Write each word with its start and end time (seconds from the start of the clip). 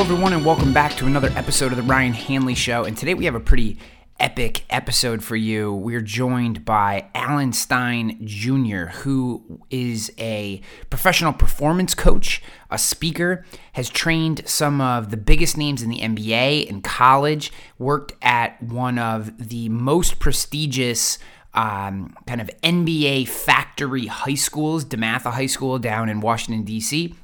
everyone, 0.00 0.32
and 0.32 0.44
welcome 0.44 0.72
back 0.72 0.96
to 0.96 1.06
another 1.06 1.30
episode 1.36 1.70
of 1.70 1.76
the 1.76 1.84
Ryan 1.84 2.14
Hanley 2.14 2.56
Show. 2.56 2.82
And 2.82 2.96
today 2.96 3.14
we 3.14 3.26
have 3.26 3.36
a 3.36 3.40
pretty 3.40 3.78
epic 4.20 4.64
episode 4.70 5.22
for 5.22 5.36
you. 5.36 5.72
We're 5.72 6.00
joined 6.00 6.64
by 6.64 7.08
Alan 7.14 7.52
Stein 7.52 8.18
Jr., 8.24 8.86
who 8.86 9.60
is 9.70 10.12
a 10.18 10.60
professional 10.90 11.32
performance 11.32 11.94
coach, 11.94 12.42
a 12.70 12.78
speaker, 12.78 13.44
has 13.72 13.88
trained 13.88 14.42
some 14.46 14.80
of 14.80 15.10
the 15.10 15.16
biggest 15.16 15.56
names 15.56 15.82
in 15.82 15.90
the 15.90 15.98
NBA 15.98 16.66
in 16.66 16.80
college, 16.82 17.52
worked 17.78 18.12
at 18.22 18.62
one 18.62 18.98
of 18.98 19.48
the 19.48 19.68
most 19.68 20.18
prestigious 20.18 21.18
um, 21.54 22.16
kind 22.26 22.40
of 22.40 22.50
NBA 22.62 23.28
factory 23.28 24.06
high 24.06 24.34
schools, 24.34 24.84
DeMatha 24.84 25.32
High 25.32 25.46
School 25.46 25.78
down 25.78 26.08
in 26.08 26.20
Washington, 26.20 26.64
D.C. 26.64 27.14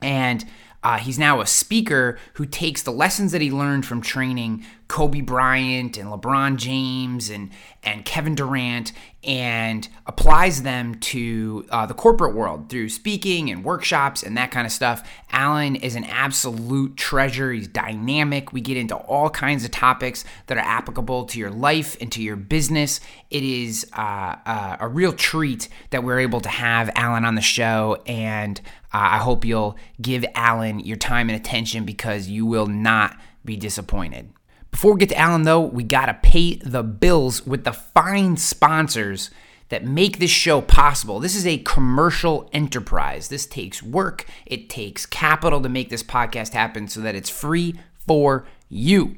And 0.00 0.44
uh, 0.82 0.98
he's 0.98 1.18
now 1.18 1.40
a 1.40 1.46
speaker 1.46 2.18
who 2.34 2.46
takes 2.46 2.82
the 2.82 2.90
lessons 2.90 3.32
that 3.32 3.40
he 3.40 3.50
learned 3.50 3.86
from 3.86 4.00
training 4.00 4.64
Kobe 4.88 5.22
Bryant 5.22 5.96
and 5.96 6.10
LeBron 6.10 6.56
James 6.56 7.30
and 7.30 7.50
and 7.82 8.04
Kevin 8.04 8.34
Durant 8.34 8.92
and 9.24 9.88
applies 10.06 10.62
them 10.62 10.96
to 10.96 11.64
uh, 11.70 11.86
the 11.86 11.94
corporate 11.94 12.34
world 12.34 12.68
through 12.68 12.88
speaking 12.88 13.50
and 13.50 13.64
workshops 13.64 14.22
and 14.22 14.36
that 14.36 14.50
kind 14.50 14.66
of 14.66 14.72
stuff. 14.72 15.08
Alan 15.30 15.76
is 15.76 15.96
an 15.96 16.04
absolute 16.04 16.96
treasure. 16.96 17.52
He's 17.52 17.68
dynamic. 17.68 18.52
We 18.52 18.60
get 18.60 18.76
into 18.76 18.94
all 18.94 19.30
kinds 19.30 19.64
of 19.64 19.70
topics 19.70 20.24
that 20.46 20.58
are 20.58 20.60
applicable 20.60 21.24
to 21.26 21.38
your 21.38 21.50
life 21.50 21.96
and 22.00 22.12
to 22.12 22.22
your 22.22 22.36
business. 22.36 23.00
It 23.30 23.42
is 23.42 23.86
uh, 23.96 24.36
uh, 24.44 24.76
a 24.78 24.88
real 24.88 25.12
treat 25.12 25.68
that 25.90 26.04
we're 26.04 26.20
able 26.20 26.40
to 26.40 26.48
have 26.48 26.90
Alan 26.96 27.24
on 27.24 27.34
the 27.34 27.40
show 27.40 28.02
and 28.06 28.60
I 28.92 29.18
hope 29.18 29.44
you'll 29.44 29.76
give 30.00 30.24
Alan 30.34 30.80
your 30.80 30.98
time 30.98 31.30
and 31.30 31.36
attention 31.36 31.84
because 31.84 32.28
you 32.28 32.44
will 32.44 32.66
not 32.66 33.16
be 33.44 33.56
disappointed. 33.56 34.30
Before 34.70 34.92
we 34.92 35.00
get 35.00 35.10
to 35.10 35.18
Alan, 35.18 35.42
though, 35.42 35.60
we 35.60 35.82
got 35.82 36.06
to 36.06 36.14
pay 36.14 36.56
the 36.56 36.82
bills 36.82 37.46
with 37.46 37.64
the 37.64 37.72
fine 37.72 38.36
sponsors 38.36 39.30
that 39.68 39.84
make 39.84 40.18
this 40.18 40.30
show 40.30 40.60
possible. 40.60 41.18
This 41.18 41.34
is 41.34 41.46
a 41.46 41.58
commercial 41.58 42.50
enterprise. 42.52 43.28
This 43.28 43.46
takes 43.46 43.82
work, 43.82 44.26
it 44.44 44.68
takes 44.68 45.06
capital 45.06 45.62
to 45.62 45.68
make 45.68 45.88
this 45.88 46.02
podcast 46.02 46.52
happen 46.52 46.88
so 46.88 47.00
that 47.00 47.14
it's 47.14 47.30
free 47.30 47.78
for 48.06 48.46
you. 48.68 49.16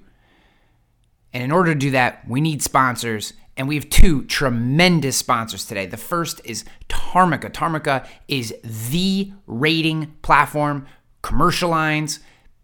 And 1.33 1.42
in 1.42 1.50
order 1.50 1.72
to 1.75 1.78
do 1.78 1.91
that, 1.91 2.28
we 2.28 2.41
need 2.41 2.62
sponsors. 2.62 3.33
And 3.56 3.69
we 3.69 3.77
have 3.77 3.88
two 3.88 4.24
tremendous 4.24 5.16
sponsors 5.16 5.64
today. 5.64 5.86
The 5.86 5.97
first 5.97 6.41
is 6.44 6.64
Tarmika. 6.88 7.50
Tarmika 7.52 8.06
is 8.27 8.55
the 8.64 9.33
rating 9.47 10.16
platform, 10.22 10.86
commercial 11.22 11.70
lines, 11.70 12.20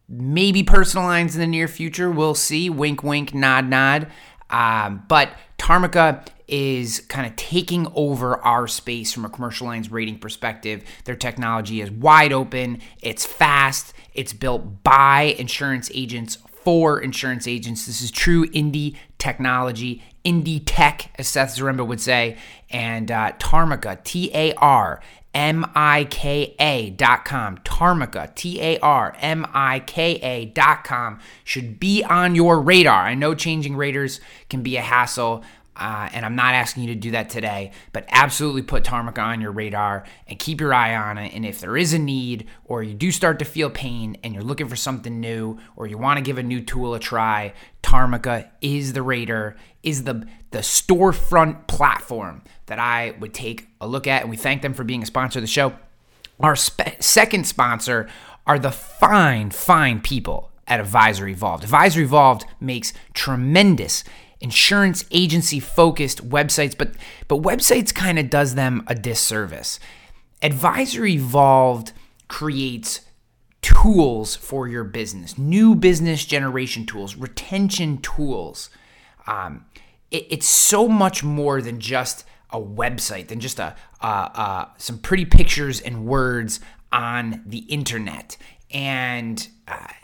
maybe 0.08 0.62
personal 0.62 1.06
lines 1.06 1.34
in 1.34 1.40
the 1.40 1.46
near 1.46 1.68
future. 1.68 2.10
We'll 2.10 2.34
see. 2.34 2.68
Wink, 2.68 3.04
wink, 3.04 3.32
nod, 3.32 3.66
nod. 3.66 4.08
Um, 4.50 5.04
but 5.08 5.30
Tarmika 5.58 6.26
is 6.48 7.00
kind 7.08 7.26
of 7.26 7.36
taking 7.36 7.86
over 7.94 8.38
our 8.38 8.66
space 8.66 9.12
from 9.12 9.24
a 9.24 9.28
commercial 9.28 9.68
lines 9.68 9.90
rating 9.90 10.18
perspective. 10.18 10.82
Their 11.04 11.14
technology 11.14 11.80
is 11.80 11.90
wide 11.92 12.32
open, 12.32 12.80
it's 13.00 13.24
fast, 13.24 13.94
it's 14.14 14.32
built 14.32 14.82
by 14.82 15.36
insurance 15.38 15.90
agents 15.94 16.38
for 16.64 17.00
insurance 17.00 17.46
agents. 17.46 17.86
This 17.86 18.02
is 18.02 18.10
true 18.10 18.46
indie 18.48 18.96
technology, 19.18 20.02
indie 20.24 20.62
tech, 20.64 21.10
as 21.18 21.28
Seth 21.28 21.56
Zaremba 21.56 21.86
would 21.86 22.00
say, 22.00 22.36
and 22.70 23.10
uh, 23.10 23.32
Tarmika, 23.38 24.02
T 24.04 24.30
A 24.34 24.52
R 24.54 25.00
M 25.32 25.64
I 25.74 26.04
K 26.10 26.54
A 26.58 26.90
dot 26.90 27.24
com. 27.24 27.58
Tarmika, 27.58 28.34
T 28.34 28.60
A 28.60 28.78
R 28.80 29.14
M 29.20 29.46
I 29.54 29.80
K 29.80 30.14
A 30.16 30.46
dot 30.46 30.84
com 30.84 31.20
should 31.44 31.78
be 31.78 32.02
on 32.02 32.34
your 32.34 32.60
radar. 32.60 33.02
I 33.02 33.14
know 33.14 33.34
changing 33.34 33.76
raters 33.76 34.20
can 34.48 34.62
be 34.62 34.76
a 34.76 34.82
hassle, 34.82 35.44
uh, 35.76 36.08
and 36.12 36.26
I'm 36.26 36.36
not 36.36 36.54
asking 36.54 36.84
you 36.84 36.94
to 36.94 37.00
do 37.00 37.12
that 37.12 37.30
today, 37.30 37.72
but 37.92 38.04
absolutely 38.10 38.62
put 38.62 38.84
Tarmika 38.84 39.22
on 39.22 39.40
your 39.40 39.52
radar 39.52 40.04
and 40.26 40.38
keep 40.38 40.60
your 40.60 40.74
eye 40.74 40.94
on 40.94 41.16
it. 41.16 41.32
And 41.32 41.46
if 41.46 41.60
there 41.60 41.76
is 41.76 41.92
a 41.92 41.98
need, 41.98 42.46
or 42.64 42.82
you 42.82 42.92
do 42.92 43.10
start 43.10 43.38
to 43.38 43.44
feel 43.44 43.70
pain 43.70 44.16
and 44.22 44.34
you're 44.34 44.42
looking 44.42 44.68
for 44.68 44.76
something 44.76 45.20
new, 45.20 45.58
or 45.76 45.86
you 45.86 45.96
want 45.96 46.18
to 46.18 46.22
give 46.22 46.38
a 46.38 46.42
new 46.42 46.60
tool 46.60 46.94
a 46.94 46.98
try, 46.98 47.54
Tarmika 47.82 48.50
is 48.60 48.92
the 48.92 49.02
rater, 49.02 49.56
is 49.82 50.04
the, 50.04 50.26
the 50.50 50.58
storefront 50.58 51.66
platform 51.66 52.42
that 52.66 52.78
I 52.78 53.14
would 53.20 53.32
take 53.32 53.68
a 53.80 53.86
look 53.86 54.06
at. 54.06 54.22
And 54.22 54.30
we 54.30 54.36
thank 54.36 54.62
them 54.62 54.74
for 54.74 54.84
being 54.84 55.02
a 55.02 55.06
sponsor 55.06 55.38
of 55.38 55.42
the 55.42 55.48
show. 55.48 55.74
Our 56.40 56.56
spe- 56.56 57.00
second 57.00 57.46
sponsor 57.46 58.08
are 58.46 58.58
the 58.58 58.72
fine, 58.72 59.50
fine 59.50 60.00
people 60.00 60.50
at 60.66 60.80
Advisor 60.80 61.26
Evolved. 61.28 61.64
Advisor 61.64 62.00
Evolved 62.00 62.44
makes 62.60 62.92
tremendous 63.12 64.04
insurance 64.40 65.04
agency 65.10 65.60
focused 65.60 66.28
websites, 66.28 66.76
but 66.76 66.92
but 67.28 67.42
websites 67.42 67.94
kind 67.94 68.18
of 68.18 68.30
does 68.30 68.54
them 68.54 68.82
a 68.86 68.94
disservice. 68.94 69.78
Advisor 70.42 71.04
Evolved 71.04 71.92
creates 72.28 73.02
tools 73.62 74.36
for 74.36 74.66
your 74.66 74.84
business, 74.84 75.36
new 75.36 75.74
business 75.74 76.24
generation 76.24 76.86
tools, 76.86 77.16
retention 77.16 77.98
tools. 77.98 78.70
Um, 79.26 79.66
it, 80.10 80.26
it's 80.30 80.48
so 80.48 80.88
much 80.88 81.22
more 81.22 81.60
than 81.60 81.78
just 81.78 82.24
a 82.50 82.60
website, 82.60 83.28
than 83.28 83.40
just 83.40 83.58
a 83.58 83.76
uh, 84.00 84.28
uh, 84.34 84.64
some 84.78 84.98
pretty 84.98 85.24
pictures 85.24 85.80
and 85.80 86.06
words 86.06 86.60
on 86.92 87.42
the 87.46 87.58
internet 87.58 88.36
and 88.72 89.48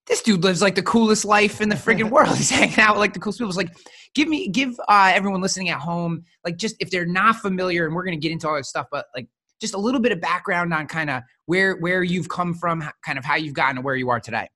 this 0.07 0.21
dude 0.21 0.43
lives 0.43 0.61
like 0.61 0.75
the 0.75 0.83
coolest 0.83 1.25
life 1.25 1.61
in 1.61 1.69
the 1.69 1.75
friggin' 1.75 2.09
world. 2.11 2.35
He's 2.35 2.49
hanging 2.49 2.79
out 2.79 2.95
with 2.95 2.99
like 2.99 3.13
the 3.13 3.19
coolest 3.19 3.39
people. 3.39 3.49
It's 3.49 3.57
like, 3.57 3.73
give 4.13 4.27
me, 4.27 4.47
give 4.49 4.73
uh, 4.87 5.11
everyone 5.13 5.41
listening 5.41 5.69
at 5.69 5.79
home, 5.79 6.23
like, 6.43 6.57
just 6.57 6.75
if 6.79 6.89
they're 6.89 7.05
not 7.05 7.37
familiar, 7.37 7.85
and 7.85 7.95
we're 7.95 8.03
gonna 8.03 8.17
get 8.17 8.31
into 8.31 8.47
all 8.47 8.55
this 8.55 8.67
stuff, 8.67 8.87
but 8.91 9.05
like, 9.15 9.27
just 9.61 9.73
a 9.75 9.77
little 9.77 10.01
bit 10.01 10.11
of 10.11 10.19
background 10.19 10.73
on 10.73 10.87
kind 10.87 11.09
of 11.09 11.21
where 11.45 11.77
where 11.77 12.03
you've 12.03 12.27
come 12.27 12.53
from, 12.53 12.83
kind 13.05 13.17
of 13.17 13.23
how 13.23 13.35
you've 13.35 13.53
gotten 13.53 13.77
to 13.77 13.81
where 13.81 13.95
you 13.95 14.09
are 14.09 14.19
today. 14.19 14.49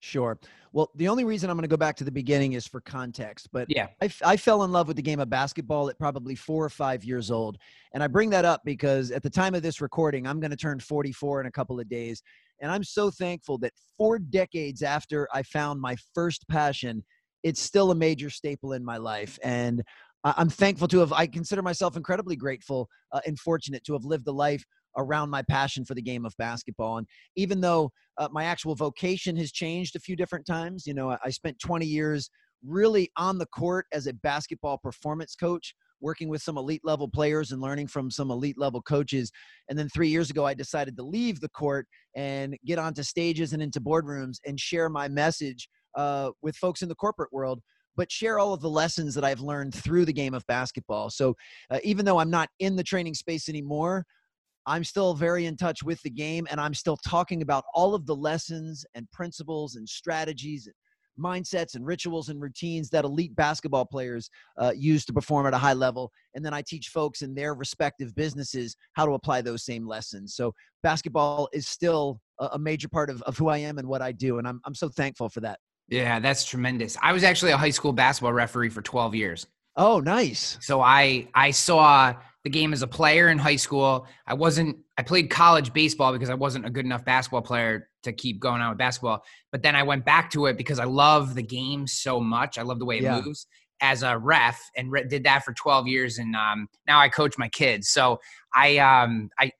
Sure. 0.00 0.38
Well, 0.76 0.90
the 0.94 1.08
only 1.08 1.24
reason 1.24 1.48
I'm 1.48 1.56
going 1.56 1.62
to 1.62 1.68
go 1.68 1.78
back 1.78 1.96
to 1.96 2.04
the 2.04 2.12
beginning 2.12 2.52
is 2.52 2.66
for 2.66 2.82
context. 2.82 3.48
But 3.50 3.66
yeah, 3.70 3.86
I, 4.02 4.10
I 4.22 4.36
fell 4.36 4.62
in 4.62 4.72
love 4.72 4.88
with 4.88 4.96
the 4.96 5.02
game 5.02 5.20
of 5.20 5.30
basketball 5.30 5.88
at 5.88 5.98
probably 5.98 6.34
four 6.34 6.62
or 6.62 6.68
five 6.68 7.02
years 7.02 7.30
old. 7.30 7.56
And 7.94 8.02
I 8.02 8.08
bring 8.08 8.28
that 8.28 8.44
up 8.44 8.60
because 8.62 9.10
at 9.10 9.22
the 9.22 9.30
time 9.30 9.54
of 9.54 9.62
this 9.62 9.80
recording, 9.80 10.26
I'm 10.26 10.38
going 10.38 10.50
to 10.50 10.56
turn 10.56 10.78
44 10.78 11.40
in 11.40 11.46
a 11.46 11.50
couple 11.50 11.80
of 11.80 11.88
days. 11.88 12.22
And 12.60 12.70
I'm 12.70 12.84
so 12.84 13.10
thankful 13.10 13.56
that 13.60 13.72
four 13.96 14.18
decades 14.18 14.82
after 14.82 15.26
I 15.32 15.44
found 15.44 15.80
my 15.80 15.96
first 16.14 16.46
passion, 16.46 17.02
it's 17.42 17.62
still 17.62 17.90
a 17.90 17.94
major 17.94 18.28
staple 18.28 18.74
in 18.74 18.84
my 18.84 18.98
life. 18.98 19.38
And 19.42 19.82
I'm 20.24 20.50
thankful 20.50 20.88
to 20.88 20.98
have, 20.98 21.10
I 21.10 21.26
consider 21.26 21.62
myself 21.62 21.96
incredibly 21.96 22.36
grateful 22.36 22.90
uh, 23.12 23.20
and 23.24 23.38
fortunate 23.38 23.82
to 23.84 23.94
have 23.94 24.04
lived 24.04 24.28
a 24.28 24.32
life 24.32 24.62
around 24.96 25.30
my 25.30 25.42
passion 25.42 25.84
for 25.84 25.94
the 25.94 26.02
game 26.02 26.24
of 26.24 26.34
basketball. 26.38 26.98
And 26.98 27.06
even 27.36 27.60
though 27.60 27.90
uh, 28.18 28.28
my 28.30 28.44
actual 28.44 28.74
vocation 28.74 29.36
has 29.36 29.52
changed 29.52 29.96
a 29.96 30.00
few 30.00 30.16
different 30.16 30.46
times, 30.46 30.86
you 30.86 30.94
know, 30.94 31.16
I, 31.24 31.30
spent 31.30 31.58
20 31.58 31.86
years 31.86 32.30
really 32.64 33.10
on 33.16 33.38
the 33.38 33.46
court 33.46 33.86
as 33.92 34.06
a 34.06 34.14
basketball 34.14 34.78
performance 34.78 35.34
coach 35.34 35.74
working 36.00 36.28
with 36.28 36.42
some 36.42 36.58
elite 36.58 36.82
level 36.84 37.08
players 37.08 37.52
and 37.52 37.60
learning 37.60 37.86
from 37.86 38.10
some 38.10 38.30
elite 38.30 38.58
level 38.58 38.82
coaches. 38.82 39.30
And 39.68 39.78
then 39.78 39.88
three 39.88 40.08
years 40.08 40.30
ago, 40.30 40.44
I 40.44 40.54
decided 40.54 40.96
to 40.96 41.02
leave 41.02 41.40
the 41.40 41.48
court 41.50 41.86
and 42.14 42.56
get 42.64 42.78
onto 42.78 43.02
stages 43.02 43.52
and 43.52 43.62
into 43.62 43.80
boardrooms 43.80 44.36
and 44.46 44.58
share 44.58 44.88
my 44.88 45.08
message 45.08 45.68
uh, 45.96 46.30
with 46.42 46.56
folks 46.56 46.82
in 46.82 46.88
the 46.88 46.94
corporate 46.94 47.32
world. 47.32 47.60
But 47.96 48.12
share 48.12 48.38
all 48.38 48.52
of 48.52 48.60
the 48.60 48.68
lessons 48.68 49.14
that 49.14 49.24
I've 49.24 49.40
learned 49.40 49.74
through 49.74 50.04
the 50.04 50.12
game 50.12 50.34
of 50.34 50.46
basketball. 50.46 51.08
So, 51.08 51.34
uh, 51.70 51.78
even 51.82 52.04
though 52.04 52.18
I'm 52.18 52.28
not 52.28 52.50
in 52.58 52.76
the 52.76 52.82
training 52.82 53.14
space 53.14 53.48
anymore, 53.48 54.04
I'm 54.66 54.84
still 54.84 55.14
very 55.14 55.46
in 55.46 55.56
touch 55.56 55.82
with 55.82 56.02
the 56.02 56.10
game 56.10 56.46
and 56.50 56.60
I'm 56.60 56.74
still 56.74 56.96
talking 56.96 57.42
about 57.42 57.64
all 57.72 57.94
of 57.94 58.06
the 58.06 58.16
lessons 58.16 58.84
and 58.94 59.10
principles 59.12 59.76
and 59.76 59.88
strategies 59.88 60.66
and 60.66 60.74
mindsets 61.18 61.74
and 61.74 61.86
rituals 61.86 62.28
and 62.28 62.40
routines 62.40 62.90
that 62.90 63.04
elite 63.04 63.34
basketball 63.36 63.84
players 63.84 64.30
uh, 64.58 64.72
use 64.76 65.04
to 65.06 65.12
perform 65.12 65.46
at 65.46 65.54
a 65.54 65.58
high 65.58 65.72
level. 65.72 66.10
And 66.34 66.44
then 66.44 66.52
I 66.52 66.62
teach 66.62 66.88
folks 66.88 67.22
in 67.22 67.34
their 67.34 67.54
respective 67.54 68.14
businesses 68.14 68.76
how 68.92 69.06
to 69.06 69.12
apply 69.12 69.42
those 69.42 69.64
same 69.64 69.86
lessons. 69.86 70.34
So 70.34 70.52
basketball 70.82 71.48
is 71.52 71.68
still 71.68 72.20
a, 72.40 72.50
a 72.52 72.58
major 72.58 72.88
part 72.88 73.10
of, 73.10 73.22
of 73.22 73.36
who 73.38 73.48
I 73.48 73.58
am 73.58 73.78
and 73.78 73.88
what 73.88 74.02
I 74.02 74.12
do. 74.12 74.38
And 74.38 74.46
I'm, 74.46 74.60
I'm 74.64 74.74
so 74.74 74.88
thankful 74.88 75.28
for 75.28 75.40
that. 75.40 75.58
Yeah, 75.88 76.18
that's 76.18 76.44
tremendous. 76.44 76.96
I 77.00 77.12
was 77.12 77.22
actually 77.22 77.52
a 77.52 77.56
high 77.56 77.70
school 77.70 77.92
basketball 77.92 78.32
referee 78.32 78.70
for 78.70 78.82
12 78.82 79.14
years. 79.14 79.46
Oh, 79.76 80.00
nice. 80.00 80.58
So 80.60 80.80
I 80.80 81.28
I 81.34 81.50
saw 81.50 82.14
the 82.44 82.50
game 82.50 82.72
as 82.72 82.82
a 82.82 82.86
player 82.86 83.28
in 83.28 83.38
high 83.38 83.56
school. 83.56 84.06
I 84.26 84.34
wasn't 84.34 84.78
I 84.96 85.02
played 85.02 85.30
college 85.30 85.72
baseball 85.72 86.12
because 86.12 86.30
I 86.30 86.34
wasn't 86.34 86.64
a 86.64 86.70
good 86.70 86.84
enough 86.84 87.04
basketball 87.04 87.42
player 87.42 87.88
to 88.04 88.12
keep 88.12 88.40
going 88.40 88.62
on 88.62 88.70
with 88.70 88.78
basketball. 88.78 89.24
But 89.52 89.62
then 89.62 89.76
I 89.76 89.82
went 89.82 90.04
back 90.04 90.30
to 90.30 90.46
it 90.46 90.56
because 90.56 90.78
I 90.78 90.84
love 90.84 91.34
the 91.34 91.42
game 91.42 91.86
so 91.86 92.20
much. 92.20 92.56
I 92.56 92.62
love 92.62 92.78
the 92.78 92.84
way 92.86 92.98
it 92.98 93.02
yeah. 93.02 93.20
moves 93.20 93.46
as 93.82 94.02
a 94.02 94.16
ref 94.16 94.58
and 94.76 94.90
re- 94.90 95.06
did 95.06 95.24
that 95.24 95.44
for 95.44 95.52
12 95.52 95.86
years 95.86 96.18
and 96.18 96.34
um, 96.34 96.68
now 96.86 96.98
I 96.98 97.10
coach 97.10 97.36
my 97.36 97.48
kids. 97.48 97.88
So 97.88 98.20
I 98.54 98.78
um 98.78 99.28
I 99.38 99.50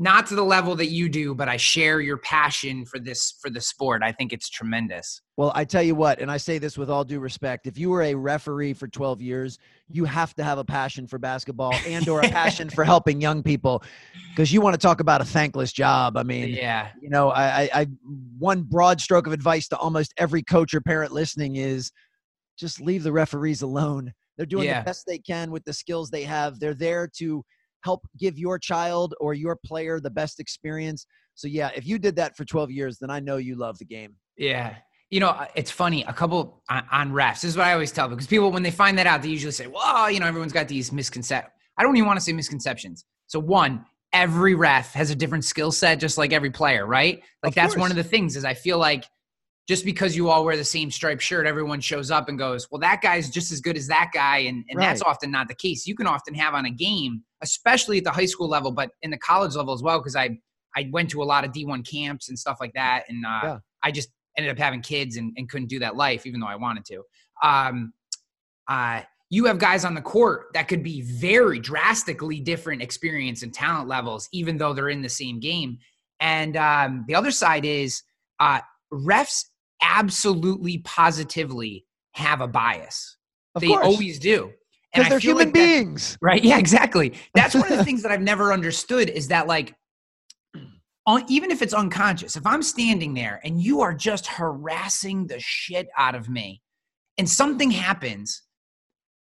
not 0.00 0.26
to 0.26 0.36
the 0.36 0.44
level 0.44 0.76
that 0.76 0.86
you 0.86 1.08
do, 1.08 1.34
but 1.34 1.48
I 1.48 1.56
share 1.56 2.00
your 2.00 2.18
passion 2.18 2.86
for 2.86 3.00
this 3.00 3.34
for 3.40 3.50
the 3.50 3.60
sport. 3.60 4.02
I 4.04 4.12
think 4.12 4.32
it's 4.32 4.48
tremendous. 4.48 5.20
Well, 5.36 5.50
I 5.56 5.64
tell 5.64 5.82
you 5.82 5.96
what, 5.96 6.20
and 6.20 6.30
I 6.30 6.36
say 6.36 6.58
this 6.58 6.78
with 6.78 6.88
all 6.88 7.04
due 7.04 7.18
respect, 7.18 7.66
if 7.66 7.76
you 7.76 7.90
were 7.90 8.02
a 8.02 8.14
referee 8.14 8.74
for 8.74 8.86
12 8.86 9.20
years, 9.20 9.58
you 9.90 10.04
have 10.04 10.34
to 10.34 10.44
have 10.44 10.58
a 10.58 10.64
passion 10.64 11.08
for 11.08 11.18
basketball 11.18 11.74
and 11.86 12.08
or 12.08 12.20
a 12.20 12.28
passion 12.28 12.70
for 12.70 12.84
helping 12.94 13.20
young 13.20 13.42
people 13.42 13.82
because 14.30 14.52
you 14.52 14.60
want 14.60 14.74
to 14.74 14.78
talk 14.78 15.00
about 15.00 15.20
a 15.20 15.24
thankless 15.24 15.72
job. 15.72 16.16
I 16.16 16.22
mean, 16.22 16.50
yeah. 16.50 16.90
You 17.00 17.10
know, 17.10 17.30
I, 17.30 17.68
I 17.74 17.86
one 18.38 18.62
broad 18.62 19.00
stroke 19.00 19.26
of 19.26 19.32
advice 19.32 19.66
to 19.68 19.76
almost 19.76 20.14
every 20.16 20.44
coach 20.44 20.74
or 20.74 20.80
parent 20.80 21.12
listening 21.12 21.56
is 21.56 21.90
just 22.56 22.80
leave 22.80 23.02
the 23.02 23.12
referees 23.12 23.62
alone. 23.62 24.12
They're 24.36 24.46
doing 24.46 24.66
yeah. 24.66 24.80
the 24.80 24.84
best 24.84 25.06
they 25.06 25.18
can 25.18 25.50
with 25.50 25.64
the 25.64 25.72
skills 25.72 26.08
they 26.10 26.22
have. 26.22 26.60
They're 26.60 26.72
there 26.72 27.08
to 27.16 27.44
help 27.84 28.06
give 28.18 28.38
your 28.38 28.58
child 28.58 29.14
or 29.20 29.34
your 29.34 29.56
player 29.64 30.00
the 30.00 30.10
best 30.10 30.40
experience. 30.40 31.06
So 31.34 31.46
yeah, 31.48 31.70
if 31.74 31.86
you 31.86 31.98
did 31.98 32.16
that 32.16 32.36
for 32.36 32.44
12 32.44 32.70
years, 32.70 32.98
then 32.98 33.10
I 33.10 33.20
know 33.20 33.36
you 33.36 33.56
love 33.56 33.78
the 33.78 33.84
game. 33.84 34.16
Yeah. 34.36 34.76
You 35.10 35.20
know, 35.20 35.46
it's 35.54 35.70
funny. 35.70 36.04
A 36.04 36.12
couple 36.12 36.62
on, 36.68 36.84
on 36.92 37.12
refs. 37.12 37.40
This 37.40 37.44
is 37.44 37.56
what 37.56 37.66
I 37.66 37.72
always 37.72 37.92
tell 37.92 38.08
because 38.08 38.26
people, 38.26 38.50
when 38.50 38.62
they 38.62 38.70
find 38.70 38.98
that 38.98 39.06
out, 39.06 39.22
they 39.22 39.28
usually 39.28 39.52
say, 39.52 39.66
"Well, 39.66 40.10
you 40.10 40.20
know, 40.20 40.26
everyone's 40.26 40.52
got 40.52 40.68
these 40.68 40.92
misconceptions." 40.92 41.50
I 41.78 41.82
don't 41.82 41.96
even 41.96 42.06
want 42.06 42.18
to 42.18 42.24
say 42.24 42.32
misconceptions. 42.34 43.06
So 43.26 43.38
one, 43.38 43.86
every 44.12 44.54
ref 44.54 44.92
has 44.92 45.10
a 45.10 45.14
different 45.14 45.46
skill 45.46 45.72
set, 45.72 45.98
just 45.98 46.18
like 46.18 46.34
every 46.34 46.50
player, 46.50 46.86
right? 46.86 47.22
Like 47.42 47.52
of 47.52 47.54
that's 47.54 47.74
course. 47.74 47.80
one 47.80 47.90
of 47.90 47.96
the 47.96 48.04
things. 48.04 48.36
Is 48.36 48.44
I 48.44 48.52
feel 48.52 48.76
like 48.76 49.06
just 49.68 49.84
because 49.84 50.16
you 50.16 50.30
all 50.30 50.46
wear 50.46 50.56
the 50.56 50.64
same 50.64 50.90
striped 50.90 51.22
shirt, 51.22 51.46
everyone 51.46 51.78
shows 51.80 52.10
up 52.10 52.30
and 52.30 52.38
goes, 52.38 52.66
well, 52.70 52.80
that 52.80 53.02
guy's 53.02 53.28
just 53.28 53.52
as 53.52 53.60
good 53.60 53.76
as 53.76 53.86
that 53.86 54.10
guy. 54.14 54.38
And, 54.38 54.64
and 54.70 54.78
right. 54.78 54.86
that's 54.86 55.02
often 55.02 55.30
not 55.30 55.46
the 55.46 55.54
case. 55.54 55.86
You 55.86 55.94
can 55.94 56.06
often 56.06 56.32
have 56.34 56.54
on 56.54 56.64
a 56.64 56.70
game, 56.70 57.22
especially 57.42 57.98
at 57.98 58.04
the 58.04 58.10
high 58.10 58.24
school 58.24 58.48
level, 58.48 58.72
but 58.72 58.90
in 59.02 59.10
the 59.10 59.18
college 59.18 59.54
level 59.56 59.74
as 59.74 59.82
well, 59.82 59.98
because 59.98 60.16
I, 60.16 60.38
I 60.74 60.88
went 60.90 61.10
to 61.10 61.22
a 61.22 61.24
lot 61.24 61.44
of 61.44 61.52
D1 61.52 61.86
camps 61.86 62.30
and 62.30 62.38
stuff 62.38 62.56
like 62.60 62.72
that. 62.72 63.04
And 63.10 63.26
uh, 63.26 63.40
yeah. 63.42 63.58
I 63.82 63.90
just 63.90 64.08
ended 64.38 64.50
up 64.50 64.58
having 64.58 64.80
kids 64.80 65.18
and, 65.18 65.34
and, 65.36 65.50
couldn't 65.50 65.68
do 65.68 65.80
that 65.80 65.96
life, 65.96 66.24
even 66.24 66.40
though 66.40 66.46
I 66.46 66.56
wanted 66.56 66.86
to. 66.86 67.02
Um, 67.42 67.92
uh, 68.68 69.02
you 69.28 69.44
have 69.44 69.58
guys 69.58 69.84
on 69.84 69.94
the 69.94 70.00
court 70.00 70.46
that 70.54 70.68
could 70.68 70.82
be 70.82 71.02
very 71.02 71.58
drastically 71.58 72.40
different 72.40 72.80
experience 72.80 73.42
and 73.42 73.52
talent 73.52 73.86
levels, 73.86 74.28
even 74.32 74.56
though 74.56 74.72
they're 74.72 74.88
in 74.88 75.02
the 75.02 75.08
same 75.10 75.40
game. 75.40 75.78
And 76.20 76.56
um, 76.56 77.04
the 77.06 77.14
other 77.14 77.30
side 77.30 77.66
is 77.66 78.02
uh, 78.40 78.60
refs 78.92 79.44
absolutely 79.82 80.78
positively 80.78 81.86
have 82.12 82.40
a 82.40 82.48
bias. 82.48 83.16
Of 83.54 83.62
they 83.62 83.68
course. 83.68 83.86
always 83.86 84.18
do. 84.18 84.52
Because 84.92 85.08
they're 85.10 85.18
human 85.18 85.46
like 85.46 85.54
beings. 85.54 86.12
That, 86.12 86.18
right. 86.22 86.44
Yeah, 86.44 86.58
exactly. 86.58 87.14
That's 87.34 87.54
one 87.54 87.70
of 87.70 87.78
the 87.78 87.84
things 87.88 88.02
that 88.02 88.12
I've 88.12 88.22
never 88.22 88.52
understood 88.52 89.10
is 89.10 89.28
that, 89.28 89.46
like, 89.46 89.74
even 91.28 91.50
if 91.50 91.62
it's 91.62 91.74
unconscious, 91.74 92.36
if 92.36 92.46
I'm 92.46 92.62
standing 92.62 93.14
there 93.14 93.40
and 93.44 93.60
you 93.60 93.80
are 93.82 93.94
just 93.94 94.26
harassing 94.26 95.26
the 95.26 95.38
shit 95.40 95.88
out 95.96 96.14
of 96.14 96.28
me 96.28 96.62
and 97.18 97.28
something 97.28 97.70
happens, 97.70 98.42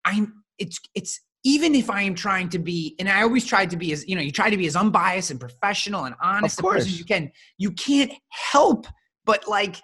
I'm, 0.04 0.44
it's, 0.58 0.78
it's, 0.94 1.20
even 1.46 1.74
if 1.74 1.90
I 1.90 2.02
am 2.02 2.14
trying 2.14 2.48
to 2.50 2.58
be, 2.58 2.94
and 2.98 3.08
I 3.08 3.22
always 3.22 3.44
try 3.44 3.66
to 3.66 3.76
be 3.76 3.92
as, 3.92 4.06
you 4.08 4.16
know, 4.16 4.22
you 4.22 4.32
try 4.32 4.48
to 4.48 4.56
be 4.56 4.66
as 4.66 4.76
unbiased 4.76 5.30
and 5.30 5.38
professional 5.38 6.04
and 6.04 6.14
honest 6.22 6.60
as 6.74 6.98
you 6.98 7.04
can, 7.04 7.30
you 7.58 7.70
can't 7.72 8.12
help 8.30 8.86
but 9.24 9.48
like 9.48 9.76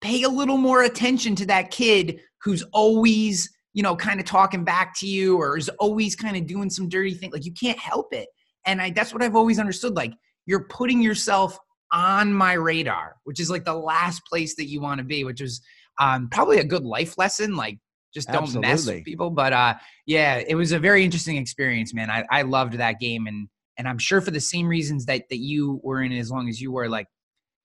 pay 0.00 0.22
a 0.22 0.28
little 0.28 0.56
more 0.56 0.82
attention 0.82 1.34
to 1.36 1.46
that 1.46 1.70
kid 1.70 2.20
who's 2.42 2.62
always 2.72 3.50
you 3.74 3.82
know 3.82 3.96
kind 3.96 4.20
of 4.20 4.26
talking 4.26 4.64
back 4.64 4.94
to 4.98 5.06
you 5.06 5.36
or 5.36 5.56
is 5.56 5.68
always 5.78 6.16
kind 6.16 6.36
of 6.36 6.46
doing 6.46 6.70
some 6.70 6.88
dirty 6.88 7.14
thing 7.14 7.30
like 7.32 7.44
you 7.44 7.52
can't 7.52 7.78
help 7.78 8.12
it. 8.12 8.28
And 8.66 8.82
i 8.82 8.90
that's 8.90 9.12
what 9.12 9.22
i've 9.22 9.36
always 9.36 9.58
understood 9.58 9.94
like 9.94 10.12
you're 10.46 10.64
putting 10.64 11.00
yourself 11.02 11.58
on 11.90 12.32
my 12.32 12.52
radar 12.52 13.16
which 13.24 13.40
is 13.40 13.50
like 13.50 13.64
the 13.64 13.74
last 13.74 14.22
place 14.26 14.56
that 14.56 14.66
you 14.66 14.80
want 14.80 14.98
to 14.98 15.04
be 15.04 15.24
which 15.24 15.40
is 15.40 15.60
um, 16.00 16.28
probably 16.30 16.58
a 16.58 16.64
good 16.64 16.84
life 16.84 17.18
lesson 17.18 17.56
like 17.56 17.78
just 18.14 18.28
don't 18.28 18.44
Absolutely. 18.44 18.68
mess 18.68 18.86
with 18.86 19.04
people. 19.04 19.30
But 19.30 19.52
uh 19.52 19.74
yeah 20.06 20.42
it 20.46 20.54
was 20.54 20.72
a 20.72 20.78
very 20.78 21.04
interesting 21.04 21.36
experience 21.36 21.92
man. 21.94 22.10
I, 22.10 22.24
I 22.30 22.42
loved 22.42 22.74
that 22.74 23.00
game. 23.00 23.26
And 23.26 23.48
and 23.78 23.88
i'm 23.88 23.98
sure 23.98 24.20
for 24.20 24.30
the 24.30 24.40
same 24.40 24.68
reasons 24.68 25.06
that 25.06 25.22
that 25.30 25.38
you 25.38 25.80
were 25.82 26.02
in 26.02 26.12
as 26.12 26.30
long 26.30 26.48
as 26.48 26.60
you 26.60 26.72
were 26.72 26.88
like 26.88 27.06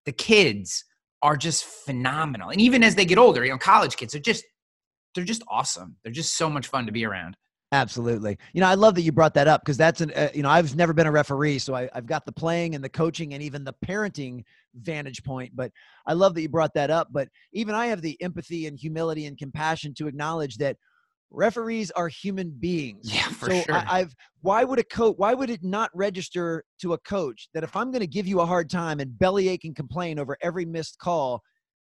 the 0.06 0.12
kids 0.12 0.86
are 1.24 1.38
just 1.38 1.64
phenomenal. 1.64 2.50
And 2.50 2.62
even 2.62 2.84
as 2.84 2.94
they 2.94 3.06
get 3.06 3.18
older, 3.18 3.44
you 3.44 3.52
know, 3.52 3.58
college 3.58 3.96
kids 3.96 4.14
are 4.14 4.20
just 4.20 4.44
they're 5.16 5.24
just 5.24 5.44
awesome. 5.48 5.96
They're 6.04 6.12
just 6.12 6.38
so 6.38 6.50
much 6.50 6.68
fun 6.68 6.86
to 6.86 6.92
be 6.92 7.06
around. 7.06 7.38
Absolutely. 7.72 8.38
You 8.54 8.62
know, 8.62 8.68
I 8.68 8.76
love 8.76 8.94
that 8.96 9.02
you 9.02 9.12
brought 9.12 9.34
that 9.34 9.48
up 9.48 9.62
because 9.62 9.78
that's 9.78 10.02
an, 10.02 10.12
uh, 10.16 10.30
you 10.34 10.44
know, 10.44 10.50
I've 10.50 10.76
never 10.76 10.94
been 10.94 11.08
a 11.08 11.12
referee, 11.12 11.58
so 11.58 11.74
I, 11.74 11.90
have 11.94 12.06
got 12.06 12.24
the 12.24 12.32
playing 12.32 12.76
and 12.76 12.84
the 12.84 12.90
coaching 12.90 13.34
and 13.34 13.42
even 13.42 13.64
the 13.64 13.74
parenting 13.84 14.44
vantage 14.76 15.24
point. 15.24 15.56
But 15.56 15.72
I 16.06 16.14
love 16.14 16.36
that 16.36 16.44
you 16.44 16.50
brought 16.50 16.76
that 16.76 16.92
up. 16.92 17.08
But 17.12 17.30
even 17.52 17.74
I 17.74 17.88
have 17.88 18.04
the 18.04 18.16
empathy 18.22 18.68
and 18.68 18.78
humility 18.78 19.26
and 19.26 19.40
compassion 19.40 19.96
to 19.96 20.08
acknowledge 20.08 20.58
that 20.58 20.78
referees 21.34 21.92
are 21.92 22.08
human 22.08 22.52
beings. 22.52 23.12
Yeah, 23.12 23.24
for 23.24 23.50
so 23.50 23.62
sure. 23.62 23.76
I, 23.76 24.00
have 24.00 24.16
why 24.42 24.64
would 24.64 24.80
a 24.80 24.84
coach 24.84 25.16
why 25.18 25.34
would 25.34 25.50
it 25.50 25.64
not 25.64 25.90
register 25.94 26.64
to 26.82 26.94
a 26.94 26.98
coach 27.00 27.50
that 27.54 27.64
if 27.64 27.76
I'm 27.76 27.92
going 27.92 28.02
to 28.02 28.08
give 28.08 28.28
you 28.28 28.40
a 28.40 28.46
hard 28.46 28.70
time 28.70 29.00
and 29.00 29.18
bellyache 29.18 29.66
and 29.66 29.76
complain 29.76 30.20
over 30.20 30.38
every 30.42 30.66
missed 30.66 31.00
call, 31.00 31.42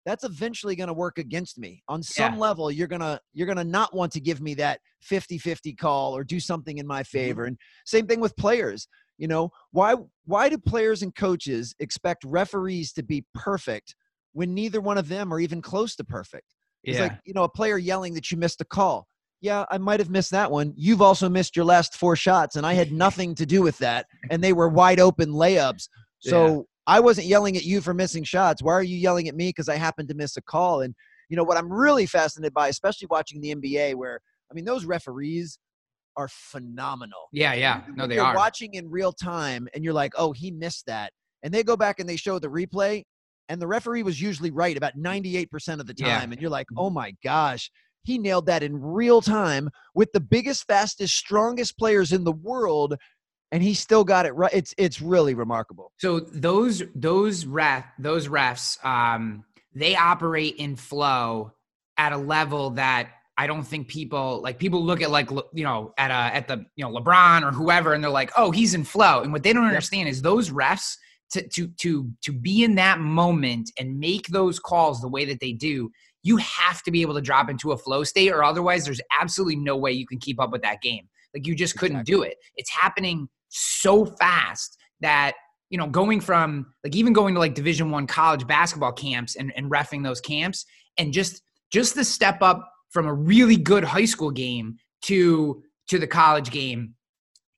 that's 0.05 0.23
eventually 0.23 0.75
going 0.75 0.87
to 0.87 0.93
work 0.93 1.17
against 1.17 1.57
me. 1.57 1.83
On 1.87 2.03
some 2.03 2.33
yeah. 2.33 2.39
level, 2.39 2.71
you're 2.71 2.87
going 2.87 3.01
to 3.01 3.19
you're 3.33 3.47
going 3.47 3.57
to 3.57 3.63
not 3.63 3.95
want 3.95 4.11
to 4.13 4.19
give 4.19 4.41
me 4.41 4.55
that 4.55 4.79
50-50 5.09 5.77
call 5.77 6.15
or 6.15 6.23
do 6.23 6.39
something 6.39 6.77
in 6.79 6.87
my 6.87 7.01
mm-hmm. 7.01 7.17
favor. 7.17 7.43
Mm-hmm. 7.43 7.49
And 7.49 7.57
same 7.85 8.07
thing 8.07 8.19
with 8.19 8.35
players. 8.35 8.87
You 9.17 9.27
know, 9.27 9.51
why 9.71 9.95
why 10.25 10.49
do 10.49 10.57
players 10.57 11.01
and 11.01 11.15
coaches 11.15 11.73
expect 11.79 12.23
referees 12.25 12.91
to 12.93 13.03
be 13.03 13.25
perfect 13.33 13.95
when 14.33 14.53
neither 14.53 14.81
one 14.81 14.97
of 14.97 15.07
them 15.07 15.33
are 15.33 15.39
even 15.39 15.61
close 15.61 15.95
to 15.95 16.03
perfect? 16.03 16.47
It's 16.83 16.97
yeah. 16.97 17.03
like, 17.03 17.19
you 17.25 17.33
know, 17.33 17.43
a 17.43 17.49
player 17.49 17.77
yelling 17.77 18.13
that 18.13 18.29
you 18.29 18.37
missed 18.37 18.61
a 18.61 18.65
call 18.65 19.07
yeah, 19.45 19.65
I 19.69 19.77
might 19.77 19.99
have 19.99 20.09
missed 20.09 20.31
that 20.31 20.51
one. 20.51 20.73
You've 20.75 21.01
also 21.01 21.29
missed 21.29 21.55
your 21.55 21.65
last 21.65 21.95
four 21.95 22.15
shots, 22.15 22.55
and 22.55 22.65
I 22.65 22.73
had 22.73 22.91
nothing 23.05 23.35
to 23.35 23.45
do 23.45 23.61
with 23.61 23.77
that. 23.77 24.07
And 24.29 24.43
they 24.43 24.53
were 24.53 24.67
wide 24.67 24.99
open 24.99 25.29
layups. 25.29 25.87
So, 26.19 26.65
I 26.87 26.99
wasn't 26.99 27.27
yelling 27.27 27.57
at 27.57 27.65
you 27.65 27.81
for 27.81 27.93
missing 27.95 28.23
shots. 28.23 28.61
Why 28.61 28.73
are 28.73 28.83
you 28.83 28.95
yelling 28.95 29.27
at 29.27 29.35
me 29.35 29.49
because 29.49 29.69
I 29.69 29.75
happened 29.75 30.07
to 30.09 30.15
miss 30.15 30.37
a 30.37 30.41
call? 30.41 30.81
And 30.81 30.93
you 31.29 31.37
know 31.37 31.43
what 31.43 31.57
I'm 31.57 31.71
really 31.71 32.05
fascinated 32.05 32.53
by, 32.53 32.67
especially 32.67 33.07
watching 33.09 33.41
the 33.41 33.55
NBA, 33.55 33.95
where 33.95 34.19
I 34.51 34.53
mean 34.53 34.65
those 34.65 34.85
referees 34.85 35.57
are 36.15 36.27
phenomenal. 36.29 37.27
Yeah, 37.31 37.53
yeah. 37.53 37.81
No, 37.95 38.07
they 38.07 38.15
you're 38.15 38.23
are. 38.23 38.35
watching 38.35 38.75
in 38.75 38.89
real 38.89 39.11
time, 39.11 39.67
and 39.73 39.83
you're 39.83 39.93
like, 39.93 40.13
oh, 40.17 40.31
he 40.31 40.51
missed 40.51 40.85
that, 40.87 41.11
and 41.43 41.53
they 41.53 41.63
go 41.63 41.75
back 41.75 41.99
and 41.99 42.07
they 42.07 42.15
show 42.15 42.39
the 42.39 42.49
replay, 42.49 43.03
and 43.49 43.61
the 43.61 43.67
referee 43.67 44.03
was 44.03 44.21
usually 44.21 44.51
right 44.51 44.77
about 44.77 44.93
98% 44.97 45.79
of 45.79 45.87
the 45.87 45.93
time, 45.93 46.07
Yeah. 46.07 46.23
and 46.23 46.41
you're 46.41 46.49
like, 46.49 46.67
mm-hmm. 46.67 46.79
oh 46.79 46.89
my 46.89 47.13
gosh. 47.23 47.71
He 48.05 48.17
nailed 48.17 48.45
that 48.45 48.63
in 48.63 48.79
real 48.81 49.21
time 49.21 49.69
with 49.93 50.11
the 50.13 50.19
biggest, 50.19 50.65
fastest, 50.67 51.15
strongest 51.15 51.77
players 51.77 52.11
in 52.11 52.23
the 52.23 52.31
world, 52.31 52.95
and 53.51 53.61
he 53.61 53.73
still 53.73 54.03
got 54.03 54.25
it 54.25 54.31
right. 54.33 54.53
It's 54.53 54.73
it's 54.77 55.01
really 55.01 55.33
remarkable. 55.33 55.91
So 55.97 56.19
those 56.19 56.83
those 56.93 57.45
ref 57.45 57.85
those 57.99 58.27
refs 58.27 58.83
um 58.85 59.43
they 59.73 59.95
operate 59.95 60.55
in 60.55 60.75
flow 60.75 61.51
at 61.97 62.13
a 62.13 62.17
level 62.17 62.71
that 62.71 63.09
I 63.37 63.47
don't 63.47 63.63
think 63.63 63.87
people 63.87 64.41
like 64.41 64.57
people 64.57 64.83
look 64.83 65.01
at 65.01 65.11
like 65.11 65.29
you 65.53 65.63
know 65.63 65.93
at 65.97 66.11
a 66.11 66.35
at 66.35 66.47
the 66.47 66.65
you 66.75 66.85
know 66.85 66.91
LeBron 66.91 67.43
or 67.43 67.51
whoever 67.51 67.93
and 67.93 68.03
they're 68.03 68.11
like 68.11 68.31
oh 68.37 68.51
he's 68.51 68.73
in 68.73 68.83
flow 68.83 69.21
and 69.21 69.33
what 69.33 69.43
they 69.43 69.51
don't 69.51 69.65
understand 69.65 70.07
is 70.07 70.21
those 70.21 70.49
refs 70.51 70.95
to 71.31 71.47
to 71.49 71.67
to 71.79 72.11
to 72.23 72.31
be 72.31 72.63
in 72.63 72.75
that 72.75 72.99
moment 72.99 73.71
and 73.77 73.99
make 73.99 74.27
those 74.27 74.59
calls 74.59 75.01
the 75.01 75.09
way 75.09 75.25
that 75.25 75.39
they 75.39 75.51
do 75.51 75.89
you 76.25 76.37
have 76.37 76.81
to 76.81 76.91
be 76.91 77.03
able 77.03 77.13
to 77.13 77.21
drop 77.21 77.49
into 77.51 77.71
a 77.71 77.77
flow 77.77 78.03
state 78.03 78.31
or 78.31 78.43
otherwise 78.43 78.83
there's 78.83 78.99
absolutely 79.21 79.55
no 79.55 79.77
way 79.77 79.91
you 79.91 80.07
can 80.07 80.17
keep 80.17 80.41
up 80.41 80.51
with 80.51 80.63
that 80.63 80.81
game. 80.81 81.07
Like 81.35 81.45
you 81.45 81.55
just 81.55 81.77
couldn't 81.77 82.05
do 82.05 82.23
it. 82.23 82.37
It's 82.55 82.69
happening 82.71 83.29
so 83.49 84.05
fast 84.05 84.77
that 85.01 85.33
you 85.69 85.77
know 85.77 85.87
going 85.87 86.19
from 86.19 86.73
like 86.83 86.95
even 86.95 87.13
going 87.13 87.35
to 87.35 87.39
like 87.39 87.53
division 87.53 87.91
one 87.91 88.07
college 88.07 88.47
basketball 88.47 88.91
camps 88.91 89.35
and, 89.35 89.53
and 89.55 89.69
refing 89.69 90.03
those 90.03 90.19
camps 90.19 90.65
and 90.97 91.13
just 91.13 91.41
just 91.71 91.93
the 91.93 92.03
step 92.03 92.41
up 92.41 92.67
from 92.89 93.05
a 93.05 93.13
really 93.13 93.57
good 93.57 93.83
high 93.83 94.05
school 94.05 94.31
game 94.31 94.77
to 95.03 95.61
to 95.87 95.99
the 95.99 96.07
college 96.07 96.49
game 96.49 96.95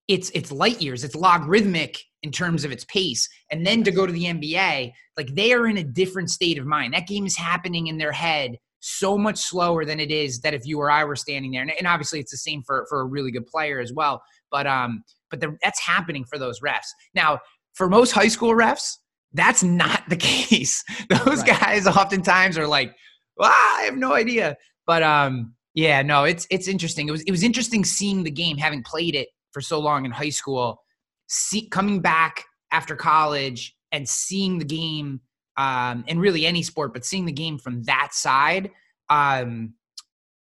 it's 0.08 0.30
it's 0.34 0.52
light 0.52 0.82
years. 0.82 1.04
It's 1.04 1.16
logarithmic 1.16 2.02
in 2.24 2.32
terms 2.32 2.66
of 2.66 2.72
its 2.72 2.84
pace 2.86 3.28
and 3.52 3.66
then 3.66 3.84
to 3.84 3.92
go 3.92 4.06
to 4.06 4.12
the 4.14 4.26
nba 4.26 4.92
like 5.18 5.34
they 5.36 5.54
are 5.54 5.68
in 5.68 5.78
a 5.78 5.84
different 5.84 6.30
state 6.30 6.58
of 6.58 6.66
mind. 6.66 6.94
That 6.94 7.08
game 7.08 7.26
is 7.26 7.38
happening 7.38 7.88
in 7.88 7.98
their 7.98 8.12
head 8.12 8.58
so 8.80 9.18
much 9.18 9.38
slower 9.38 9.84
than 9.86 10.00
it 10.00 10.12
is 10.12 10.40
that 10.42 10.54
if 10.54 10.66
you 10.66 10.80
or 10.80 10.90
i 10.92 11.04
were 11.04 11.16
standing 11.16 11.52
there. 11.52 11.62
And, 11.62 11.72
and 11.78 11.88
obviously 11.88 12.20
it's 12.20 12.32
the 12.32 12.38
same 12.38 12.62
for 12.64 12.86
for 12.90 13.02
a 13.02 13.06
really 13.06 13.32
good 13.32 13.46
player 13.48 13.80
as 13.80 13.92
well 13.94 14.22
but 14.52 14.66
um 14.68 15.04
but 15.30 15.42
the, 15.42 15.58
that's 15.62 15.80
happening 15.80 16.24
for 16.24 16.38
those 16.38 16.62
refs. 16.62 16.88
Now 17.14 17.40
for 17.74 17.90
most 17.90 18.12
high 18.12 18.30
school 18.30 18.54
refs 18.54 18.94
that's 19.34 19.62
not 19.64 20.04
the 20.10 20.16
case. 20.32 20.84
Those 21.10 21.44
Right. 21.44 21.60
guys 21.60 21.86
oftentimes 21.88 22.58
are 22.58 22.68
like 22.68 22.94
well, 23.38 23.52
i 23.52 23.84
have 23.86 23.98
no 23.98 24.14
idea. 24.14 24.56
But 24.86 25.04
um 25.04 25.54
yeah 25.74 26.02
no 26.02 26.24
it's 26.24 26.48
it's 26.50 26.68
interesting. 26.68 27.08
It 27.08 27.12
was 27.12 27.22
it 27.24 27.32
was 27.32 27.44
interesting 27.44 27.84
seeing 27.84 28.24
the 28.24 28.32
game 28.32 28.58
having 28.58 28.84
played 28.84 29.16
it 29.16 29.30
for 29.52 29.62
so 29.62 29.80
long 29.80 30.06
in 30.06 30.12
high 30.12 30.30
school 30.30 30.82
see 31.28 31.68
coming 31.68 32.02
back 32.02 32.46
after 32.72 32.96
college 32.96 33.76
and 33.92 34.08
seeing 34.08 34.60
the 34.60 34.66
game 34.66 35.22
um 35.58 36.04
and 36.08 36.20
really 36.20 36.46
any 36.46 36.64
sport 36.64 36.94
but 36.94 37.06
seeing 37.06 37.26
the 37.26 37.32
game 37.32 37.58
from 37.58 37.84
that 37.84 38.14
side 38.14 38.70
um 39.10 39.74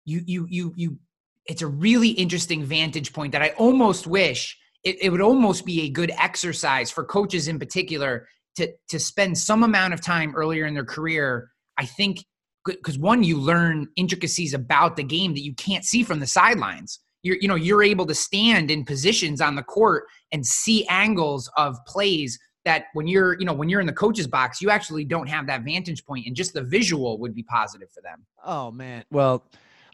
you 0.05 0.23
you 0.27 0.47
you 0.49 0.73
you 0.77 0.99
it's 1.47 1.63
a 1.63 1.67
really 1.67 2.11
interesting 2.11 2.65
vantage 2.65 3.13
point 3.13 3.33
that 3.33 3.43
i 3.43 3.51
almost 3.51 4.07
wish 4.07 4.59
it, 4.85 5.03
it 5.03 5.11
would 5.11 5.21
almost 5.21 5.65
be 5.65 5.83
a 5.83 5.89
good 5.89 6.13
exercise 6.19 6.91
for 6.91 7.05
coaches 7.05 7.49
in 7.49 7.59
particular 7.59 8.29
to 8.57 8.73
to 8.89 8.99
spend 8.99 9.37
some 9.37 9.63
amount 9.63 9.95
of 9.95 10.01
time 10.01 10.35
earlier 10.37 10.67
in 10.67 10.75
their 10.75 10.85
career. 10.85 11.51
I 11.79 11.87
think 11.87 12.25
because 12.65 12.99
one 12.99 13.23
you 13.23 13.39
learn 13.39 13.89
intricacies 13.97 14.55
about 14.55 14.97
the 14.97 15.03
game 15.03 15.35
that 15.35 15.43
you 15.43 15.55
can't 15.55 15.85
see 15.85 16.03
from 16.03 16.21
the 16.21 16.27
sidelines 16.27 17.01
you're 17.25 17.37
you 17.41 17.49
know 17.49 17.57
you're 17.57 17.83
able 17.83 18.07
to 18.07 18.15
stand 18.15 18.71
in 18.71 18.85
positions 18.85 19.41
on 19.41 19.57
the 19.57 19.63
court 19.63 20.05
and 20.33 20.47
see 20.47 20.87
angles 20.87 21.51
of 21.57 21.77
plays 21.87 22.39
that 22.65 22.85
when 22.93 23.09
you're 23.09 23.37
you 23.41 23.45
know 23.45 23.53
when 23.53 23.69
you're 23.69 23.81
in 23.81 23.87
the 23.87 23.93
coach's 23.93 24.29
box 24.29 24.63
you 24.63 24.71
actually 24.71 25.05
don't 25.05 25.27
have 25.27 25.47
that 25.49 25.65
vantage 25.65 26.05
point 26.07 26.25
and 26.27 26.37
just 26.37 26.55
the 26.55 26.63
visual 26.63 27.19
would 27.19 27.35
be 27.35 27.43
positive 27.43 27.89
for 27.93 28.01
them 28.01 28.25
Oh 28.45 28.71
man. 28.71 29.05
Well, 29.11 29.45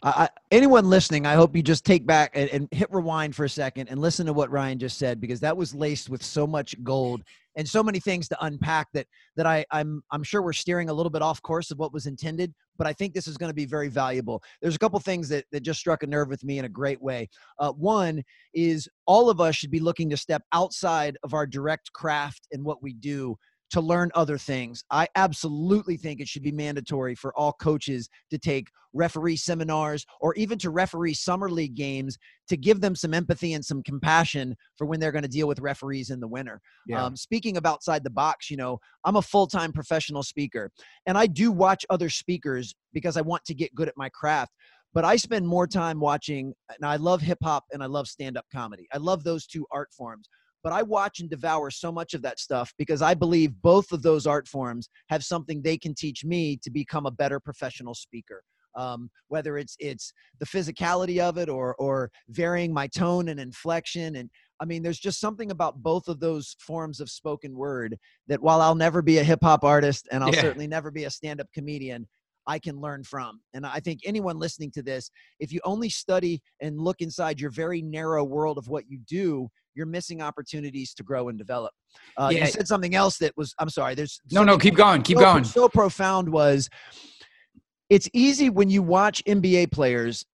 I, 0.03 0.29
anyone 0.49 0.89
listening, 0.89 1.27
I 1.27 1.35
hope 1.35 1.55
you 1.55 1.61
just 1.61 1.85
take 1.85 2.07
back 2.07 2.31
and, 2.33 2.49
and 2.49 2.67
hit 2.71 2.91
rewind 2.91 3.35
for 3.35 3.45
a 3.45 3.49
second 3.49 3.87
and 3.89 4.01
listen 4.01 4.25
to 4.25 4.33
what 4.33 4.49
Ryan 4.49 4.79
just 4.79 4.97
said 4.97 5.21
because 5.21 5.39
that 5.41 5.55
was 5.55 5.75
laced 5.75 6.09
with 6.09 6.23
so 6.23 6.47
much 6.47 6.75
gold 6.83 7.21
and 7.55 7.67
so 7.67 7.83
many 7.83 7.99
things 7.99 8.27
to 8.29 8.45
unpack 8.45 8.87
that 8.93 9.05
that 9.35 9.45
I, 9.45 9.65
I'm 9.71 10.01
I'm 10.11 10.23
sure 10.23 10.41
we're 10.41 10.53
steering 10.53 10.89
a 10.89 10.93
little 10.93 11.09
bit 11.09 11.21
off 11.21 11.41
course 11.41 11.69
of 11.69 11.77
what 11.77 11.93
was 11.93 12.07
intended, 12.07 12.53
but 12.77 12.87
I 12.87 12.93
think 12.93 13.13
this 13.13 13.27
is 13.27 13.37
going 13.37 13.49
to 13.49 13.55
be 13.55 13.65
very 13.65 13.89
valuable. 13.89 14.41
There's 14.61 14.75
a 14.75 14.79
couple 14.79 14.99
things 14.99 15.29
that 15.29 15.45
that 15.51 15.61
just 15.61 15.79
struck 15.79 16.01
a 16.01 16.07
nerve 16.07 16.29
with 16.29 16.43
me 16.43 16.59
in 16.59 16.65
a 16.65 16.69
great 16.69 17.01
way. 17.01 17.29
Uh, 17.59 17.71
one 17.73 18.23
is 18.53 18.87
all 19.05 19.29
of 19.29 19.41
us 19.41 19.55
should 19.55 19.71
be 19.71 19.79
looking 19.79 20.09
to 20.09 20.17
step 20.17 20.43
outside 20.53 21.17
of 21.23 21.33
our 21.33 21.45
direct 21.45 21.91
craft 21.93 22.47
and 22.51 22.63
what 22.63 22.81
we 22.81 22.93
do 22.93 23.37
to 23.71 23.81
learn 23.81 24.11
other 24.13 24.37
things. 24.37 24.83
I 24.91 25.07
absolutely 25.15 25.97
think 25.97 26.19
it 26.19 26.27
should 26.27 26.43
be 26.43 26.51
mandatory 26.51 27.15
for 27.15 27.33
all 27.37 27.53
coaches 27.53 28.09
to 28.29 28.37
take 28.37 28.67
referee 28.93 29.37
seminars 29.37 30.05
or 30.19 30.35
even 30.35 30.57
to 30.59 30.69
referee 30.69 31.13
summer 31.13 31.49
league 31.49 31.75
games 31.75 32.17
to 32.49 32.57
give 32.57 32.81
them 32.81 32.95
some 32.95 33.13
empathy 33.13 33.53
and 33.53 33.63
some 33.63 33.81
compassion 33.83 34.55
for 34.77 34.85
when 34.85 34.99
they're 34.99 35.13
going 35.13 35.23
to 35.23 35.29
deal 35.29 35.47
with 35.47 35.59
referees 35.59 36.09
in 36.09 36.19
the 36.19 36.27
winter. 36.27 36.59
Yeah. 36.85 37.03
Um, 37.03 37.15
speaking 37.15 37.55
of 37.55 37.65
outside 37.65 38.03
the 38.03 38.09
box, 38.09 38.49
you 38.49 38.57
know, 38.57 38.79
I'm 39.05 39.15
a 39.15 39.21
full 39.21 39.47
time 39.47 39.71
professional 39.71 40.23
speaker 40.23 40.69
and 41.05 41.17
I 41.17 41.27
do 41.27 41.51
watch 41.51 41.85
other 41.89 42.09
speakers 42.09 42.75
because 42.93 43.15
I 43.15 43.21
want 43.21 43.45
to 43.45 43.53
get 43.53 43.73
good 43.73 43.87
at 43.87 43.97
my 43.97 44.09
craft. 44.09 44.51
But 44.93 45.05
I 45.05 45.15
spend 45.15 45.47
more 45.47 45.67
time 45.67 46.01
watching, 46.01 46.53
and 46.69 46.85
I 46.85 46.97
love 46.97 47.21
hip 47.21 47.37
hop 47.41 47.63
and 47.71 47.81
I 47.81 47.85
love 47.85 48.07
stand 48.07 48.35
up 48.35 48.43
comedy. 48.53 48.89
I 48.91 48.97
love 48.97 49.23
those 49.23 49.47
two 49.47 49.65
art 49.71 49.87
forms 49.93 50.27
but 50.63 50.73
I 50.73 50.83
watch 50.83 51.19
and 51.19 51.29
devour 51.29 51.69
so 51.71 51.91
much 51.91 52.13
of 52.13 52.21
that 52.23 52.39
stuff 52.39 52.73
because 52.77 53.01
I 53.01 53.13
believe 53.13 53.53
both 53.61 53.91
of 53.91 54.01
those 54.03 54.27
art 54.27 54.47
forms 54.47 54.89
have 55.09 55.23
something 55.23 55.61
they 55.61 55.77
can 55.77 55.93
teach 55.95 56.23
me 56.23 56.57
to 56.63 56.69
become 56.69 57.05
a 57.05 57.11
better 57.11 57.39
professional 57.39 57.93
speaker. 57.93 58.43
Um, 58.73 59.09
whether 59.27 59.57
it's 59.57 59.75
it's 59.79 60.13
the 60.39 60.45
physicality 60.45 61.19
of 61.19 61.37
it 61.37 61.49
or 61.49 61.75
or 61.75 62.09
varying 62.29 62.73
my 62.73 62.87
tone 62.87 63.27
and 63.27 63.37
inflection 63.37 64.15
and 64.15 64.29
I 64.61 64.65
mean 64.65 64.81
there's 64.81 64.97
just 64.97 65.19
something 65.19 65.51
about 65.51 65.83
both 65.83 66.07
of 66.07 66.21
those 66.21 66.55
forms 66.57 67.01
of 67.01 67.09
spoken 67.09 67.53
word 67.53 67.97
that 68.27 68.41
while 68.41 68.61
I'll 68.61 68.75
never 68.75 69.01
be 69.01 69.17
a 69.17 69.25
hip 69.25 69.39
hop 69.43 69.65
artist 69.65 70.07
and 70.09 70.23
I'll 70.23 70.31
Yeah. 70.31 70.39
certainly 70.39 70.67
never 70.67 70.89
be 70.89 71.03
a 71.03 71.09
stand 71.09 71.41
up 71.41 71.47
comedian 71.53 72.07
I 72.47 72.59
can 72.59 72.79
learn 72.79 73.03
from. 73.03 73.41
And 73.53 73.65
I 73.65 73.79
think 73.79 74.01
anyone 74.05 74.39
listening 74.39 74.71
to 74.71 74.83
this 74.83 75.11
if 75.39 75.51
you 75.51 75.59
only 75.63 75.89
study 75.89 76.41
and 76.59 76.79
look 76.79 77.01
inside 77.01 77.39
your 77.39 77.51
very 77.51 77.81
narrow 77.81 78.23
world 78.23 78.57
of 78.57 78.67
what 78.67 78.89
you 78.89 78.99
do 79.07 79.49
you're 79.75 79.85
missing 79.85 80.21
opportunities 80.21 80.93
to 80.95 81.03
grow 81.03 81.29
and 81.29 81.37
develop. 81.37 81.73
Uh, 82.17 82.29
Yeah. 82.31 82.45
You 82.45 82.51
said 82.51 82.67
something 82.67 82.95
else 82.95 83.17
that 83.19 83.35
was, 83.37 83.53
I'm 83.59 83.69
sorry, 83.69 83.95
there's 83.95 84.19
no 84.31 84.43
no 84.43 84.57
keep 84.57 84.75
going 84.75 85.01
keep 85.01 85.17
so, 85.17 85.23
going 85.23 85.43
So 85.43 85.69
profound 85.69 86.29
was 86.29 86.69
it's 87.89 88.09
easy 88.13 88.49
when 88.49 88.69
you 88.69 88.81
watch 88.81 89.23
NBA 89.25 89.71
players, 89.71 90.25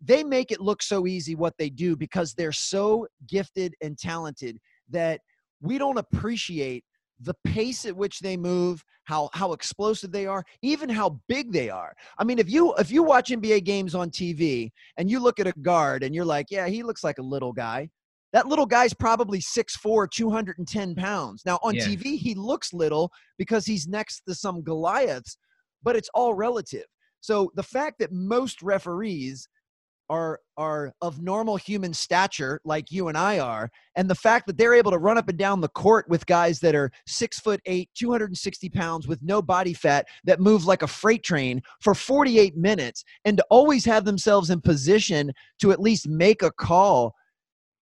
they 0.00 0.24
make 0.24 0.50
it 0.52 0.60
look 0.60 0.82
so 0.82 1.06
easy 1.06 1.34
what 1.34 1.54
they 1.58 1.70
do 1.70 1.96
because 1.96 2.34
they're 2.34 2.52
so 2.52 3.06
gifted 3.26 3.74
and 3.80 3.98
talented 3.98 4.58
that 4.90 5.20
we 5.60 5.78
don't 5.78 5.98
appreciate 5.98 6.84
the 7.20 7.34
pace 7.44 7.86
at 7.86 7.96
which 7.96 8.20
they 8.20 8.36
move 8.36 8.84
how 9.04 9.30
how 9.32 9.52
explosive 9.52 10.12
they 10.12 10.26
are 10.26 10.44
even 10.62 10.88
how 10.88 11.18
big 11.28 11.52
they 11.52 11.70
are. 11.70 11.94
I 12.18 12.24
mean 12.24 12.38
if 12.38 12.50
you 12.50 12.74
if 12.74 12.90
you 12.90 13.02
watch 13.02 13.30
nba 13.30 13.64
games 13.64 13.94
on 13.94 14.10
tv 14.10 14.70
and 14.96 15.10
you 15.10 15.20
look 15.20 15.40
at 15.40 15.46
a 15.46 15.52
guard 15.62 16.02
and 16.02 16.14
you're 16.14 16.24
like 16.24 16.46
yeah 16.50 16.66
he 16.66 16.82
looks 16.82 17.02
like 17.04 17.18
a 17.18 17.22
little 17.22 17.52
guy 17.52 17.88
that 18.32 18.46
little 18.48 18.66
guy's 18.66 18.92
probably 18.92 19.38
6'4 19.38 20.10
210 20.10 20.94
pounds. 20.94 21.42
Now 21.46 21.58
on 21.62 21.74
Yeah. 21.76 21.86
tv 21.86 22.18
he 22.18 22.34
looks 22.34 22.72
little 22.74 23.10
because 23.38 23.64
he's 23.64 23.86
next 23.88 24.22
to 24.28 24.34
some 24.34 24.62
goliaths 24.62 25.38
but 25.82 25.96
it's 25.96 26.10
all 26.14 26.34
relative. 26.34 26.84
So 27.20 27.50
the 27.54 27.62
fact 27.62 27.98
that 28.00 28.12
most 28.12 28.60
referees 28.62 29.48
are 30.08 30.40
are 30.56 30.92
of 31.02 31.20
normal 31.20 31.56
human 31.56 31.92
stature 31.92 32.60
like 32.64 32.90
you 32.90 33.08
and 33.08 33.18
I 33.18 33.38
are 33.38 33.68
and 33.96 34.08
the 34.08 34.14
fact 34.14 34.46
that 34.46 34.56
they're 34.56 34.74
able 34.74 34.90
to 34.90 34.98
run 34.98 35.18
up 35.18 35.28
and 35.28 35.38
down 35.38 35.60
the 35.60 35.68
court 35.68 36.08
with 36.08 36.24
guys 36.26 36.60
that 36.60 36.74
are 36.74 36.90
six 37.06 37.38
foot 37.40 37.60
eight 37.66 37.90
260 37.94 38.68
pounds 38.70 39.08
with 39.08 39.20
no 39.22 39.42
body 39.42 39.74
fat 39.74 40.06
that 40.24 40.40
move 40.40 40.64
like 40.64 40.82
a 40.82 40.86
freight 40.86 41.24
train 41.24 41.60
for 41.80 41.94
48 41.94 42.56
minutes 42.56 43.04
and 43.24 43.36
to 43.38 43.44
always 43.50 43.84
have 43.84 44.04
themselves 44.04 44.50
in 44.50 44.60
position 44.60 45.32
to 45.60 45.72
at 45.72 45.80
least 45.80 46.08
make 46.08 46.42
a 46.42 46.52
call 46.52 47.14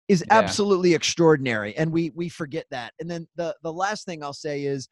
is 0.09 0.25
Yeah. 0.28 0.38
absolutely 0.38 0.95
extraordinary 0.95 1.76
and 1.76 1.93
we 1.93 2.11
we 2.14 2.28
forget 2.28 2.66
that 2.71 2.93
and 3.00 3.11
then 3.11 3.26
the 3.37 3.54
the 3.62 3.73
last 3.73 4.04
thing 4.07 4.23
I'll 4.23 4.33
say 4.33 4.64
is 4.64 4.88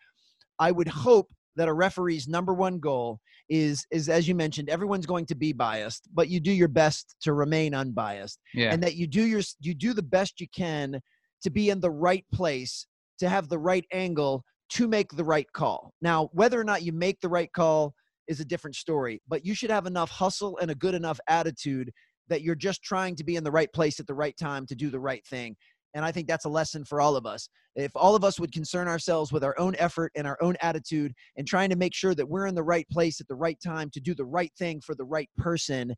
I 0.59 0.71
would 0.71 0.89
hope 0.89 1.29
that 1.57 1.69
a 1.69 1.73
referee's 1.73 2.29
number 2.29 2.55
one 2.55 2.79
goal 2.79 3.21
is 3.49 3.85
is 3.91 4.09
as 4.09 4.27
you 4.27 4.35
mentioned 4.35 4.69
everyone's 4.69 5.07
going 5.07 5.27
to 5.27 5.35
be 5.35 5.53
biased 5.53 6.09
but 6.15 6.29
you 6.29 6.41
do 6.41 6.53
your 6.53 6.69
best 6.69 7.17
to 7.21 7.33
remain 7.33 7.75
unbiased 7.75 8.39
yeah 8.55 8.73
and 8.73 8.83
that 8.83 8.95
you 8.95 9.07
do 9.07 9.23
your 9.23 9.43
you 9.61 9.75
do 9.75 9.93
the 9.93 10.03
best 10.03 10.41
you 10.41 10.47
can 10.55 11.01
to 11.43 11.51
be 11.51 11.71
in 11.71 11.81
the 11.81 11.91
right 11.91 12.25
place 12.33 12.87
to 13.19 13.29
have 13.29 13.49
the 13.49 13.59
right 13.59 13.85
angle 13.93 14.45
to 14.71 14.89
make 14.89 15.13
the 15.13 15.25
right 15.25 15.47
call. 15.53 15.93
Now, 16.01 16.31
whether 16.33 16.59
or 16.59 16.65
not 16.65 16.83
you 16.83 16.93
make 16.93 17.21
the 17.21 17.29
right 17.29 17.53
call 17.53 17.95
is 18.27 18.41
a 18.41 18.45
different 18.45 18.75
story, 18.75 19.21
but 19.29 19.45
you 19.45 19.55
should 19.55 19.71
have 19.71 19.87
enough 19.87 20.11
hustle 20.11 20.57
and 20.59 20.71
a 20.71 20.75
good 20.75 20.95
enough 20.95 21.21
attitude 21.29 21.93
that 22.29 22.43
you're 22.43 22.55
just 22.55 22.83
trying 22.83 23.15
to 23.17 23.25
be 23.25 23.37
in 23.37 23.45
the 23.45 23.51
right 23.51 23.71
place 23.73 24.01
at 24.01 24.07
the 24.07 24.15
right 24.15 24.37
time 24.39 24.67
to 24.67 24.75
do 24.75 24.89
the 24.89 24.99
right 24.99 25.27
thing. 25.27 25.55
And 25.95 26.05
I 26.05 26.13
think 26.13 26.27
that's 26.27 26.45
a 26.45 26.51
lesson 26.51 26.85
for 26.85 27.01
all 27.01 27.17
of 27.17 27.27
us. 27.27 27.49
If 27.75 27.93
all 27.95 28.15
of 28.15 28.25
us 28.25 28.39
would 28.41 28.53
concern 28.53 28.89
ourselves 28.89 29.33
with 29.33 29.45
our 29.45 29.59
own 29.59 29.75
effort 29.79 30.13
and 30.15 30.27
our 30.27 30.39
own 30.43 30.57
attitude 30.61 31.13
and 31.37 31.47
trying 31.47 31.71
to 31.71 31.77
make 31.77 31.95
sure 31.95 32.15
that 32.15 32.29
we're 32.29 32.47
in 32.47 32.55
the 32.55 32.63
right 32.63 32.89
place 32.91 33.21
at 33.21 33.29
the 33.29 33.35
right 33.35 33.59
time 33.65 33.91
to 33.91 34.01
do 34.01 34.15
the 34.15 34.25
right 34.25 34.53
thing 34.59 34.81
for 34.81 34.95
the 34.95 35.05
right 35.05 35.29
person, 35.37 35.95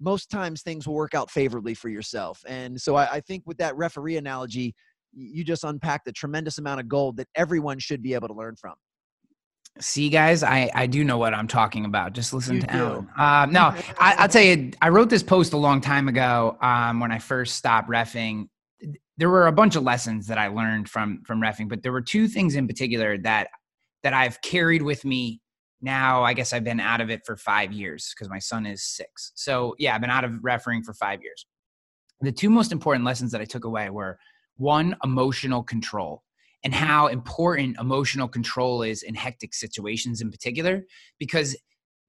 most 0.00 0.30
times 0.30 0.62
things 0.62 0.86
will 0.86 0.94
work 0.94 1.14
out 1.14 1.30
favorably 1.30 1.74
for 1.74 1.88
yourself. 1.88 2.40
And 2.46 2.80
so 2.80 2.96
I, 2.96 3.14
I 3.14 3.20
think 3.20 3.44
with 3.46 3.58
that 3.58 3.76
referee 3.76 4.16
analogy, 4.16 4.74
you 5.14 5.44
just 5.44 5.64
unpacked 5.64 6.08
a 6.08 6.12
tremendous 6.12 6.58
amount 6.58 6.80
of 6.80 6.88
gold 6.88 7.16
that 7.18 7.28
everyone 7.34 7.78
should 7.78 8.02
be 8.02 8.14
able 8.14 8.28
to 8.28 8.34
learn 8.34 8.56
from. 8.56 8.74
See, 9.80 10.10
guys, 10.10 10.42
I, 10.42 10.70
I 10.74 10.86
do 10.86 11.02
know 11.02 11.16
what 11.16 11.32
I'm 11.32 11.48
talking 11.48 11.86
about. 11.86 12.12
Just 12.12 12.34
listen 12.34 12.56
you 12.56 12.62
to. 12.62 12.72
Alan. 12.72 13.08
Uh, 13.16 13.46
no, 13.46 13.74
I, 13.98 14.22
will 14.22 14.28
tell 14.28 14.42
you, 14.42 14.70
I 14.82 14.90
wrote 14.90 15.08
this 15.08 15.22
post 15.22 15.54
a 15.54 15.56
long 15.56 15.80
time 15.80 16.08
ago 16.08 16.58
um, 16.60 17.00
when 17.00 17.10
I 17.10 17.18
first 17.18 17.56
stopped 17.56 17.88
refing. 17.88 18.48
There 19.22 19.30
were 19.30 19.46
a 19.46 19.52
bunch 19.52 19.76
of 19.76 19.84
lessons 19.84 20.26
that 20.26 20.36
I 20.36 20.48
learned 20.48 20.88
from 20.88 21.22
from 21.24 21.40
refing, 21.40 21.68
but 21.68 21.84
there 21.84 21.92
were 21.92 22.02
two 22.02 22.26
things 22.26 22.56
in 22.56 22.66
particular 22.66 23.16
that 23.18 23.50
that 24.02 24.12
I've 24.12 24.40
carried 24.40 24.82
with 24.82 25.04
me. 25.04 25.40
Now, 25.80 26.24
I 26.24 26.34
guess 26.34 26.52
I've 26.52 26.64
been 26.64 26.80
out 26.80 27.00
of 27.00 27.08
it 27.08 27.20
for 27.24 27.36
five 27.36 27.70
years 27.70 28.12
because 28.12 28.28
my 28.28 28.40
son 28.40 28.66
is 28.66 28.82
six. 28.82 29.30
So 29.36 29.76
yeah, 29.78 29.94
I've 29.94 30.00
been 30.00 30.10
out 30.10 30.24
of 30.24 30.42
refereeing 30.42 30.82
for 30.82 30.92
five 30.92 31.22
years. 31.22 31.46
The 32.20 32.32
two 32.32 32.50
most 32.50 32.72
important 32.72 33.04
lessons 33.04 33.30
that 33.30 33.40
I 33.40 33.44
took 33.44 33.64
away 33.64 33.90
were 33.90 34.18
one, 34.56 34.96
emotional 35.04 35.62
control 35.62 36.24
and 36.64 36.74
how 36.74 37.06
important 37.06 37.78
emotional 37.78 38.26
control 38.26 38.82
is 38.82 39.04
in 39.04 39.14
hectic 39.14 39.54
situations 39.54 40.20
in 40.20 40.32
particular. 40.32 40.82
Because 41.20 41.56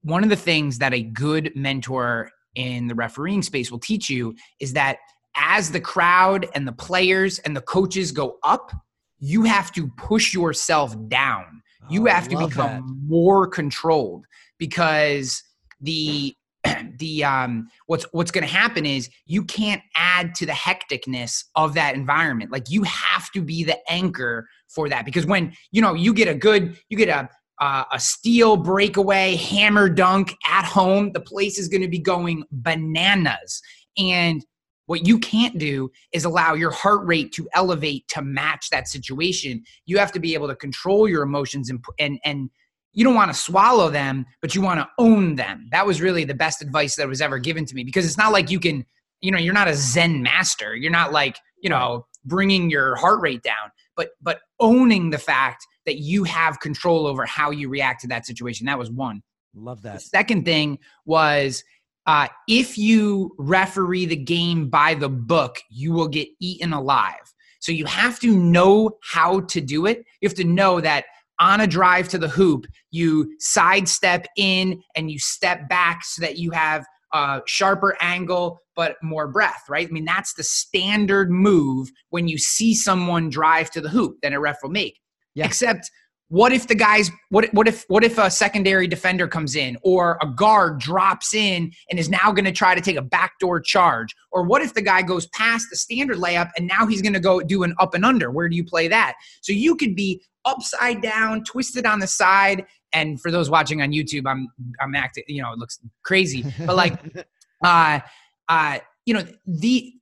one 0.02 0.24
of 0.24 0.30
the 0.30 0.34
things 0.50 0.78
that 0.78 0.92
a 0.92 1.04
good 1.04 1.52
mentor 1.54 2.32
in 2.56 2.88
the 2.88 2.94
refereeing 2.96 3.42
space 3.42 3.70
will 3.70 3.78
teach 3.78 4.10
you 4.10 4.34
is 4.58 4.72
that 4.72 4.96
as 5.36 5.70
the 5.70 5.80
crowd 5.80 6.46
and 6.54 6.66
the 6.66 6.72
players 6.72 7.38
and 7.40 7.56
the 7.56 7.60
coaches 7.60 8.12
go 8.12 8.38
up, 8.42 8.72
you 9.18 9.42
have 9.44 9.72
to 9.72 9.88
push 9.96 10.34
yourself 10.34 10.94
down. 11.08 11.62
You 11.90 12.08
oh, 12.08 12.10
have 12.10 12.28
to 12.28 12.38
become 12.38 12.70
that. 12.70 12.82
more 13.06 13.46
controlled 13.46 14.26
because 14.58 15.42
the 15.80 16.34
the 16.98 17.24
um 17.24 17.68
what's 17.86 18.04
what's 18.12 18.30
going 18.30 18.46
to 18.46 18.52
happen 18.52 18.86
is 18.86 19.10
you 19.26 19.44
can't 19.44 19.82
add 19.96 20.34
to 20.34 20.46
the 20.46 20.52
hecticness 20.52 21.44
of 21.56 21.74
that 21.74 21.94
environment 21.94 22.50
like 22.50 22.70
you 22.70 22.82
have 22.84 23.30
to 23.32 23.42
be 23.42 23.64
the 23.64 23.78
anchor 23.90 24.48
for 24.68 24.88
that 24.88 25.04
because 25.04 25.26
when 25.26 25.52
you 25.72 25.82
know 25.82 25.94
you 25.94 26.14
get 26.14 26.26
a 26.28 26.34
good 26.34 26.76
you 26.88 26.96
get 26.96 27.08
a 27.08 27.28
uh, 27.60 27.84
a 27.92 28.00
steal 28.00 28.56
breakaway 28.56 29.36
hammer 29.36 29.88
dunk 29.88 30.34
at 30.46 30.64
home 30.64 31.12
the 31.12 31.20
place 31.20 31.58
is 31.58 31.68
going 31.68 31.82
to 31.82 31.88
be 31.88 31.98
going 31.98 32.42
bananas 32.50 33.60
and 33.98 34.44
what 34.86 35.06
you 35.06 35.18
can't 35.18 35.58
do 35.58 35.90
is 36.12 36.24
allow 36.24 36.54
your 36.54 36.70
heart 36.70 37.06
rate 37.06 37.32
to 37.32 37.48
elevate 37.54 38.06
to 38.08 38.22
match 38.22 38.70
that 38.70 38.88
situation 38.88 39.62
you 39.86 39.98
have 39.98 40.12
to 40.12 40.20
be 40.20 40.34
able 40.34 40.48
to 40.48 40.56
control 40.56 41.08
your 41.08 41.22
emotions 41.22 41.70
and 41.70 41.84
and 41.98 42.18
and 42.24 42.50
you 42.94 43.04
don't 43.04 43.14
want 43.14 43.30
to 43.30 43.38
swallow 43.38 43.90
them, 43.90 44.24
but 44.40 44.54
you 44.54 44.62
want 44.62 44.80
to 44.80 44.88
own 44.98 45.34
them. 45.34 45.68
That 45.72 45.86
was 45.86 46.00
really 46.00 46.24
the 46.24 46.34
best 46.34 46.62
advice 46.62 46.94
that 46.96 47.08
was 47.08 47.20
ever 47.20 47.38
given 47.38 47.66
to 47.66 47.74
me 47.74 47.84
because 47.84 48.06
it's 48.06 48.16
not 48.16 48.32
like 48.32 48.50
you 48.50 48.60
can, 48.60 48.86
you 49.20 49.32
know, 49.32 49.38
you're 49.38 49.52
not 49.52 49.68
a 49.68 49.74
Zen 49.74 50.22
master. 50.22 50.76
You're 50.76 50.92
not 50.92 51.12
like, 51.12 51.36
you 51.60 51.68
know, 51.68 52.06
bringing 52.24 52.70
your 52.70 52.94
heart 52.96 53.20
rate 53.20 53.42
down, 53.42 53.72
but 53.96 54.10
but 54.22 54.40
owning 54.60 55.10
the 55.10 55.18
fact 55.18 55.66
that 55.86 55.98
you 55.98 56.24
have 56.24 56.60
control 56.60 57.06
over 57.06 57.26
how 57.26 57.50
you 57.50 57.68
react 57.68 58.00
to 58.02 58.08
that 58.08 58.26
situation. 58.26 58.66
That 58.66 58.78
was 58.78 58.90
one. 58.90 59.22
Love 59.54 59.82
that. 59.82 59.94
The 59.94 60.00
second 60.00 60.44
thing 60.44 60.78
was 61.04 61.62
uh, 62.06 62.28
if 62.48 62.76
you 62.76 63.34
referee 63.38 64.06
the 64.06 64.16
game 64.16 64.68
by 64.68 64.94
the 64.94 65.08
book, 65.08 65.60
you 65.70 65.92
will 65.92 66.08
get 66.08 66.28
eaten 66.40 66.72
alive. 66.72 67.32
So 67.60 67.72
you 67.72 67.86
have 67.86 68.20
to 68.20 68.36
know 68.36 68.98
how 69.02 69.40
to 69.40 69.60
do 69.60 69.86
it. 69.86 70.04
You 70.20 70.28
have 70.28 70.36
to 70.36 70.44
know 70.44 70.80
that 70.80 71.06
on 71.40 71.60
a 71.60 71.66
drive 71.66 72.08
to 72.08 72.18
the 72.18 72.28
hoop, 72.28 72.66
you 72.90 73.34
sidestep 73.38 74.26
in 74.36 74.82
and 74.94 75.10
you 75.10 75.18
step 75.18 75.68
back 75.68 76.04
so 76.04 76.20
that 76.22 76.38
you 76.38 76.50
have 76.50 76.84
a 77.12 77.40
sharper 77.46 77.96
angle 78.00 78.60
but 78.76 78.96
more 79.02 79.28
breath, 79.28 79.62
right? 79.68 79.88
I 79.88 79.90
mean, 79.90 80.04
that's 80.04 80.34
the 80.34 80.42
standard 80.42 81.30
move 81.30 81.90
when 82.10 82.28
you 82.28 82.38
see 82.38 82.74
someone 82.74 83.30
drive 83.30 83.70
to 83.70 83.80
the 83.80 83.88
hoop 83.88 84.16
that 84.22 84.32
a 84.32 84.40
ref 84.40 84.56
will 84.62 84.70
make. 84.70 84.98
Yeah. 85.34 85.46
Except 85.46 85.90
what 86.28 86.52
if 86.52 86.66
the 86.66 86.74
guys 86.74 87.10
what 87.28 87.52
what 87.52 87.68
if 87.68 87.84
what 87.88 88.02
if 88.02 88.18
a 88.18 88.30
secondary 88.30 88.86
defender 88.86 89.28
comes 89.28 89.56
in 89.56 89.76
or 89.82 90.18
a 90.22 90.26
guard 90.26 90.78
drops 90.80 91.34
in 91.34 91.70
and 91.90 91.98
is 91.98 92.08
now 92.08 92.32
going 92.32 92.44
to 92.44 92.52
try 92.52 92.74
to 92.74 92.80
take 92.80 92.96
a 92.96 93.02
backdoor 93.02 93.60
charge 93.60 94.14
or 94.32 94.42
what 94.42 94.62
if 94.62 94.74
the 94.74 94.82
guy 94.82 95.02
goes 95.02 95.26
past 95.28 95.66
the 95.70 95.76
standard 95.76 96.16
layup 96.16 96.50
and 96.56 96.66
now 96.66 96.86
he's 96.86 97.02
going 97.02 97.12
to 97.12 97.20
go 97.20 97.40
do 97.40 97.62
an 97.62 97.74
up 97.78 97.94
and 97.94 98.04
under 98.04 98.30
where 98.30 98.48
do 98.48 98.56
you 98.56 98.64
play 98.64 98.88
that 98.88 99.14
so 99.42 99.52
you 99.52 99.76
could 99.76 99.94
be 99.94 100.20
upside 100.44 101.00
down, 101.00 101.44
twisted 101.44 101.86
on 101.86 101.98
the 101.98 102.06
side. 102.06 102.66
And 102.92 103.20
for 103.20 103.30
those 103.30 103.50
watching 103.50 103.82
on 103.82 103.90
YouTube, 103.90 104.24
I'm 104.26 104.48
I'm 104.80 104.94
acting, 104.94 105.24
you 105.26 105.42
know, 105.42 105.52
it 105.52 105.58
looks 105.58 105.78
crazy, 106.04 106.44
but 106.64 106.76
like, 106.76 106.98
uh, 107.64 108.00
uh, 108.48 108.78
you 109.06 109.14
know, 109.14 109.24
the 109.46 109.92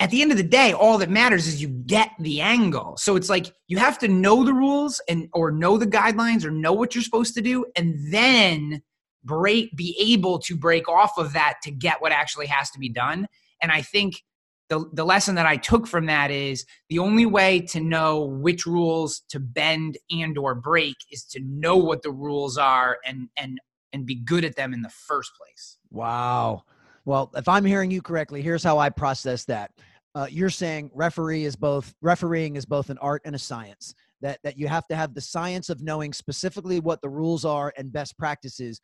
at 0.00 0.10
the 0.10 0.22
end 0.22 0.30
of 0.32 0.38
the 0.38 0.42
day, 0.42 0.72
all 0.72 0.96
that 0.98 1.10
matters 1.10 1.46
is 1.46 1.60
you 1.60 1.68
get 1.68 2.10
the 2.18 2.40
angle. 2.40 2.96
So 2.96 3.16
it's 3.16 3.28
like 3.28 3.52
you 3.68 3.76
have 3.76 3.98
to 3.98 4.08
know 4.08 4.44
the 4.44 4.54
rules 4.54 5.00
and 5.08 5.28
or 5.34 5.52
know 5.52 5.76
the 5.76 5.86
guidelines 5.86 6.44
or 6.44 6.50
know 6.50 6.72
what 6.72 6.94
you're 6.94 7.04
supposed 7.04 7.34
to 7.34 7.42
do, 7.42 7.66
and 7.76 7.94
then 8.12 8.82
break 9.22 9.76
be 9.76 9.94
able 10.00 10.38
to 10.38 10.56
break 10.56 10.88
off 10.88 11.18
of 11.18 11.34
that 11.34 11.58
to 11.64 11.70
get 11.70 12.00
what 12.00 12.12
actually 12.12 12.46
has 12.46 12.70
to 12.70 12.78
be 12.78 12.88
done. 12.88 13.28
And 13.60 13.70
I 13.70 13.82
think 13.82 14.24
the, 14.70 14.88
the 14.94 15.04
lesson 15.04 15.34
that 15.34 15.44
I 15.44 15.58
took 15.58 15.86
from 15.86 16.06
that 16.06 16.30
is 16.30 16.64
the 16.88 17.00
only 17.00 17.26
way 17.26 17.60
to 17.72 17.80
know 17.80 18.24
which 18.24 18.64
rules 18.64 19.20
to 19.28 19.38
bend 19.38 19.98
and 20.10 20.38
or 20.38 20.54
break 20.54 20.96
is 21.10 21.24
to 21.24 21.40
know 21.40 21.76
what 21.76 22.02
the 22.02 22.10
rules 22.10 22.56
are 22.56 22.98
and 23.04 23.28
and 23.36 23.60
and 23.92 24.06
be 24.06 24.14
good 24.14 24.44
at 24.46 24.56
them 24.56 24.72
in 24.72 24.80
the 24.80 24.88
first 24.88 25.32
place. 25.36 25.76
Wow. 25.90 26.62
Well, 27.04 27.30
if 27.34 27.48
I'm 27.48 27.64
hearing 27.64 27.90
you 27.90 28.00
correctly, 28.00 28.40
here's 28.40 28.62
how 28.62 28.78
I 28.78 28.88
process 28.88 29.44
that. 29.46 29.72
Uh, 30.14 30.26
you're 30.28 30.50
saying 30.50 30.90
referee 30.92 31.44
is 31.44 31.54
both 31.54 31.94
refereeing 32.02 32.56
is 32.56 32.66
both 32.66 32.90
an 32.90 32.98
art 32.98 33.22
and 33.24 33.34
a 33.34 33.38
science. 33.38 33.94
That 34.22 34.38
that 34.42 34.58
you 34.58 34.68
have 34.68 34.86
to 34.88 34.96
have 34.96 35.14
the 35.14 35.20
science 35.20 35.70
of 35.70 35.82
knowing 35.82 36.12
specifically 36.12 36.80
what 36.80 37.00
the 37.00 37.08
rules 37.08 37.44
are 37.44 37.72
and 37.76 37.92
best 37.92 38.18
practices. 38.18 38.80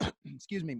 Excuse 0.26 0.64
me, 0.64 0.76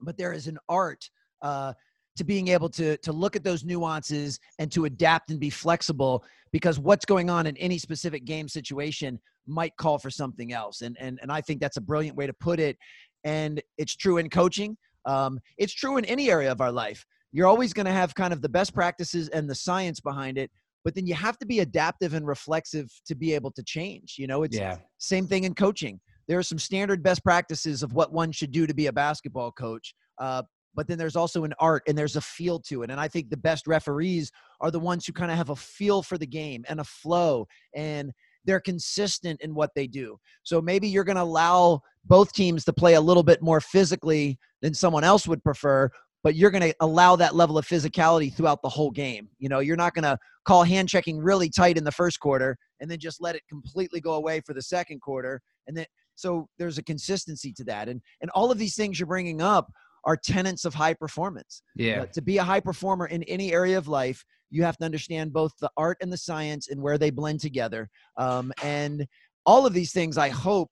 but 0.00 0.16
there 0.16 0.32
is 0.32 0.46
an 0.46 0.58
art 0.68 1.08
uh, 1.42 1.72
to 2.16 2.24
being 2.24 2.48
able 2.48 2.68
to 2.70 2.96
to 2.98 3.12
look 3.12 3.36
at 3.36 3.44
those 3.44 3.64
nuances 3.64 4.38
and 4.58 4.70
to 4.72 4.84
adapt 4.84 5.30
and 5.30 5.40
be 5.40 5.50
flexible 5.50 6.24
because 6.52 6.78
what's 6.78 7.04
going 7.04 7.30
on 7.30 7.46
in 7.46 7.56
any 7.56 7.78
specific 7.78 8.24
game 8.24 8.48
situation 8.48 9.18
might 9.46 9.76
call 9.76 9.98
for 9.98 10.10
something 10.10 10.52
else 10.52 10.82
and 10.82 10.96
and, 11.00 11.18
and 11.22 11.30
i 11.30 11.40
think 11.40 11.60
that's 11.60 11.76
a 11.76 11.80
brilliant 11.80 12.16
way 12.16 12.26
to 12.26 12.32
put 12.32 12.58
it 12.60 12.76
and 13.24 13.62
it's 13.78 13.96
true 13.96 14.18
in 14.18 14.30
coaching 14.30 14.76
um, 15.06 15.38
it's 15.58 15.74
true 15.74 15.98
in 15.98 16.04
any 16.06 16.30
area 16.30 16.50
of 16.50 16.60
our 16.60 16.72
life 16.72 17.04
you're 17.34 17.46
always 17.46 17.72
going 17.72 17.86
to 17.86 17.92
have 17.92 18.14
kind 18.14 18.32
of 18.32 18.40
the 18.40 18.48
best 18.48 18.72
practices 18.72 19.28
and 19.28 19.48
the 19.48 19.54
science 19.54 20.00
behind 20.00 20.38
it 20.38 20.50
but 20.84 20.94
then 20.94 21.06
you 21.06 21.14
have 21.14 21.38
to 21.38 21.46
be 21.46 21.60
adaptive 21.60 22.14
and 22.14 22.26
reflexive 22.26 22.90
to 23.06 23.14
be 23.14 23.34
able 23.34 23.50
to 23.50 23.62
change 23.64 24.14
you 24.18 24.26
know 24.26 24.42
it's 24.42 24.56
yeah. 24.56 24.76
same 24.98 25.26
thing 25.26 25.44
in 25.44 25.54
coaching 25.54 26.00
there 26.28 26.38
are 26.38 26.42
some 26.42 26.58
standard 26.58 27.02
best 27.02 27.22
practices 27.22 27.82
of 27.82 27.92
what 27.92 28.12
one 28.12 28.32
should 28.32 28.52
do 28.52 28.66
to 28.66 28.74
be 28.74 28.86
a 28.86 28.92
basketball 28.92 29.52
coach 29.52 29.94
uh, 30.18 30.42
but 30.74 30.88
then 30.88 30.98
there's 30.98 31.16
also 31.16 31.44
an 31.44 31.54
art 31.58 31.82
and 31.86 31.96
there's 31.96 32.16
a 32.16 32.20
feel 32.20 32.58
to 32.58 32.82
it. 32.82 32.90
And 32.90 33.00
I 33.00 33.08
think 33.08 33.30
the 33.30 33.36
best 33.36 33.66
referees 33.66 34.30
are 34.60 34.70
the 34.70 34.80
ones 34.80 35.06
who 35.06 35.12
kind 35.12 35.30
of 35.30 35.36
have 35.36 35.50
a 35.50 35.56
feel 35.56 36.02
for 36.02 36.18
the 36.18 36.26
game 36.26 36.64
and 36.68 36.80
a 36.80 36.84
flow 36.84 37.46
and 37.74 38.12
they're 38.44 38.60
consistent 38.60 39.40
in 39.40 39.54
what 39.54 39.70
they 39.74 39.86
do. 39.86 40.18
So 40.42 40.60
maybe 40.60 40.88
you're 40.88 41.04
going 41.04 41.16
to 41.16 41.22
allow 41.22 41.80
both 42.04 42.32
teams 42.32 42.64
to 42.64 42.72
play 42.72 42.94
a 42.94 43.00
little 43.00 43.22
bit 43.22 43.40
more 43.40 43.60
physically 43.60 44.38
than 44.60 44.74
someone 44.74 45.04
else 45.04 45.26
would 45.26 45.42
prefer, 45.42 45.90
but 46.24 46.34
you're 46.34 46.50
going 46.50 46.62
to 46.62 46.74
allow 46.80 47.14
that 47.14 47.36
level 47.36 47.58
of 47.58 47.66
physicality 47.66 48.34
throughout 48.34 48.62
the 48.62 48.68
whole 48.68 48.90
game. 48.90 49.28
You 49.38 49.50
know, 49.50 49.60
you're 49.60 49.76
not 49.76 49.94
going 49.94 50.04
to 50.04 50.18
call 50.46 50.64
hand 50.64 50.88
checking 50.88 51.18
really 51.18 51.50
tight 51.50 51.76
in 51.76 51.84
the 51.84 51.92
first 51.92 52.18
quarter 52.18 52.56
and 52.80 52.90
then 52.90 52.98
just 52.98 53.20
let 53.20 53.36
it 53.36 53.42
completely 53.48 54.00
go 54.00 54.14
away 54.14 54.40
for 54.44 54.54
the 54.54 54.62
second 54.62 55.00
quarter. 55.02 55.40
And 55.68 55.76
then 55.76 55.86
so 56.16 56.48
there's 56.58 56.78
a 56.78 56.82
consistency 56.82 57.52
to 57.52 57.64
that. 57.64 57.88
And 57.88 58.00
and 58.22 58.30
all 58.30 58.50
of 58.50 58.58
these 58.58 58.74
things 58.74 58.98
you're 58.98 59.06
bringing 59.06 59.42
up 59.42 59.70
are 60.04 60.16
tenets 60.16 60.64
of 60.64 60.74
high 60.74 60.94
performance. 60.94 61.62
Yeah. 61.76 62.02
Uh, 62.02 62.06
to 62.06 62.22
be 62.22 62.38
a 62.38 62.44
high 62.44 62.60
performer 62.60 63.06
in 63.06 63.22
any 63.24 63.52
area 63.52 63.76
of 63.76 63.86
life, 63.86 64.24
you 64.50 64.62
have 64.64 64.76
to 64.78 64.84
understand 64.84 65.32
both 65.32 65.52
the 65.60 65.70
art 65.76 65.98
and 66.00 66.12
the 66.12 66.16
science 66.16 66.68
and 66.68 66.80
where 66.80 66.98
they 66.98 67.10
blend 67.10 67.40
together. 67.40 67.88
Um, 68.16 68.52
and 68.62 69.06
all 69.44 69.66
of 69.66 69.72
these 69.74 69.92
things, 69.92 70.16
I 70.16 70.30
hope, 70.30 70.70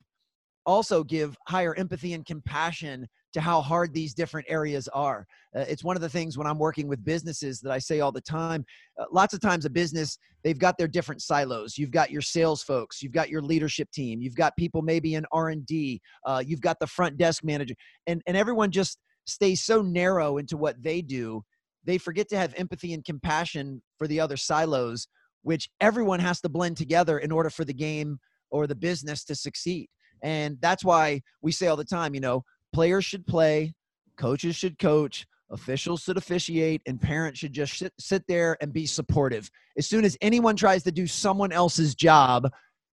also 0.64 1.02
give 1.02 1.36
higher 1.48 1.74
empathy 1.74 2.12
and 2.12 2.24
compassion 2.24 3.08
to 3.32 3.40
how 3.40 3.60
hard 3.60 3.92
these 3.92 4.14
different 4.14 4.46
areas 4.48 4.88
are. 4.88 5.26
Uh, 5.56 5.64
it's 5.68 5.84
one 5.84 5.96
of 5.96 6.02
the 6.02 6.08
things 6.08 6.38
when 6.38 6.46
I'm 6.46 6.58
working 6.58 6.88
with 6.88 7.04
businesses 7.04 7.60
that 7.60 7.72
I 7.72 7.78
say 7.78 8.00
all 8.00 8.12
the 8.12 8.20
time. 8.20 8.64
Uh, 8.98 9.04
lots 9.10 9.34
of 9.34 9.40
times, 9.40 9.64
a 9.64 9.70
business 9.70 10.18
they've 10.42 10.58
got 10.58 10.76
their 10.78 10.88
different 10.88 11.22
silos. 11.22 11.78
You've 11.78 11.90
got 11.90 12.10
your 12.10 12.22
sales 12.22 12.62
folks, 12.62 13.02
you've 13.02 13.12
got 13.12 13.30
your 13.30 13.42
leadership 13.42 13.90
team, 13.92 14.20
you've 14.20 14.34
got 14.34 14.56
people 14.56 14.82
maybe 14.82 15.14
in 15.14 15.24
R 15.32 15.50
and 15.50 15.64
D, 15.66 16.00
uh, 16.26 16.42
you've 16.44 16.60
got 16.60 16.78
the 16.78 16.86
front 16.86 17.16
desk 17.16 17.44
manager, 17.44 17.74
and 18.06 18.22
and 18.26 18.36
everyone 18.36 18.70
just 18.70 18.98
stays 19.24 19.62
so 19.62 19.82
narrow 19.82 20.38
into 20.38 20.56
what 20.56 20.82
they 20.82 21.00
do. 21.00 21.42
They 21.84 21.98
forget 21.98 22.28
to 22.30 22.36
have 22.36 22.54
empathy 22.56 22.92
and 22.92 23.04
compassion 23.04 23.82
for 23.98 24.06
the 24.06 24.20
other 24.20 24.36
silos, 24.36 25.08
which 25.42 25.68
everyone 25.80 26.20
has 26.20 26.40
to 26.42 26.48
blend 26.48 26.76
together 26.76 27.18
in 27.18 27.32
order 27.32 27.50
for 27.50 27.64
the 27.64 27.74
game 27.74 28.18
or 28.50 28.66
the 28.66 28.74
business 28.74 29.24
to 29.24 29.34
succeed. 29.34 29.88
And 30.22 30.58
that's 30.60 30.84
why 30.84 31.22
we 31.40 31.50
say 31.50 31.66
all 31.66 31.76
the 31.76 31.84
time, 31.84 32.14
you 32.14 32.20
know, 32.20 32.44
players 32.72 33.04
should 33.04 33.26
play, 33.26 33.74
coaches 34.16 34.56
should 34.56 34.78
coach, 34.78 35.26
officials 35.50 36.02
should 36.02 36.16
officiate, 36.16 36.82
and 36.86 37.00
parents 37.00 37.38
should 37.38 37.52
just 37.52 37.78
sit, 37.78 37.92
sit 37.98 38.24
there 38.26 38.56
and 38.60 38.72
be 38.72 38.86
supportive. 38.86 39.50
As 39.76 39.86
soon 39.86 40.04
as 40.04 40.16
anyone 40.20 40.56
tries 40.56 40.82
to 40.84 40.92
do 40.92 41.06
someone 41.06 41.52
else's 41.52 41.94
job, 41.94 42.50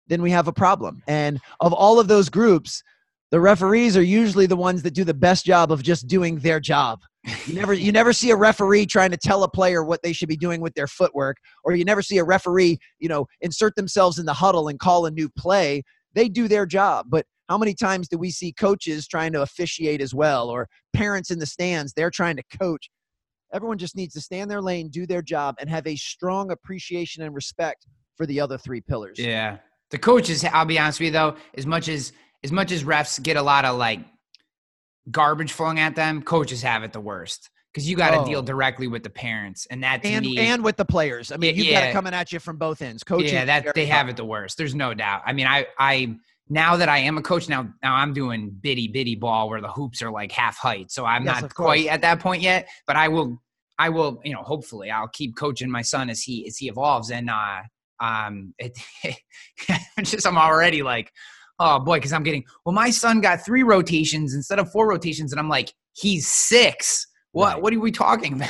then 0.08 0.22
we 0.22 0.32
have 0.32 0.48
a 0.48 0.54
problem. 0.54 1.04
And 1.08 1.40
of 1.60 1.74
all 1.74 2.00
of 2.00 2.08
those 2.08 2.30
groups, 2.30 2.84
the 3.32 3.40
referees 3.40 3.98
are 3.98 4.04
usually 4.04 4.46
the 4.46 4.56
ones 4.56 4.84
that 4.84 4.94
do 4.94 5.04
the 5.04 5.14
best 5.14 5.46
job 5.46 5.72
of 5.72 5.84
just 5.84 6.08
doing 6.08 6.40
their 6.40 6.60
job. 6.60 7.02
You 7.48 7.56
never 7.56 7.74
you 7.74 7.92
never 7.92 8.14
see 8.14 8.30
a 8.30 8.36
referee 8.36 8.86
trying 8.86 9.10
to 9.10 9.18
tell 9.18 9.44
a 9.44 9.50
player 9.50 9.84
what 9.84 10.04
they 10.04 10.14
should 10.14 10.30
be 10.30 10.38
doing 10.38 10.62
with 10.62 10.76
their 10.76 10.86
footwork 10.86 11.38
or 11.64 11.74
you 11.76 11.84
never 11.84 12.04
see 12.04 12.20
a 12.20 12.24
referee, 12.24 12.78
you 13.00 13.10
know, 13.10 13.26
insert 13.42 13.76
themselves 13.76 14.20
in 14.20 14.28
the 14.28 14.34
huddle 14.34 14.68
and 14.68 14.80
call 14.80 15.08
a 15.08 15.12
new 15.12 15.28
play. 15.28 15.82
They 16.14 16.30
do 16.30 16.48
their 16.48 16.68
job, 16.68 17.08
but 17.10 17.26
how 17.50 17.58
many 17.58 17.74
times 17.74 18.08
do 18.08 18.18
we 18.18 18.32
see 18.32 18.52
coaches 18.52 19.08
trying 19.08 19.32
to 19.34 19.42
officiate 19.42 20.02
as 20.02 20.14
well 20.14 20.50
or 20.50 20.68
parents 20.94 21.32
in 21.32 21.40
the 21.40 21.46
stands 21.46 21.94
they're 21.94 22.12
trying 22.12 22.36
to 22.36 22.44
coach 22.60 22.90
everyone 23.54 23.78
just 23.78 23.96
needs 23.96 24.14
to 24.14 24.22
stay 24.22 24.40
in 24.40 24.50
their 24.50 24.62
lane 24.62 24.90
do 24.90 25.06
their 25.06 25.22
job 25.22 25.56
and 25.60 25.70
have 25.70 25.86
a 25.88 25.96
strong 25.96 26.52
appreciation 26.52 27.24
and 27.24 27.36
respect 27.36 27.86
for 28.16 28.26
the 28.26 28.40
other 28.40 28.58
three 28.58 28.82
pillars 28.82 29.18
yeah 29.20 29.58
the 29.92 29.98
coaches 29.98 30.44
i'll 30.54 30.66
be 30.66 30.80
honest 30.80 31.00
with 31.00 31.08
you 31.08 31.12
though 31.12 31.36
as 31.56 31.66
much 31.66 31.88
as 31.88 32.14
as 32.44 32.52
much 32.52 32.72
as 32.72 32.84
refs 32.84 33.22
get 33.22 33.38
a 33.38 33.42
lot 33.42 33.66
of 33.66 33.78
like 33.78 34.00
garbage 35.12 35.52
flung 35.52 35.80
at 35.80 35.96
them 35.96 36.22
coaches 36.22 36.62
have 36.62 36.84
it 36.84 36.92
the 36.94 37.00
worst 37.00 37.50
because 37.76 37.90
you 37.90 37.98
got 37.98 38.12
to 38.12 38.20
oh. 38.20 38.26
deal 38.26 38.42
directly 38.42 38.88
with 38.88 39.04
the 39.04 39.10
parents 39.10 39.68
and 39.70 39.84
that 39.84 40.04
and 40.06 40.26
me, 40.26 40.38
and 40.38 40.64
with 40.64 40.78
the 40.78 40.86
players. 40.86 41.30
I 41.30 41.36
mean, 41.36 41.58
you 41.58 41.66
yeah, 41.66 41.82
got 41.82 41.90
it 41.90 41.92
coming 41.92 42.14
at 42.14 42.32
you 42.32 42.40
from 42.40 42.56
both 42.56 42.82
ends. 42.82 43.04
Coaching, 43.04 43.34
yeah, 43.34 43.44
that 43.44 43.76
they 43.76 43.86
have 43.88 44.08
it 44.08 44.16
the 44.16 44.24
worst. 44.24 44.58
There's 44.58 44.74
no 44.74 44.94
doubt. 44.94 45.24
I 45.26 45.34
mean, 45.34 45.46
I 45.46 45.68
I 45.78 46.16
now 46.50 46.76
that 46.76 46.90
I 46.90 47.00
am 47.00 47.18
a 47.18 47.22
coach, 47.22 47.50
now 47.50 47.68
now 47.82 47.96
I'm 47.96 48.14
doing 48.14 48.50
bitty 48.50 48.88
bitty 48.88 49.16
ball 49.16 49.50
where 49.50 49.62
the 49.62 49.72
hoops 49.72 50.02
are 50.02 50.12
like 50.12 50.32
half 50.32 50.58
height. 50.58 50.92
So 50.92 51.06
I'm 51.06 51.26
yes, 51.26 51.42
not 51.42 51.56
quite 51.56 51.88
at 51.88 52.02
that 52.02 52.20
point 52.20 52.42
yet, 52.42 52.68
but 52.86 52.96
I 52.96 53.08
will 53.08 53.42
I 53.78 53.90
will, 53.90 54.22
you 54.24 54.34
know, 54.34 54.44
hopefully 54.44 54.92
I'll 54.92 55.08
keep 55.08 55.36
coaching 55.36 55.70
my 55.70 55.82
son 55.82 56.10
as 56.10 56.22
he 56.22 56.46
as 56.48 56.58
he 56.58 56.68
evolves. 56.68 57.12
And 57.12 57.30
uh 57.30 57.62
um 58.00 58.54
it 58.60 58.76
just 60.04 60.28
I'm 60.28 60.38
already 60.38 60.84
like, 60.84 61.12
oh 61.60 61.80
boy, 61.80 61.98
because 61.98 62.14
I'm 62.14 62.24
getting 62.24 62.44
well, 62.66 62.74
my 62.74 62.90
son 62.92 63.22
got 63.22 63.44
three 63.44 63.64
rotations 63.64 64.36
instead 64.36 64.60
of 64.60 64.72
four 64.72 64.88
rotations, 64.88 65.32
and 65.32 65.40
I'm 65.40 65.50
like, 65.50 65.74
he's 65.94 66.28
six. 66.28 67.08
What 67.32 67.54
right. 67.54 67.62
what 67.62 67.74
are 67.74 67.80
we 67.80 67.92
talking 67.92 68.34
about? 68.36 68.50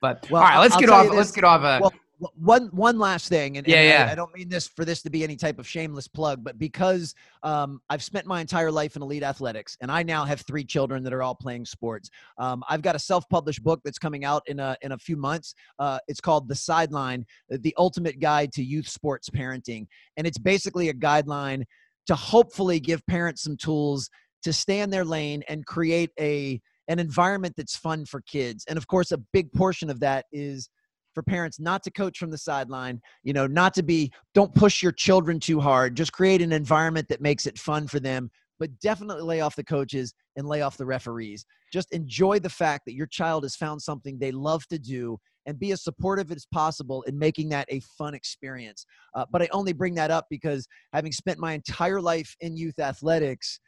but 0.00 0.26
well, 0.30 0.42
all 0.42 0.48
right, 0.48 0.58
let's 0.58 0.74
I'll 0.74 0.80
get 0.80 0.88
off 0.88 1.10
let's 1.10 1.32
get 1.32 1.44
off 1.44 1.60
a 1.60 1.80
well, 1.82 1.92
one 2.34 2.68
one 2.72 2.98
last 2.98 3.28
thing 3.28 3.56
and, 3.56 3.66
yeah, 3.66 3.76
and 3.76 3.88
yeah. 3.88 4.06
I, 4.06 4.12
I, 4.12 4.14
don't 4.14 4.34
mean 4.34 4.48
this 4.48 4.68
for 4.68 4.84
this 4.84 5.02
to 5.02 5.10
be 5.10 5.24
any 5.24 5.36
type 5.36 5.58
of 5.58 5.66
shameless 5.66 6.06
plug 6.06 6.44
but 6.44 6.58
because 6.58 7.14
um, 7.42 7.80
i've 7.88 8.02
spent 8.02 8.26
my 8.26 8.40
entire 8.40 8.70
life 8.70 8.96
in 8.96 9.02
elite 9.02 9.22
athletics 9.22 9.76
and 9.80 9.90
i 9.90 10.02
now 10.02 10.24
have 10.24 10.40
three 10.42 10.64
children 10.64 11.02
that 11.02 11.12
are 11.12 11.22
all 11.22 11.34
playing 11.34 11.64
sports 11.64 12.10
um, 12.38 12.62
i've 12.68 12.82
got 12.82 12.94
a 12.94 12.98
self-published 12.98 13.62
book 13.62 13.80
that's 13.84 13.98
coming 13.98 14.24
out 14.24 14.42
in 14.46 14.60
a, 14.60 14.76
in 14.82 14.92
a 14.92 14.98
few 14.98 15.16
months 15.16 15.54
uh, 15.78 15.98
it's 16.08 16.20
called 16.20 16.48
the 16.48 16.54
sideline 16.54 17.24
the 17.48 17.74
ultimate 17.78 18.20
guide 18.20 18.52
to 18.52 18.62
youth 18.62 18.88
sports 18.88 19.30
parenting 19.30 19.86
and 20.16 20.26
it's 20.26 20.38
basically 20.38 20.88
a 20.88 20.94
guideline 20.94 21.64
to 22.06 22.14
hopefully 22.14 22.80
give 22.80 23.06
parents 23.06 23.42
some 23.42 23.56
tools 23.56 24.10
to 24.42 24.52
stay 24.52 24.80
in 24.80 24.90
their 24.90 25.04
lane 25.04 25.42
and 25.48 25.66
create 25.66 26.10
a 26.18 26.60
an 26.88 26.98
environment 26.98 27.54
that's 27.56 27.76
fun 27.76 28.04
for 28.04 28.20
kids 28.22 28.64
and 28.68 28.76
of 28.76 28.86
course 28.86 29.12
a 29.12 29.18
big 29.32 29.50
portion 29.52 29.88
of 29.88 30.00
that 30.00 30.26
is 30.32 30.68
for 31.14 31.22
parents 31.22 31.60
not 31.60 31.82
to 31.82 31.90
coach 31.90 32.18
from 32.18 32.30
the 32.30 32.38
sideline, 32.38 33.00
you 33.22 33.32
know, 33.32 33.46
not 33.46 33.74
to 33.74 33.82
be, 33.82 34.12
don't 34.34 34.54
push 34.54 34.82
your 34.82 34.92
children 34.92 35.40
too 35.40 35.60
hard. 35.60 35.96
Just 35.96 36.12
create 36.12 36.42
an 36.42 36.52
environment 36.52 37.08
that 37.08 37.20
makes 37.20 37.46
it 37.46 37.58
fun 37.58 37.86
for 37.86 38.00
them, 38.00 38.30
but 38.58 38.78
definitely 38.80 39.22
lay 39.22 39.40
off 39.40 39.56
the 39.56 39.64
coaches 39.64 40.14
and 40.36 40.46
lay 40.46 40.62
off 40.62 40.76
the 40.76 40.86
referees. 40.86 41.44
Just 41.72 41.92
enjoy 41.92 42.38
the 42.38 42.48
fact 42.48 42.84
that 42.86 42.94
your 42.94 43.06
child 43.06 43.44
has 43.44 43.56
found 43.56 43.80
something 43.80 44.18
they 44.18 44.32
love 44.32 44.66
to 44.68 44.78
do 44.78 45.18
and 45.46 45.58
be 45.58 45.72
as 45.72 45.82
supportive 45.82 46.30
as 46.30 46.46
possible 46.52 47.02
in 47.02 47.18
making 47.18 47.48
that 47.48 47.66
a 47.70 47.80
fun 47.98 48.14
experience. 48.14 48.84
Uh, 49.14 49.24
but 49.32 49.42
I 49.42 49.48
only 49.52 49.72
bring 49.72 49.94
that 49.94 50.10
up 50.10 50.26
because 50.30 50.68
having 50.92 51.12
spent 51.12 51.38
my 51.38 51.54
entire 51.54 52.00
life 52.00 52.36
in 52.40 52.56
youth 52.56 52.78
athletics, 52.78 53.58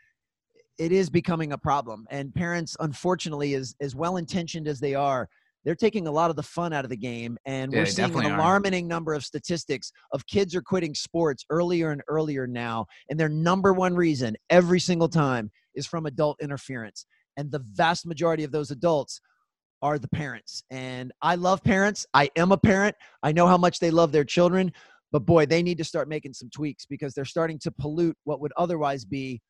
it 0.78 0.92
is 0.92 1.10
becoming 1.10 1.52
a 1.52 1.58
problem. 1.58 2.06
And 2.10 2.34
parents, 2.34 2.76
unfortunately, 2.80 3.54
as, 3.54 3.74
as 3.80 3.94
well 3.94 4.16
intentioned 4.16 4.68
as 4.68 4.80
they 4.80 4.94
are, 4.94 5.28
they're 5.64 5.74
taking 5.74 6.06
a 6.06 6.10
lot 6.10 6.30
of 6.30 6.36
the 6.36 6.42
fun 6.42 6.72
out 6.72 6.84
of 6.84 6.90
the 6.90 6.96
game 6.96 7.38
and 7.46 7.72
we're 7.72 7.86
seeing 7.86 8.14
an 8.18 8.32
alarming 8.32 8.74
are. 8.74 8.88
number 8.88 9.14
of 9.14 9.24
statistics 9.24 9.92
of 10.12 10.26
kids 10.26 10.54
are 10.54 10.62
quitting 10.62 10.94
sports 10.94 11.44
earlier 11.50 11.90
and 11.90 12.02
earlier 12.08 12.46
now 12.46 12.86
and 13.10 13.18
their 13.18 13.28
number 13.28 13.72
one 13.72 13.94
reason 13.94 14.36
every 14.50 14.80
single 14.80 15.08
time 15.08 15.50
is 15.74 15.86
from 15.86 16.06
adult 16.06 16.36
interference 16.42 17.06
and 17.36 17.50
the 17.50 17.64
vast 17.72 18.06
majority 18.06 18.44
of 18.44 18.52
those 18.52 18.70
adults 18.70 19.20
are 19.82 19.98
the 19.98 20.08
parents 20.08 20.62
and 20.70 21.12
i 21.22 21.34
love 21.34 21.62
parents 21.62 22.06
i 22.14 22.28
am 22.36 22.52
a 22.52 22.58
parent 22.58 22.94
i 23.22 23.32
know 23.32 23.46
how 23.46 23.58
much 23.58 23.78
they 23.78 23.90
love 23.90 24.12
their 24.12 24.24
children 24.24 24.72
but 25.10 25.26
boy 25.26 25.44
they 25.44 25.62
need 25.62 25.78
to 25.78 25.84
start 25.84 26.08
making 26.08 26.32
some 26.32 26.48
tweaks 26.50 26.86
because 26.86 27.14
they're 27.14 27.24
starting 27.24 27.58
to 27.58 27.70
pollute 27.70 28.16
what 28.24 28.40
would 28.40 28.52
otherwise 28.56 29.04
be 29.04 29.40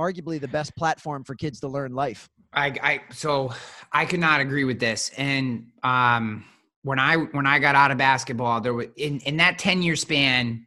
arguably 0.00 0.40
the 0.40 0.48
best 0.48 0.74
platform 0.76 1.22
for 1.24 1.34
kids 1.34 1.60
to 1.60 1.68
learn 1.68 1.92
life. 1.92 2.28
I, 2.52 2.66
I 2.82 3.00
so 3.12 3.52
I 3.92 4.04
could 4.04 4.18
not 4.20 4.40
agree 4.40 4.64
with 4.64 4.80
this. 4.80 5.10
And 5.16 5.68
um, 5.82 6.44
when 6.82 6.98
I 6.98 7.16
when 7.16 7.46
I 7.46 7.58
got 7.58 7.74
out 7.74 7.90
of 7.90 7.96
basketball, 7.98 8.60
there 8.60 8.74
was 8.74 8.86
in 8.96 9.20
in 9.20 9.38
that 9.38 9.58
ten 9.58 9.82
year 9.82 9.96
span, 9.96 10.66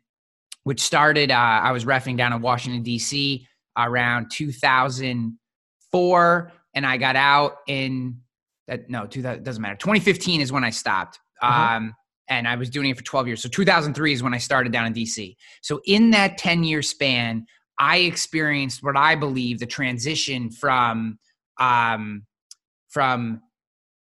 which 0.63 0.81
started 0.81 1.31
uh, 1.31 1.35
I 1.35 1.71
was 1.71 1.85
refing 1.85 2.17
down 2.17 2.33
in 2.33 2.41
Washington 2.41 2.83
D.C. 2.83 3.47
around 3.77 4.31
2004, 4.31 6.51
and 6.75 6.85
I 6.85 6.97
got 6.97 7.15
out 7.15 7.57
in 7.67 8.19
that 8.67 8.89
no, 8.89 9.05
2000 9.05 9.43
doesn't 9.43 9.61
matter. 9.61 9.75
2015 9.75 10.41
is 10.41 10.51
when 10.51 10.63
I 10.63 10.69
stopped. 10.69 11.19
Uh-huh. 11.41 11.75
Um, 11.75 11.93
and 12.29 12.47
I 12.47 12.55
was 12.55 12.69
doing 12.69 12.89
it 12.89 12.97
for 12.97 13.03
12 13.03 13.27
years. 13.27 13.43
So 13.43 13.49
2003 13.49 14.13
is 14.13 14.23
when 14.23 14.33
I 14.33 14.37
started 14.37 14.71
down 14.71 14.87
in 14.87 14.93
DC. 14.93 15.35
So 15.61 15.81
in 15.85 16.11
that 16.11 16.37
10 16.37 16.63
year 16.63 16.81
span, 16.81 17.45
I 17.79 17.97
experienced 17.97 18.81
what 18.81 18.95
I 18.95 19.15
believe 19.15 19.59
the 19.59 19.65
transition 19.65 20.49
from 20.49 21.19
um, 21.59 22.25
from 22.89 23.41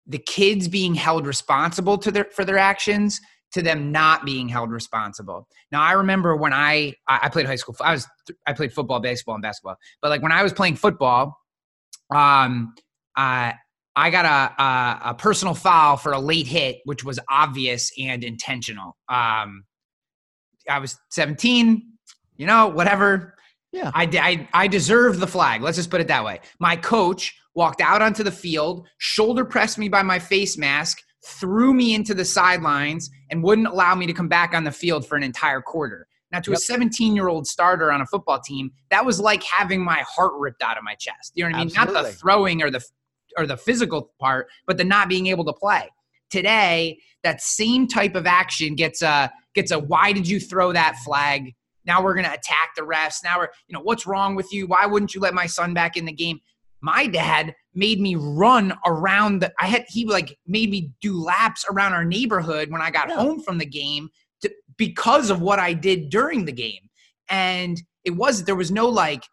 the 0.06 0.18
kids 0.18 0.68
being 0.68 0.94
held 0.94 1.26
responsible 1.26 1.98
to 1.98 2.10
their 2.10 2.24
for 2.24 2.44
their 2.44 2.58
actions 2.58 3.20
to 3.52 3.62
them 3.62 3.90
not 3.90 4.24
being 4.24 4.48
held 4.48 4.70
responsible. 4.70 5.48
Now 5.72 5.82
I 5.82 5.92
remember 5.92 6.36
when 6.36 6.52
I 6.52 6.94
I 7.06 7.28
played 7.28 7.46
high 7.46 7.56
school. 7.56 7.76
I 7.80 7.92
was 7.92 8.06
I 8.46 8.52
played 8.52 8.72
football, 8.72 9.00
baseball, 9.00 9.34
and 9.34 9.42
basketball. 9.42 9.76
But 10.02 10.10
like 10.10 10.22
when 10.22 10.32
I 10.32 10.42
was 10.42 10.52
playing 10.52 10.76
football, 10.76 11.36
um, 12.14 12.74
I 13.16 13.54
I 13.96 14.10
got 14.10 14.24
a, 14.24 14.62
a, 14.62 15.00
a 15.10 15.14
personal 15.14 15.54
foul 15.54 15.96
for 15.96 16.12
a 16.12 16.20
late 16.20 16.46
hit, 16.46 16.78
which 16.84 17.04
was 17.04 17.18
obvious 17.28 17.90
and 17.98 18.22
intentional. 18.22 18.96
Um, 19.08 19.64
I 20.70 20.78
was 20.78 20.98
17. 21.10 21.82
You 22.36 22.46
know, 22.46 22.68
whatever. 22.68 23.34
Yeah. 23.78 23.90
I, 23.94 24.04
I, 24.04 24.48
I 24.64 24.66
deserve 24.66 25.20
the 25.20 25.26
flag. 25.26 25.62
Let's 25.62 25.76
just 25.76 25.90
put 25.90 26.00
it 26.00 26.08
that 26.08 26.24
way. 26.24 26.40
My 26.58 26.74
coach 26.74 27.38
walked 27.54 27.80
out 27.80 28.02
onto 28.02 28.24
the 28.24 28.32
field, 28.32 28.88
shoulder 28.98 29.44
pressed 29.44 29.78
me 29.78 29.88
by 29.88 30.02
my 30.02 30.18
face 30.18 30.58
mask, 30.58 31.02
threw 31.24 31.72
me 31.72 31.94
into 31.94 32.12
the 32.12 32.24
sidelines, 32.24 33.08
and 33.30 33.42
wouldn't 33.42 33.68
allow 33.68 33.94
me 33.94 34.06
to 34.06 34.12
come 34.12 34.28
back 34.28 34.52
on 34.52 34.64
the 34.64 34.72
field 34.72 35.06
for 35.06 35.16
an 35.16 35.22
entire 35.22 35.60
quarter. 35.60 36.08
Now, 36.32 36.40
to 36.40 36.50
yep. 36.50 36.58
a 36.58 36.60
17 36.60 37.14
year 37.14 37.28
old 37.28 37.46
starter 37.46 37.90
on 37.92 38.00
a 38.00 38.06
football 38.06 38.40
team, 38.40 38.72
that 38.90 39.06
was 39.06 39.20
like 39.20 39.42
having 39.44 39.82
my 39.82 40.04
heart 40.08 40.32
ripped 40.36 40.62
out 40.62 40.76
of 40.76 40.84
my 40.84 40.94
chest. 40.94 41.32
You 41.34 41.44
know 41.44 41.50
what 41.50 41.56
I 41.56 41.64
mean? 41.64 41.68
Absolutely. 41.68 41.94
Not 41.94 42.04
the 42.04 42.12
throwing 42.12 42.62
or 42.62 42.70
the 42.70 42.84
or 43.36 43.46
the 43.46 43.56
physical 43.56 44.12
part, 44.18 44.48
but 44.66 44.76
the 44.76 44.84
not 44.84 45.08
being 45.08 45.28
able 45.28 45.44
to 45.44 45.52
play. 45.52 45.88
Today, 46.30 46.98
that 47.22 47.40
same 47.40 47.86
type 47.86 48.14
of 48.14 48.26
action 48.26 48.74
gets 48.74 49.00
a 49.02 49.32
gets 49.54 49.70
a 49.70 49.78
why 49.78 50.12
did 50.12 50.28
you 50.28 50.38
throw 50.40 50.72
that 50.72 50.96
flag? 51.04 51.54
Now 51.88 52.02
we're 52.02 52.14
going 52.14 52.26
to 52.26 52.32
attack 52.32 52.74
the 52.76 52.82
refs. 52.82 53.24
Now 53.24 53.38
we're, 53.38 53.48
you 53.66 53.72
know, 53.72 53.80
what's 53.80 54.06
wrong 54.06 54.36
with 54.36 54.52
you? 54.52 54.66
Why 54.66 54.86
wouldn't 54.86 55.14
you 55.14 55.20
let 55.20 55.34
my 55.34 55.46
son 55.46 55.74
back 55.74 55.96
in 55.96 56.04
the 56.04 56.12
game? 56.12 56.38
My 56.80 57.08
dad 57.08 57.56
made 57.74 57.98
me 57.98 58.14
run 58.14 58.74
around 58.86 59.40
the, 59.40 59.52
I 59.58 59.66
had, 59.66 59.86
he 59.88 60.04
like 60.04 60.38
made 60.46 60.70
me 60.70 60.92
do 61.00 61.20
laps 61.20 61.64
around 61.68 61.94
our 61.94 62.04
neighborhood 62.04 62.70
when 62.70 62.82
I 62.82 62.90
got 62.90 63.08
yeah. 63.08 63.16
home 63.16 63.40
from 63.40 63.58
the 63.58 63.66
game 63.66 64.10
to, 64.42 64.50
because 64.76 65.30
of 65.30 65.40
what 65.40 65.58
I 65.58 65.72
did 65.72 66.10
during 66.10 66.44
the 66.44 66.52
game. 66.52 66.88
And 67.28 67.82
it 68.04 68.12
was, 68.12 68.44
there 68.44 68.54
was 68.54 68.70
no 68.70 68.86
like, 68.86 69.24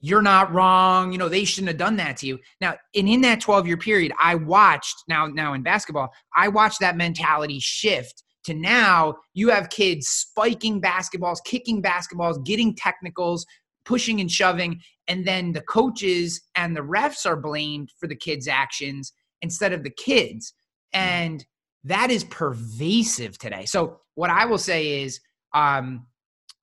you're 0.00 0.22
not 0.22 0.52
wrong. 0.52 1.10
You 1.12 1.18
know, 1.18 1.28
they 1.28 1.44
shouldn't 1.44 1.68
have 1.68 1.76
done 1.76 1.96
that 1.96 2.16
to 2.18 2.26
you. 2.26 2.38
Now, 2.60 2.76
and 2.94 3.08
in 3.08 3.20
that 3.22 3.40
12 3.40 3.66
year 3.66 3.76
period, 3.76 4.12
I 4.18 4.36
watched 4.36 5.02
now, 5.08 5.26
now 5.26 5.54
in 5.54 5.62
basketball, 5.62 6.12
I 6.34 6.48
watched 6.48 6.80
that 6.80 6.96
mentality 6.96 7.58
shift 7.58 8.22
to 8.48 8.54
now 8.54 9.14
you 9.34 9.50
have 9.50 9.70
kids 9.70 10.08
spiking 10.08 10.80
basketballs, 10.80 11.38
kicking 11.44 11.82
basketballs, 11.82 12.44
getting 12.44 12.74
technicals, 12.74 13.46
pushing 13.84 14.20
and 14.20 14.30
shoving. 14.30 14.80
And 15.06 15.26
then 15.26 15.52
the 15.52 15.60
coaches 15.60 16.40
and 16.56 16.76
the 16.76 16.80
refs 16.80 17.26
are 17.26 17.36
blamed 17.36 17.90
for 17.98 18.06
the 18.06 18.16
kids' 18.16 18.48
actions 18.48 19.12
instead 19.42 19.72
of 19.72 19.82
the 19.82 19.90
kids. 19.90 20.52
And 20.92 21.44
that 21.84 22.10
is 22.10 22.24
pervasive 22.24 23.38
today. 23.38 23.66
So, 23.66 24.00
what 24.14 24.30
I 24.30 24.46
will 24.46 24.58
say 24.58 25.02
is, 25.02 25.20
um, 25.54 26.06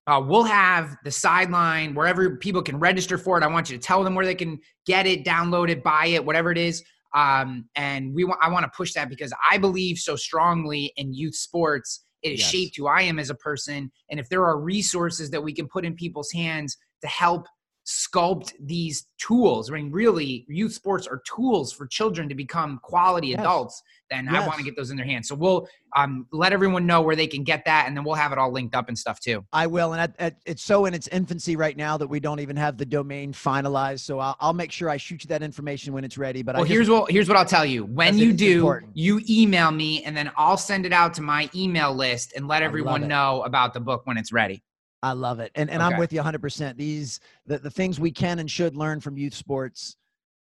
uh, 0.06 0.22
we'll 0.24 0.44
have 0.44 0.96
the 1.04 1.10
sideline 1.10 1.94
wherever 1.94 2.36
people 2.36 2.62
can 2.62 2.78
register 2.78 3.18
for 3.18 3.38
it. 3.38 3.42
I 3.42 3.48
want 3.48 3.70
you 3.70 3.76
to 3.76 3.82
tell 3.82 4.04
them 4.04 4.14
where 4.14 4.26
they 4.26 4.36
can 4.36 4.60
get 4.84 5.06
it, 5.06 5.24
download 5.24 5.68
it, 5.68 5.82
buy 5.82 6.06
it, 6.06 6.24
whatever 6.24 6.52
it 6.52 6.58
is. 6.58 6.84
Um, 7.16 7.64
and 7.74 8.14
we 8.14 8.24
want 8.24 8.38
I 8.42 8.50
want 8.50 8.64
to 8.64 8.70
push 8.76 8.92
that 8.92 9.08
because 9.08 9.32
I 9.50 9.56
believe 9.56 9.98
so 9.98 10.14
strongly 10.14 10.92
in 10.96 11.14
youth 11.14 11.34
sports. 11.34 12.04
It 12.22 12.32
has 12.32 12.40
yes. 12.40 12.50
shaped 12.50 12.76
who 12.76 12.86
I 12.86 13.02
am 13.02 13.18
as 13.18 13.30
a 13.30 13.34
person. 13.34 13.90
And 14.10 14.20
if 14.20 14.28
there 14.28 14.44
are 14.44 14.60
resources 14.60 15.30
that 15.30 15.42
we 15.42 15.52
can 15.52 15.66
put 15.66 15.84
in 15.84 15.94
people's 15.94 16.30
hands 16.30 16.76
to 17.00 17.08
help 17.08 17.46
sculpt 17.86 18.52
these 18.60 19.06
tools. 19.18 19.70
I 19.70 19.74
mean, 19.74 19.92
really, 19.92 20.44
youth 20.48 20.72
sports 20.72 21.06
are 21.06 21.22
tools 21.24 21.72
for 21.72 21.86
children 21.86 22.28
to 22.28 22.34
become 22.34 22.80
quality 22.82 23.28
yes. 23.28 23.40
adults. 23.40 23.82
Then 24.10 24.24
yes. 24.24 24.42
I 24.42 24.46
want 24.46 24.58
to 24.58 24.64
get 24.64 24.76
those 24.76 24.90
in 24.90 24.96
their 24.96 25.06
hands. 25.06 25.28
So 25.28 25.34
we'll 25.34 25.68
um, 25.96 26.26
let 26.32 26.52
everyone 26.52 26.84
know 26.84 27.00
where 27.00 27.16
they 27.16 27.26
can 27.26 27.44
get 27.44 27.64
that, 27.64 27.86
and 27.86 27.96
then 27.96 28.04
we'll 28.04 28.14
have 28.14 28.32
it 28.32 28.38
all 28.38 28.52
linked 28.52 28.74
up 28.74 28.88
and 28.88 28.98
stuff 28.98 29.20
too. 29.20 29.44
I 29.52 29.66
will, 29.66 29.92
and 29.92 30.00
at, 30.00 30.14
at, 30.18 30.36
it's 30.44 30.62
so 30.62 30.86
in 30.86 30.94
its 30.94 31.08
infancy 31.08 31.56
right 31.56 31.76
now 31.76 31.96
that 31.96 32.06
we 32.08 32.18
don't 32.18 32.40
even 32.40 32.56
have 32.56 32.76
the 32.76 32.86
domain 32.86 33.32
finalized. 33.32 34.00
So 34.00 34.18
I'll, 34.18 34.36
I'll 34.40 34.52
make 34.52 34.72
sure 34.72 34.90
I 34.90 34.96
shoot 34.96 35.22
you 35.22 35.28
that 35.28 35.42
information 35.42 35.92
when 35.92 36.04
it's 36.04 36.18
ready. 36.18 36.42
But 36.42 36.56
well, 36.56 36.64
just, 36.64 36.72
here's 36.72 36.90
what 36.90 37.10
here's 37.10 37.28
what 37.28 37.36
I'll 37.36 37.44
tell 37.44 37.66
you. 37.66 37.84
When 37.84 38.18
you 38.18 38.32
do, 38.32 38.58
important. 38.58 38.96
you 38.96 39.22
email 39.28 39.70
me, 39.70 40.02
and 40.02 40.16
then 40.16 40.30
I'll 40.36 40.56
send 40.56 40.86
it 40.86 40.92
out 40.92 41.14
to 41.14 41.22
my 41.22 41.48
email 41.54 41.94
list 41.94 42.32
and 42.34 42.48
let 42.48 42.62
everyone 42.62 43.06
know 43.06 43.42
about 43.42 43.74
the 43.74 43.80
book 43.80 44.02
when 44.04 44.16
it's 44.16 44.32
ready. 44.32 44.62
I 45.02 45.12
love 45.12 45.40
it. 45.40 45.52
And 45.54 45.70
and 45.70 45.82
okay. 45.82 45.94
I'm 45.94 46.00
with 46.00 46.12
you 46.12 46.20
100%. 46.20 46.76
These 46.76 47.20
the, 47.46 47.58
the 47.58 47.70
things 47.70 48.00
we 48.00 48.10
can 48.10 48.38
and 48.38 48.50
should 48.50 48.76
learn 48.76 49.00
from 49.00 49.16
youth 49.16 49.34
sports 49.34 49.96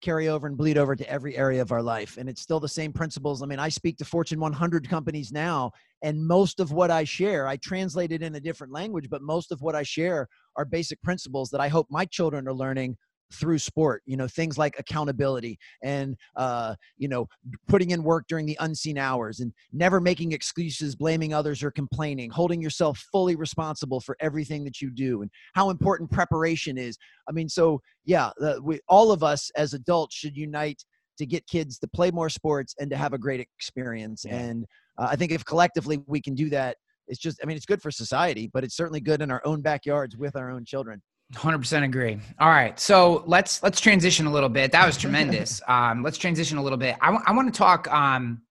carry 0.05 0.29
over 0.29 0.47
and 0.47 0.57
bleed 0.57 0.77
over 0.77 0.95
to 0.95 1.09
every 1.11 1.35
area 1.37 1.63
of 1.63 1.73
our 1.73 1.83
life 1.83 2.19
and 2.19 2.29
it's 2.29 2.43
still 2.43 2.61
the 2.61 2.69
same 2.69 2.93
principles. 2.93 3.43
I 3.43 3.47
mean, 3.47 3.59
I 3.59 3.71
speak 3.71 3.97
to 3.99 4.05
Fortune 4.05 4.39
100 4.39 4.89
companies 4.89 5.33
now 5.33 5.73
and 6.03 6.25
most 6.25 6.61
of 6.61 6.73
what 6.73 6.91
I 6.91 7.05
share, 7.05 7.49
I 7.49 7.57
translate 7.57 8.13
it 8.13 8.23
in 8.23 8.35
a 8.35 8.41
different 8.41 8.73
language, 8.73 9.09
but 9.09 9.23
most 9.23 9.51
of 9.51 9.63
what 9.63 9.75
I 9.75 9.83
share 9.83 10.29
are 10.57 10.67
basic 10.67 11.01
principles 11.03 11.49
that 11.51 11.61
I 11.61 11.69
hope 11.69 11.87
my 11.89 12.05
children 12.05 12.47
are 12.47 12.53
learning 12.53 12.99
through 13.35 13.59
sport 13.59 14.03
you 14.07 14.17
know 14.17 14.29
things 14.29 14.57
like 14.57 14.79
accountability 14.79 15.59
and 15.83 16.17
uh, 16.37 16.75
you 16.97 17.09
know 17.09 17.27
putting 17.69 17.91
in 17.91 18.03
work 18.03 18.25
during 18.29 18.47
the 18.47 18.57
unseen 18.61 18.99
hours 18.99 19.41
and 19.41 19.53
never 19.73 20.01
making 20.01 20.33
excuses 20.33 20.95
blaming 20.95 21.35
others 21.35 21.63
or 21.63 21.71
complaining 21.71 22.31
holding 22.31 22.63
yourself 22.63 22.99
fully 23.13 23.37
responsible 23.37 24.01
for 24.01 24.17
everything 24.21 24.65
that 24.65 24.81
you 24.81 24.91
do 24.91 25.23
and 25.23 25.31
how 25.55 25.71
important 25.71 26.11
preparation 26.11 26.79
is 26.79 26.97
i 27.29 27.33
mean 27.33 27.49
so 27.49 27.81
yeah 28.05 28.31
the, 28.39 28.61
we, 28.63 28.81
all 28.89 29.13
of 29.13 29.23
us 29.23 29.51
as 29.57 29.75
adults 29.75 30.15
should 30.15 30.37
unite 30.37 30.83
to 31.19 31.27
get 31.27 31.47
kids 31.47 31.79
to 31.79 31.89
play 31.89 32.11
more 32.11 32.29
sports 32.29 32.75
and 32.79 32.91
to 32.91 32.97
have 32.97 33.13
a 33.13 33.19
great 33.19 33.41
experience 33.41 34.25
yeah. 34.27 34.37
and 34.37 34.65
uh, 34.99 35.09
i 35.11 35.17
think 35.17 35.33
if 35.33 35.45
collectively 35.45 36.01
we 36.07 36.21
can 36.21 36.35
do 36.35 36.49
that 36.49 36.77
it's 37.09 37.21
just 37.21 37.39
i 37.43 37.47
mean 37.47 37.57
it's 37.57 37.67
good 37.67 37.83
for 37.83 37.91
society 37.91 38.51
but 38.53 38.65
it's 38.65 38.77
certainly 38.77 39.01
good 39.01 39.23
in 39.23 39.31
our 39.31 39.43
own 39.45 39.61
backyards 39.61 40.17
with 40.17 40.37
our 40.37 40.51
own 40.51 40.65
children 40.65 41.03
100% 41.35 41.85
agree. 41.85 42.19
All 42.39 42.49
right. 42.49 42.79
So 42.79 43.25
let's 43.27 43.63
let's 43.63 43.81
transition 43.81 44.27
a 44.27 44.33
little 44.33 44.49
bit. 44.49 44.73
That 44.73 44.87
was 44.87 44.97
tremendous. 44.97 45.61
um, 45.69 46.03
let's 46.03 46.19
transition 46.19 46.59
a 46.59 46.63
little 46.63 46.79
bit. 46.79 46.97
I, 47.01 47.07
w- 47.07 47.25
I 47.27 47.33
want 47.33 47.53
to 47.53 47.57
talk 47.57 47.93
um, 47.93 48.43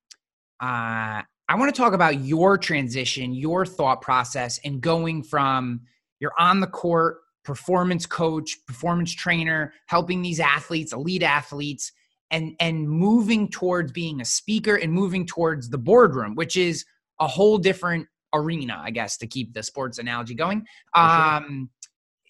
uh, 0.61 1.21
I 1.49 1.55
want 1.55 1.73
to 1.73 1.79
talk 1.79 1.93
about 1.93 2.21
your 2.21 2.57
transition, 2.57 3.33
your 3.33 3.65
thought 3.65 4.01
process 4.01 4.59
and 4.63 4.81
going 4.81 5.23
from 5.23 5.81
you're 6.19 6.33
on 6.39 6.59
the 6.61 6.67
court, 6.67 7.17
performance 7.43 8.05
coach, 8.05 8.57
performance 8.65 9.11
trainer, 9.13 9.73
helping 9.87 10.21
these 10.21 10.39
athletes, 10.39 10.93
elite 10.93 11.23
athletes 11.23 11.91
and 12.31 12.55
and 12.59 12.89
moving 12.89 13.49
towards 13.49 13.91
being 13.91 14.21
a 14.21 14.25
speaker 14.25 14.75
and 14.75 14.91
moving 14.91 15.25
towards 15.25 15.69
the 15.69 15.77
boardroom, 15.77 16.35
which 16.35 16.57
is 16.57 16.85
a 17.19 17.27
whole 17.27 17.57
different 17.57 18.07
arena, 18.33 18.81
I 18.83 18.89
guess, 18.91 19.17
to 19.17 19.27
keep 19.27 19.53
the 19.53 19.63
sports 19.63 19.99
analogy 19.99 20.33
going. 20.33 20.65
Um, 20.95 21.69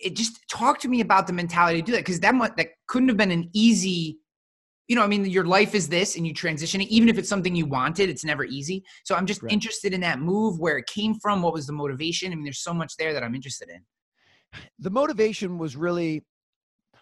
it 0.04 0.16
just 0.16 0.48
talk 0.50 0.80
to 0.80 0.88
me 0.88 1.02
about 1.02 1.28
the 1.28 1.34
mentality 1.34 1.82
to 1.82 1.86
do 1.86 1.92
that 1.94 2.00
because 2.00 2.20
that 2.20 2.34
that 2.58 2.70
couldn't 2.88 3.10
have 3.10 3.18
been 3.18 3.32
an 3.32 3.50
easy 3.54 4.20
you 4.88 4.96
know 4.96 5.04
i 5.04 5.08
mean 5.08 5.26
your 5.26 5.46
life 5.46 5.74
is 5.76 5.88
this 5.88 6.18
and 6.18 6.28
you 6.28 6.34
transition 6.34 6.82
it 6.82 6.90
even 6.90 7.10
if 7.10 7.18
it's 7.18 7.30
something 7.30 7.56
you 7.56 7.66
wanted 7.66 8.10
it's 8.10 8.26
never 8.26 8.44
easy 8.46 8.84
so 9.04 9.16
i'm 9.16 9.26
just 9.26 9.42
right. 9.42 9.52
interested 9.52 9.94
in 9.94 10.02
that 10.02 10.20
move 10.20 10.60
where 10.60 10.78
it 10.78 10.88
came 10.88 11.16
from 11.16 11.42
what 11.42 11.54
was 11.54 11.66
the 11.68 11.74
motivation 11.74 12.32
i 12.32 12.36
mean 12.36 12.44
there's 12.44 12.64
so 12.64 12.74
much 12.74 12.96
there 12.98 13.14
that 13.14 13.24
i'm 13.24 13.36
interested 13.36 13.70
in 13.70 13.82
the 14.80 14.90
motivation 14.90 15.58
was 15.58 15.76
really 15.76 16.24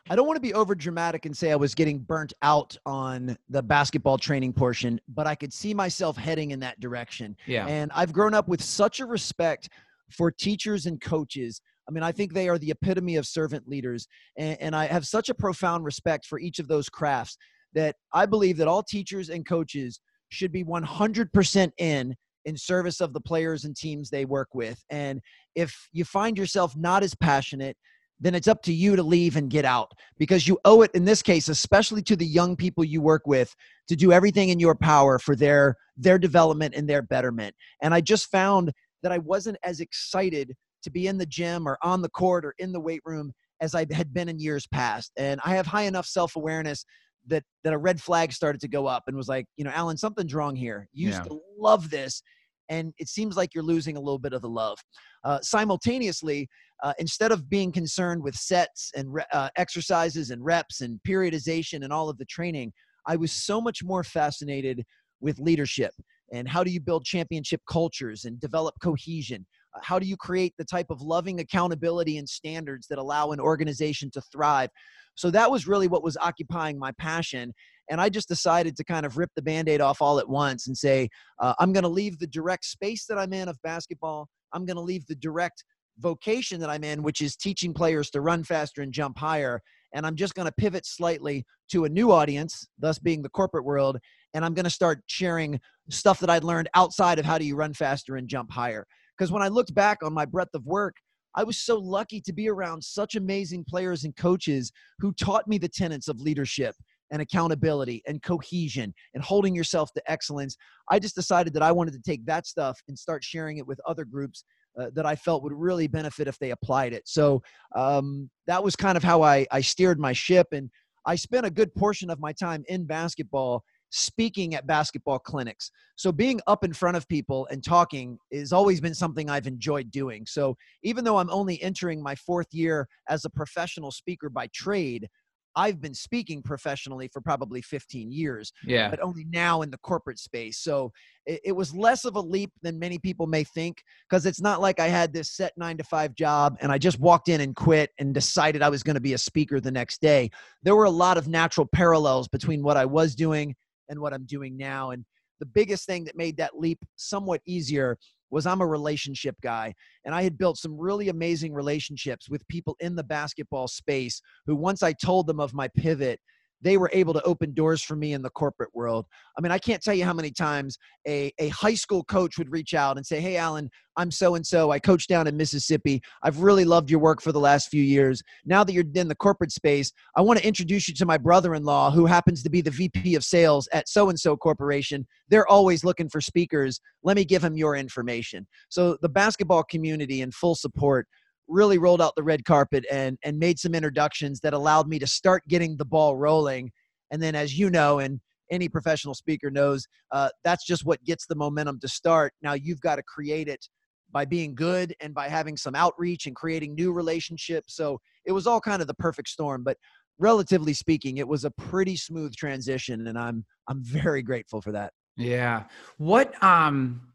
I 0.09 0.15
don't 0.15 0.25
want 0.25 0.37
to 0.37 0.41
be 0.41 0.53
over 0.53 0.73
dramatic 0.73 1.25
and 1.25 1.37
say 1.37 1.51
I 1.51 1.55
was 1.55 1.75
getting 1.75 1.99
burnt 1.99 2.33
out 2.41 2.75
on 2.85 3.37
the 3.49 3.61
basketball 3.61 4.17
training 4.17 4.51
portion, 4.51 4.99
but 5.07 5.27
I 5.27 5.35
could 5.35 5.53
see 5.53 5.73
myself 5.73 6.17
heading 6.17 6.51
in 6.51 6.59
that 6.61 6.79
direction. 6.79 7.35
Yeah. 7.45 7.67
And 7.67 7.91
I've 7.93 8.11
grown 8.11 8.33
up 8.33 8.47
with 8.47 8.63
such 8.63 8.99
a 8.99 9.05
respect 9.05 9.69
for 10.09 10.31
teachers 10.31 10.87
and 10.87 10.99
coaches 10.99 11.61
I 11.91 11.93
mean, 11.93 12.03
I 12.03 12.13
think 12.13 12.33
they 12.33 12.47
are 12.47 12.57
the 12.57 12.71
epitome 12.71 13.17
of 13.17 13.27
servant 13.27 13.67
leaders. 13.67 14.07
And, 14.37 14.57
and, 14.61 14.75
I 14.75 14.85
have 14.85 15.05
such 15.05 15.27
a 15.27 15.33
profound 15.33 15.83
respect 15.83 16.25
for 16.25 16.39
each 16.39 16.59
of 16.59 16.69
those 16.69 16.87
crafts 16.87 17.35
that 17.73 17.97
I 18.13 18.25
believe 18.25 18.55
that 18.57 18.69
all 18.69 18.81
teachers 18.81 19.29
and 19.29 19.45
coaches 19.45 19.99
should 20.29 20.53
be 20.53 20.63
100% 20.63 21.71
in 21.77 22.15
in 22.45 22.57
service 22.57 23.01
of 23.01 23.13
the 23.13 23.19
players 23.19 23.65
and 23.65 23.75
teams 23.75 24.09
they 24.09 24.25
work 24.25 24.47
with. 24.53 24.81
And 24.89 25.19
if 25.53 25.75
you 25.91 26.05
find 26.05 26.37
yourself 26.37 26.75
not 26.77 27.03
as 27.03 27.13
passionate, 27.13 27.75
then 28.21 28.35
it's 28.35 28.47
up 28.47 28.61
to 28.63 28.73
you 28.73 28.95
to 28.95 29.03
leave 29.03 29.35
and 29.35 29.49
get 29.49 29.65
out 29.65 29.91
because 30.17 30.47
you 30.47 30.57
owe 30.63 30.83
it 30.83 30.91
in 30.93 31.05
this 31.05 31.23
case 31.23 31.49
especially 31.49 32.03
to 32.03 32.15
the 32.15 32.25
young 32.25 32.55
people 32.55 32.83
you 32.83 33.01
work 33.01 33.23
with 33.25 33.53
to 33.87 33.95
do 33.95 34.11
everything 34.11 34.49
in 34.49 34.59
your 34.59 34.75
power 34.75 35.17
for 35.17 35.35
their 35.35 35.75
their 35.97 36.19
development 36.19 36.75
and 36.75 36.87
their 36.87 37.01
betterment 37.01 37.55
and 37.81 37.95
i 37.95 37.99
just 37.99 38.29
found 38.29 38.71
that 39.01 39.11
i 39.11 39.17
wasn't 39.17 39.57
as 39.63 39.79
excited 39.79 40.53
to 40.83 40.89
be 40.89 41.07
in 41.07 41.17
the 41.17 41.25
gym 41.25 41.67
or 41.67 41.77
on 41.81 42.01
the 42.01 42.09
court 42.09 42.45
or 42.45 42.53
in 42.59 42.71
the 42.71 42.79
weight 42.79 43.01
room 43.05 43.33
as 43.61 43.75
I 43.75 43.85
had 43.91 44.13
been 44.13 44.29
in 44.29 44.39
years 44.39 44.67
past. 44.67 45.11
And 45.17 45.39
I 45.45 45.55
have 45.55 45.67
high 45.67 45.83
enough 45.83 46.05
self 46.05 46.35
awareness 46.35 46.85
that 47.27 47.43
that 47.63 47.73
a 47.73 47.77
red 47.77 48.01
flag 48.01 48.33
started 48.33 48.61
to 48.61 48.67
go 48.67 48.87
up 48.87 49.03
and 49.07 49.15
was 49.15 49.27
like, 49.27 49.45
you 49.57 49.63
know, 49.63 49.71
Alan, 49.71 49.97
something's 49.97 50.33
wrong 50.33 50.55
here. 50.55 50.87
You 50.93 51.07
used 51.07 51.19
yeah. 51.19 51.25
to 51.25 51.39
love 51.57 51.89
this, 51.89 52.21
and 52.69 52.93
it 52.97 53.07
seems 53.07 53.37
like 53.37 53.53
you're 53.53 53.63
losing 53.63 53.97
a 53.97 53.99
little 53.99 54.19
bit 54.19 54.33
of 54.33 54.41
the 54.41 54.49
love. 54.49 54.79
Uh, 55.23 55.39
simultaneously, 55.41 56.49
uh, 56.83 56.93
instead 56.97 57.31
of 57.31 57.49
being 57.49 57.71
concerned 57.71 58.23
with 58.23 58.35
sets 58.35 58.91
and 58.95 59.13
re- 59.13 59.25
uh, 59.31 59.49
exercises 59.55 60.31
and 60.31 60.43
reps 60.43 60.81
and 60.81 60.99
periodization 61.07 61.83
and 61.83 61.93
all 61.93 62.09
of 62.09 62.17
the 62.17 62.25
training, 62.25 62.73
I 63.05 63.15
was 63.15 63.31
so 63.31 63.61
much 63.61 63.83
more 63.83 64.03
fascinated 64.03 64.83
with 65.19 65.37
leadership 65.37 65.93
and 66.31 66.47
how 66.47 66.63
do 66.63 66.71
you 66.71 66.79
build 66.79 67.05
championship 67.05 67.61
cultures 67.69 68.25
and 68.25 68.39
develop 68.39 68.75
cohesion 68.81 69.45
how 69.81 69.99
do 69.99 70.05
you 70.05 70.17
create 70.17 70.53
the 70.57 70.65
type 70.65 70.87
of 70.89 71.01
loving 71.01 71.39
accountability 71.39 72.17
and 72.17 72.27
standards 72.27 72.87
that 72.87 72.97
allow 72.97 73.31
an 73.31 73.39
organization 73.39 74.11
to 74.11 74.21
thrive? 74.21 74.69
So 75.15 75.31
that 75.31 75.51
was 75.51 75.67
really 75.67 75.87
what 75.87 76.03
was 76.03 76.17
occupying 76.17 76.79
my 76.79 76.91
passion 76.93 77.53
and 77.91 78.01
i 78.01 78.09
just 78.09 78.27
decided 78.27 78.75
to 78.75 78.83
kind 78.83 79.05
of 79.05 79.17
rip 79.17 79.29
the 79.35 79.41
band-aid 79.41 79.81
off 79.81 80.01
all 80.01 80.17
at 80.17 80.27
once 80.27 80.67
and 80.67 80.75
say 80.75 81.07
uh, 81.39 81.53
i'm 81.59 81.71
going 81.71 81.83
to 81.83 81.89
leave 81.89 82.17
the 82.17 82.27
direct 82.27 82.65
space 82.65 83.05
that 83.05 83.19
i'm 83.19 83.33
in 83.33 83.47
of 83.47 83.61
basketball. 83.61 84.27
I'm 84.53 84.65
going 84.65 84.75
to 84.75 84.81
leave 84.81 85.05
the 85.07 85.15
direct 85.15 85.63
vocation 85.99 86.59
that 86.61 86.69
i'm 86.69 86.83
in 86.83 87.03
which 87.03 87.21
is 87.21 87.35
teaching 87.35 87.73
players 87.73 88.09
to 88.09 88.21
run 88.21 88.43
faster 88.43 88.81
and 88.81 88.91
jump 88.91 89.17
higher 89.17 89.61
and 89.93 90.05
i'm 90.05 90.15
just 90.15 90.33
going 90.33 90.47
to 90.47 90.53
pivot 90.53 90.85
slightly 90.85 91.45
to 91.69 91.85
a 91.85 91.89
new 91.89 92.11
audience 92.11 92.67
thus 92.79 92.97
being 92.97 93.21
the 93.21 93.29
corporate 93.29 93.65
world 93.65 93.97
and 94.33 94.43
i'm 94.43 94.53
going 94.53 94.63
to 94.63 94.69
start 94.71 95.01
sharing 95.07 95.59
stuff 95.89 96.19
that 96.19 96.29
i'd 96.29 96.43
learned 96.43 96.69
outside 96.73 97.19
of 97.19 97.25
how 97.25 97.37
do 97.37 97.45
you 97.45 97.55
run 97.55 97.73
faster 97.73 98.15
and 98.15 98.27
jump 98.27 98.51
higher 98.51 98.85
because 99.21 99.31
when 99.31 99.43
I 99.43 99.49
looked 99.49 99.75
back 99.75 99.99
on 100.01 100.15
my 100.15 100.25
breadth 100.25 100.55
of 100.55 100.65
work, 100.65 100.95
I 101.35 101.43
was 101.43 101.61
so 101.61 101.77
lucky 101.77 102.19
to 102.21 102.33
be 102.33 102.49
around 102.49 102.83
such 102.83 103.13
amazing 103.13 103.65
players 103.69 104.03
and 104.03 104.15
coaches 104.15 104.71
who 104.97 105.13
taught 105.13 105.47
me 105.47 105.59
the 105.59 105.69
tenets 105.69 106.07
of 106.07 106.19
leadership 106.19 106.73
and 107.11 107.21
accountability 107.21 108.01
and 108.07 108.23
cohesion 108.23 108.91
and 109.13 109.23
holding 109.23 109.53
yourself 109.53 109.93
to 109.93 110.11
excellence. 110.11 110.57
I 110.89 110.97
just 110.97 111.13
decided 111.13 111.53
that 111.53 111.61
I 111.61 111.71
wanted 111.71 111.93
to 111.93 112.01
take 112.01 112.25
that 112.25 112.47
stuff 112.47 112.79
and 112.87 112.97
start 112.97 113.23
sharing 113.23 113.57
it 113.59 113.67
with 113.67 113.79
other 113.87 114.05
groups 114.05 114.43
uh, 114.79 114.87
that 114.95 115.05
I 115.05 115.15
felt 115.15 115.43
would 115.43 115.53
really 115.53 115.85
benefit 115.85 116.27
if 116.27 116.39
they 116.39 116.49
applied 116.49 116.91
it. 116.91 117.03
So 117.07 117.43
um, 117.75 118.27
that 118.47 118.63
was 118.63 118.75
kind 118.75 118.97
of 118.97 119.03
how 119.03 119.21
I, 119.21 119.45
I 119.51 119.61
steered 119.61 119.99
my 119.99 120.13
ship. 120.13 120.47
And 120.51 120.71
I 121.05 121.15
spent 121.15 121.45
a 121.45 121.51
good 121.51 121.75
portion 121.75 122.09
of 122.09 122.19
my 122.19 122.33
time 122.33 122.63
in 122.69 122.87
basketball 122.87 123.63
speaking 123.91 124.55
at 124.55 124.65
basketball 124.65 125.19
clinics. 125.19 125.69
So 125.95 126.11
being 126.11 126.41
up 126.47 126.63
in 126.63 126.73
front 126.73 126.97
of 126.97 127.07
people 127.07 127.47
and 127.51 127.63
talking 127.63 128.17
has 128.33 128.53
always 128.53 128.81
been 128.81 128.95
something 128.95 129.29
I've 129.29 129.47
enjoyed 129.47 129.91
doing. 129.91 130.25
So 130.25 130.57
even 130.81 131.03
though 131.03 131.17
I'm 131.17 131.29
only 131.29 131.61
entering 131.61 132.01
my 132.01 132.15
fourth 132.15 132.47
year 132.51 132.87
as 133.09 133.25
a 133.25 133.29
professional 133.29 133.91
speaker 133.91 134.29
by 134.29 134.47
trade, 134.53 135.07
I've 135.53 135.81
been 135.81 135.93
speaking 135.93 136.41
professionally 136.41 137.09
for 137.11 137.21
probably 137.21 137.61
15 137.61 138.09
years, 138.09 138.53
Yeah. 138.65 138.89
but 138.89 139.01
only 139.01 139.25
now 139.29 139.63
in 139.63 139.69
the 139.69 139.77
corporate 139.79 140.17
space. 140.17 140.59
So 140.59 140.93
it, 141.25 141.41
it 141.43 141.51
was 141.51 141.75
less 141.75 142.05
of 142.05 142.15
a 142.15 142.21
leap 142.21 142.51
than 142.61 142.79
many 142.79 142.97
people 142.97 143.27
may 143.27 143.43
think 143.43 143.83
because 144.09 144.25
it's 144.25 144.39
not 144.39 144.61
like 144.61 144.79
I 144.79 144.87
had 144.87 145.11
this 145.11 145.31
set 145.31 145.51
nine 145.57 145.77
to 145.77 145.83
five 145.83 146.15
job 146.15 146.57
and 146.61 146.71
I 146.71 146.77
just 146.77 146.99
walked 147.01 147.27
in 147.27 147.41
and 147.41 147.53
quit 147.53 147.89
and 147.99 148.13
decided 148.13 148.61
I 148.61 148.69
was 148.69 148.83
going 148.83 148.93
to 148.95 149.01
be 149.01 149.11
a 149.13 149.17
speaker 149.17 149.59
the 149.59 149.71
next 149.71 150.01
day. 150.01 150.31
There 150.63 150.75
were 150.77 150.85
a 150.85 150.89
lot 150.89 151.17
of 151.17 151.27
natural 151.27 151.67
parallels 151.67 152.29
between 152.29 152.63
what 152.63 152.77
I 152.77 152.85
was 152.85 153.13
doing 153.13 153.53
and 153.89 153.99
what 153.99 154.13
I'm 154.13 154.25
doing 154.25 154.57
now. 154.57 154.91
And 154.91 155.05
the 155.39 155.45
biggest 155.45 155.85
thing 155.85 156.03
that 156.05 156.17
made 156.17 156.37
that 156.37 156.57
leap 156.57 156.79
somewhat 156.95 157.41
easier 157.45 157.97
was 158.29 158.45
I'm 158.45 158.61
a 158.61 158.67
relationship 158.67 159.35
guy 159.41 159.73
and 160.05 160.15
I 160.15 160.23
had 160.23 160.37
built 160.37 160.57
some 160.57 160.79
really 160.79 161.09
amazing 161.09 161.53
relationships 161.53 162.29
with 162.29 162.47
people 162.47 162.77
in 162.79 162.95
the 162.95 163.03
basketball 163.03 163.67
space 163.67 164.21
who 164.45 164.55
once 164.55 164.83
I 164.83 164.93
told 164.93 165.27
them 165.27 165.39
of 165.39 165.53
my 165.53 165.67
pivot 165.67 166.19
they 166.61 166.77
were 166.77 166.89
able 166.93 167.13
to 167.13 167.23
open 167.23 167.53
doors 167.53 167.81
for 167.81 167.95
me 167.95 168.13
in 168.13 168.21
the 168.21 168.29
corporate 168.29 168.69
world. 168.73 169.05
I 169.37 169.41
mean, 169.41 169.51
I 169.51 169.57
can't 169.57 169.81
tell 169.81 169.93
you 169.93 170.05
how 170.05 170.13
many 170.13 170.31
times 170.31 170.77
a, 171.07 171.31
a 171.39 171.49
high 171.49 171.73
school 171.73 172.03
coach 172.03 172.37
would 172.37 172.51
reach 172.51 172.73
out 172.73 172.97
and 172.97 173.05
say, 173.05 173.19
Hey, 173.19 173.37
Alan, 173.37 173.69
I'm 173.97 174.11
so 174.11 174.35
and 174.35 174.45
so. 174.45 174.71
I 174.71 174.79
coach 174.79 175.07
down 175.07 175.27
in 175.27 175.35
Mississippi. 175.35 176.01
I've 176.23 176.39
really 176.39 176.65
loved 176.65 176.89
your 176.89 176.99
work 176.99 177.21
for 177.21 177.31
the 177.31 177.39
last 177.39 177.69
few 177.69 177.83
years. 177.83 178.21
Now 178.45 178.63
that 178.63 178.73
you're 178.73 178.85
in 178.95 179.07
the 179.07 179.15
corporate 179.15 179.51
space, 179.51 179.91
I 180.15 180.21
want 180.21 180.39
to 180.39 180.47
introduce 180.47 180.87
you 180.87 180.93
to 180.95 181.05
my 181.05 181.17
brother 181.17 181.55
in 181.55 181.63
law 181.63 181.91
who 181.91 182.05
happens 182.05 182.43
to 182.43 182.49
be 182.49 182.61
the 182.61 182.71
VP 182.71 183.15
of 183.15 183.23
sales 183.23 183.67
at 183.73 183.89
so 183.89 184.09
and 184.09 184.19
so 184.19 184.37
corporation. 184.37 185.05
They're 185.29 185.47
always 185.47 185.83
looking 185.83 186.09
for 186.09 186.21
speakers. 186.21 186.79
Let 187.03 187.17
me 187.17 187.25
give 187.25 187.43
him 187.43 187.57
your 187.57 187.75
information. 187.75 188.47
So 188.69 188.97
the 189.01 189.09
basketball 189.09 189.63
community 189.63 190.21
in 190.21 190.31
full 190.31 190.55
support 190.55 191.07
really 191.51 191.77
rolled 191.77 192.01
out 192.01 192.13
the 192.15 192.23
red 192.23 192.45
carpet 192.45 192.85
and 192.91 193.17
and 193.23 193.37
made 193.37 193.59
some 193.59 193.75
introductions 193.75 194.39
that 194.39 194.53
allowed 194.53 194.87
me 194.87 194.97
to 194.99 195.07
start 195.07 195.43
getting 195.47 195.77
the 195.77 195.85
ball 195.85 196.17
rolling. 196.17 196.71
And 197.11 197.21
then, 197.21 197.35
as 197.35 197.57
you 197.57 197.69
know, 197.69 197.99
and 197.99 198.19
any 198.49 198.69
professional 198.69 199.13
speaker 199.13 199.51
knows, 199.51 199.85
uh, 200.11 200.29
that's 200.43 200.65
just 200.65 200.85
what 200.85 201.03
gets 201.03 201.25
the 201.25 201.35
momentum 201.35 201.79
to 201.79 201.87
start. 201.87 202.33
Now 202.41 202.53
you've 202.53 202.81
got 202.81 202.95
to 202.95 203.03
create 203.03 203.47
it 203.47 203.67
by 204.11 204.25
being 204.25 204.55
good 204.55 204.93
and 204.99 205.13
by 205.13 205.29
having 205.29 205.55
some 205.55 205.75
outreach 205.75 206.25
and 206.25 206.35
creating 206.35 206.75
new 206.75 206.91
relationships. 206.91 207.75
So 207.75 207.99
it 208.25 208.31
was 208.33 208.47
all 208.47 208.59
kind 208.59 208.81
of 208.81 208.87
the 208.87 208.93
perfect 208.93 209.29
storm. 209.29 209.63
But 209.63 209.77
relatively 210.19 210.73
speaking, 210.73 211.17
it 211.17 211.27
was 211.27 211.45
a 211.45 211.51
pretty 211.51 211.95
smooth 211.95 212.35
transition, 212.35 213.07
and 213.07 213.17
I'm 213.17 213.45
I'm 213.67 213.83
very 213.83 214.21
grateful 214.21 214.61
for 214.61 214.71
that. 214.71 214.93
Yeah. 215.17 215.63
What 215.97 216.41
um 216.43 217.10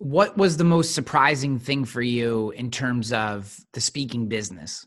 what 0.00 0.38
was 0.38 0.56
the 0.56 0.64
most 0.64 0.94
surprising 0.94 1.58
thing 1.58 1.84
for 1.84 2.00
you 2.00 2.52
in 2.52 2.70
terms 2.70 3.12
of 3.12 3.54
the 3.74 3.82
speaking 3.82 4.28
business? 4.28 4.86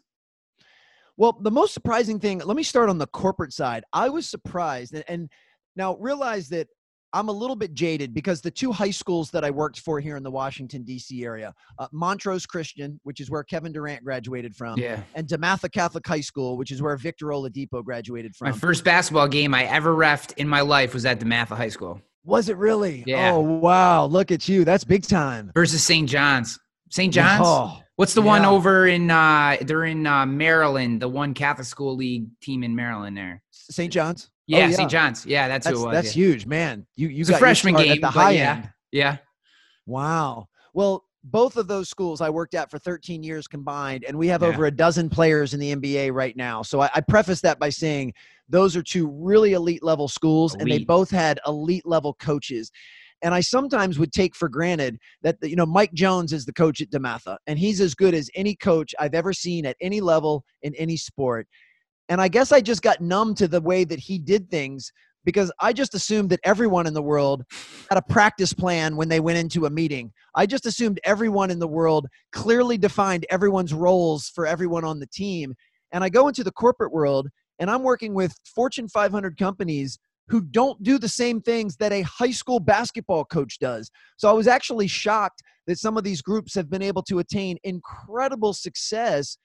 Well, 1.17 1.37
the 1.39 1.51
most 1.51 1.75
surprising 1.75 2.19
thing, 2.19 2.39
let 2.39 2.57
me 2.57 2.63
start 2.63 2.89
on 2.89 2.97
the 2.97 3.05
corporate 3.05 3.53
side. 3.53 3.83
I 3.93 4.09
was 4.09 4.27
surprised 4.27 4.95
and, 4.95 5.03
and 5.07 5.29
now 5.75 5.97
realize 5.97 6.49
that 6.49 6.67
I'm 7.13 7.29
a 7.29 7.31
little 7.31 7.55
bit 7.55 7.75
jaded 7.75 8.11
because 8.11 8.41
the 8.41 8.49
two 8.49 8.71
high 8.71 8.89
schools 8.89 9.29
that 9.29 9.45
I 9.45 9.51
worked 9.51 9.81
for 9.81 9.99
here 9.99 10.17
in 10.17 10.23
the 10.23 10.31
Washington, 10.31 10.81
D.C. 10.81 11.23
area, 11.23 11.53
uh, 11.77 11.85
Montrose 11.91 12.47
Christian, 12.47 12.99
which 13.03 13.19
is 13.19 13.29
where 13.29 13.43
Kevin 13.43 13.71
Durant 13.71 14.03
graduated 14.03 14.55
from, 14.55 14.79
Yeah. 14.79 14.99
and 15.13 15.27
DeMatha 15.27 15.71
Catholic 15.71 16.07
High 16.07 16.21
School, 16.21 16.57
which 16.57 16.71
is 16.71 16.81
where 16.81 16.97
Victor 16.97 17.27
Oladipo 17.27 17.83
graduated 17.83 18.35
from. 18.35 18.47
My 18.49 18.57
first 18.57 18.83
basketball 18.83 19.27
game 19.27 19.53
I 19.53 19.65
ever 19.65 19.93
refed 19.93 20.35
in 20.37 20.47
my 20.47 20.61
life 20.61 20.95
was 20.95 21.05
at 21.05 21.19
DeMatha 21.19 21.55
High 21.55 21.69
School 21.69 22.01
Was 22.25 22.49
it 22.49 22.57
really? 22.57 23.03
Yeah. 23.05 23.33
Oh, 23.33 23.39
wow. 23.41 24.05
Look 24.05 24.31
at 24.31 24.47
you. 24.47 24.63
That's 24.65 24.83
big 24.83 25.03
time. 25.03 25.51
versus 25.53 25.83
St. 25.83 26.07
John's. 26.09 26.59
St. 26.89 27.13
John's? 27.13 27.41
Oh, 27.45 27.79
What's 27.95 28.13
the 28.15 28.21
one 28.23 28.43
over 28.43 28.87
in 28.87 29.11
uh 29.11 29.57
they're 29.61 29.85
in 29.85 30.07
uh 30.07 30.25
Maryland, 30.25 31.01
the 31.01 31.07
one 31.07 31.33
Catholic 31.33 31.67
school 31.67 31.95
league 31.95 32.25
team 32.41 32.63
in 32.63 32.75
Maryland 32.75 33.15
there. 33.15 33.41
St. 33.51 33.91
John's? 33.93 34.31
Yeah, 34.47 34.57
Oh, 34.57 34.67
yeah. 34.67 34.75
St. 34.75 34.89
John's. 34.91 35.25
Yeah, 35.25 35.47
that's, 35.47 35.65
That's, 35.65 35.77
who 35.77 35.83
it 35.83 35.87
was. 35.87 35.93
that's 35.93 36.15
yeah. 36.15 36.25
huge, 36.25 36.45
man. 36.45 36.85
You, 36.95 37.07
you 37.07 37.21
It's 37.21 37.29
a 37.29 37.33
got 37.33 37.37
your 37.37 37.47
freshman 37.47 37.75
game, 37.75 37.91
at 37.91 38.01
the 38.01 38.09
high 38.09 38.31
yeah. 38.31 38.55
end. 38.55 38.69
Yeah. 38.91 39.17
Wow. 39.85 40.47
Well, 40.73 41.05
both 41.23 41.55
of 41.55 41.67
those 41.67 41.89
schools 41.89 42.19
I 42.21 42.29
worked 42.29 42.53
at 42.53 42.69
for 42.69 42.77
13 42.77 43.23
years 43.23 43.47
combined, 43.47 44.03
and 44.05 44.17
we 44.17 44.27
have 44.27 44.41
Yeah. 44.41 44.49
over 44.49 44.65
a 44.65 44.71
dozen 44.71 45.09
players 45.09 45.53
in 45.53 45.59
the 45.59 45.71
NBA 45.75 46.11
right 46.13 46.35
now. 46.35 46.61
So 46.61 46.81
I, 46.81 46.89
I 46.95 47.01
preface 47.01 47.41
that 47.41 47.59
by 47.59 47.69
saying 47.69 48.13
those 48.49 48.75
are 48.75 48.83
two 48.83 49.07
really 49.07 49.53
elite 49.53 49.83
level 49.83 50.07
schools, 50.07 50.55
and 50.55 50.69
they 50.69 50.83
both 50.83 51.09
had 51.09 51.39
elite 51.47 51.85
level 51.85 52.13
coaches. 52.15 52.71
And 53.21 53.33
I 53.33 53.39
sometimes 53.39 53.97
would 53.97 54.11
take 54.11 54.35
for 54.35 54.49
granted 54.49 54.99
that 55.21 55.37
you 55.41 55.55
know 55.55 55.65
Mike 55.65 55.93
Jones 55.93 56.33
is 56.33 56.45
the 56.45 56.51
coach 56.51 56.81
at 56.81 56.89
Dematha, 56.89 57.37
and 57.47 57.57
he's 57.57 57.79
as 57.79 57.95
good 57.95 58.13
as 58.13 58.29
any 58.35 58.53
coach 58.55 58.93
I've 58.99 59.13
ever 59.13 59.31
seen 59.31 59.65
at 59.65 59.77
any 59.79 60.01
level 60.01 60.43
in 60.61 60.75
any 60.75 60.97
sport. 60.97 61.47
And 62.09 62.19
I 62.19 62.27
guess 62.27 62.51
I 62.51 62.59
just 62.59 62.81
got 62.81 62.99
numb 62.99 63.33
to 63.35 63.47
the 63.47 63.61
way 63.61 63.85
that 63.85 63.97
he 63.99 64.19
did 64.19 64.51
things 64.51 64.91
because 65.25 65.51
I 65.59 65.73
just 65.73 65.93
assumed 65.93 66.29
that 66.31 66.39
everyone 66.43 66.87
in 66.87 66.93
the 66.93 67.01
world 67.01 67.43
had 67.89 67.97
a 67.97 68.01
practice 68.01 68.53
plan 68.53 68.95
when 68.95 69.09
they 69.09 69.19
went 69.19 69.37
into 69.37 69.65
a 69.65 69.69
meeting. 69.69 70.11
I 70.35 70.45
just 70.45 70.65
assumed 70.65 70.99
everyone 71.03 71.51
in 71.51 71.59
the 71.59 71.67
world 71.67 72.07
clearly 72.31 72.77
defined 72.77 73.25
everyone's 73.29 73.73
roles 73.73 74.29
for 74.29 74.45
everyone 74.45 74.83
on 74.83 74.99
the 74.99 75.07
team. 75.07 75.53
And 75.91 76.03
I 76.03 76.09
go 76.09 76.27
into 76.27 76.43
the 76.43 76.51
corporate 76.51 76.91
world 76.91 77.29
and 77.59 77.69
I'm 77.69 77.83
working 77.83 78.13
with 78.13 78.35
Fortune 78.55 78.87
500 78.87 79.37
companies 79.37 79.99
who 80.29 80.41
don't 80.41 80.81
do 80.83 80.97
the 80.97 81.09
same 81.09 81.41
things 81.41 81.75
that 81.77 81.91
a 81.91 82.01
high 82.01 82.31
school 82.31 82.59
basketball 82.59 83.25
coach 83.25 83.59
does. 83.59 83.91
So 84.17 84.29
I 84.29 84.33
was 84.33 84.47
actually 84.47 84.87
shocked 84.87 85.43
that 85.67 85.77
some 85.77 85.97
of 85.97 86.03
these 86.03 86.21
groups 86.21 86.55
have 86.55 86.69
been 86.69 86.81
able 86.81 87.03
to 87.03 87.19
attain 87.19 87.57
incredible 87.63 88.53
success 88.53 89.37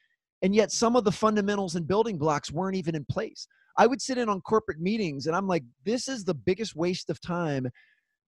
and 0.42 0.54
yet 0.54 0.70
some 0.70 0.94
of 0.94 1.04
the 1.04 1.12
fundamentals 1.12 1.74
and 1.74 1.86
building 1.86 2.16
blocks 2.16 2.52
weren't 2.52 2.76
even 2.76 2.94
in 2.94 3.04
place. 3.04 3.48
I 3.78 3.86
would 3.86 4.02
sit 4.02 4.18
in 4.18 4.28
on 4.28 4.40
corporate 4.40 4.80
meetings 4.80 5.26
and 5.26 5.36
I'm 5.36 5.46
like, 5.46 5.62
this 5.84 6.08
is 6.08 6.24
the 6.24 6.34
biggest 6.34 6.74
waste 6.76 7.08
of 7.08 7.20
time. 7.20 7.68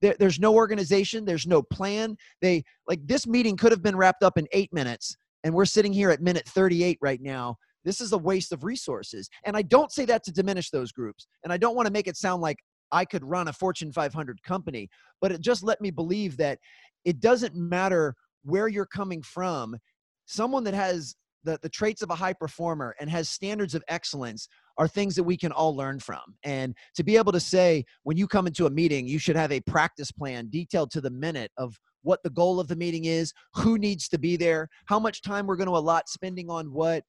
There, 0.01 0.15
there's 0.17 0.39
no 0.39 0.55
organization, 0.55 1.25
there's 1.25 1.45
no 1.45 1.61
plan. 1.61 2.15
They 2.41 2.63
like 2.87 3.05
this 3.05 3.27
meeting 3.27 3.57
could 3.57 3.71
have 3.71 3.83
been 3.83 3.95
wrapped 3.95 4.23
up 4.23 4.37
in 4.37 4.47
eight 4.51 4.73
minutes, 4.73 5.15
and 5.43 5.53
we're 5.53 5.65
sitting 5.65 5.93
here 5.93 6.09
at 6.09 6.21
minute 6.21 6.47
38 6.47 6.97
right 7.01 7.21
now. 7.21 7.57
This 7.83 8.01
is 8.01 8.13
a 8.13 8.17
waste 8.17 8.51
of 8.51 8.63
resources. 8.63 9.29
And 9.43 9.55
I 9.57 9.61
don't 9.61 9.91
say 9.91 10.05
that 10.05 10.23
to 10.23 10.31
diminish 10.31 10.69
those 10.69 10.91
groups. 10.91 11.27
And 11.43 11.51
I 11.51 11.57
don't 11.57 11.75
want 11.75 11.87
to 11.87 11.93
make 11.93 12.07
it 12.07 12.17
sound 12.17 12.41
like 12.41 12.57
I 12.91 13.05
could 13.05 13.23
run 13.23 13.47
a 13.47 13.53
Fortune 13.53 13.91
500 13.91 14.41
company, 14.43 14.89
but 15.19 15.31
it 15.31 15.41
just 15.41 15.63
let 15.63 15.81
me 15.81 15.91
believe 15.91 16.37
that 16.37 16.59
it 17.05 17.19
doesn't 17.19 17.55
matter 17.55 18.15
where 18.43 18.67
you're 18.67 18.85
coming 18.85 19.21
from. 19.21 19.77
Someone 20.25 20.63
that 20.65 20.73
has 20.73 21.15
the, 21.43 21.59
the 21.61 21.69
traits 21.69 22.01
of 22.01 22.09
a 22.09 22.15
high 22.15 22.33
performer 22.33 22.95
and 22.99 23.09
has 23.09 23.29
standards 23.29 23.75
of 23.75 23.83
excellence 23.87 24.47
are 24.77 24.87
things 24.87 25.15
that 25.15 25.23
we 25.23 25.37
can 25.37 25.51
all 25.51 25.75
learn 25.75 25.99
from. 25.99 26.21
And 26.43 26.75
to 26.95 27.03
be 27.03 27.17
able 27.17 27.31
to 27.31 27.39
say, 27.39 27.85
when 28.03 28.17
you 28.17 28.27
come 28.27 28.47
into 28.47 28.65
a 28.65 28.69
meeting, 28.69 29.07
you 29.07 29.19
should 29.19 29.35
have 29.35 29.51
a 29.51 29.59
practice 29.61 30.11
plan 30.11 30.49
detailed 30.49 30.91
to 30.91 31.01
the 31.01 31.09
minute 31.09 31.51
of 31.57 31.77
what 32.03 32.21
the 32.23 32.29
goal 32.29 32.59
of 32.59 32.67
the 32.67 32.75
meeting 32.75 33.05
is, 33.05 33.33
who 33.55 33.77
needs 33.77 34.07
to 34.09 34.17
be 34.17 34.35
there, 34.37 34.67
how 34.85 34.99
much 34.99 35.21
time 35.21 35.45
we're 35.45 35.55
going 35.55 35.69
to 35.69 35.77
allot 35.77 36.09
spending 36.09 36.49
on 36.49 36.71
what. 36.71 37.03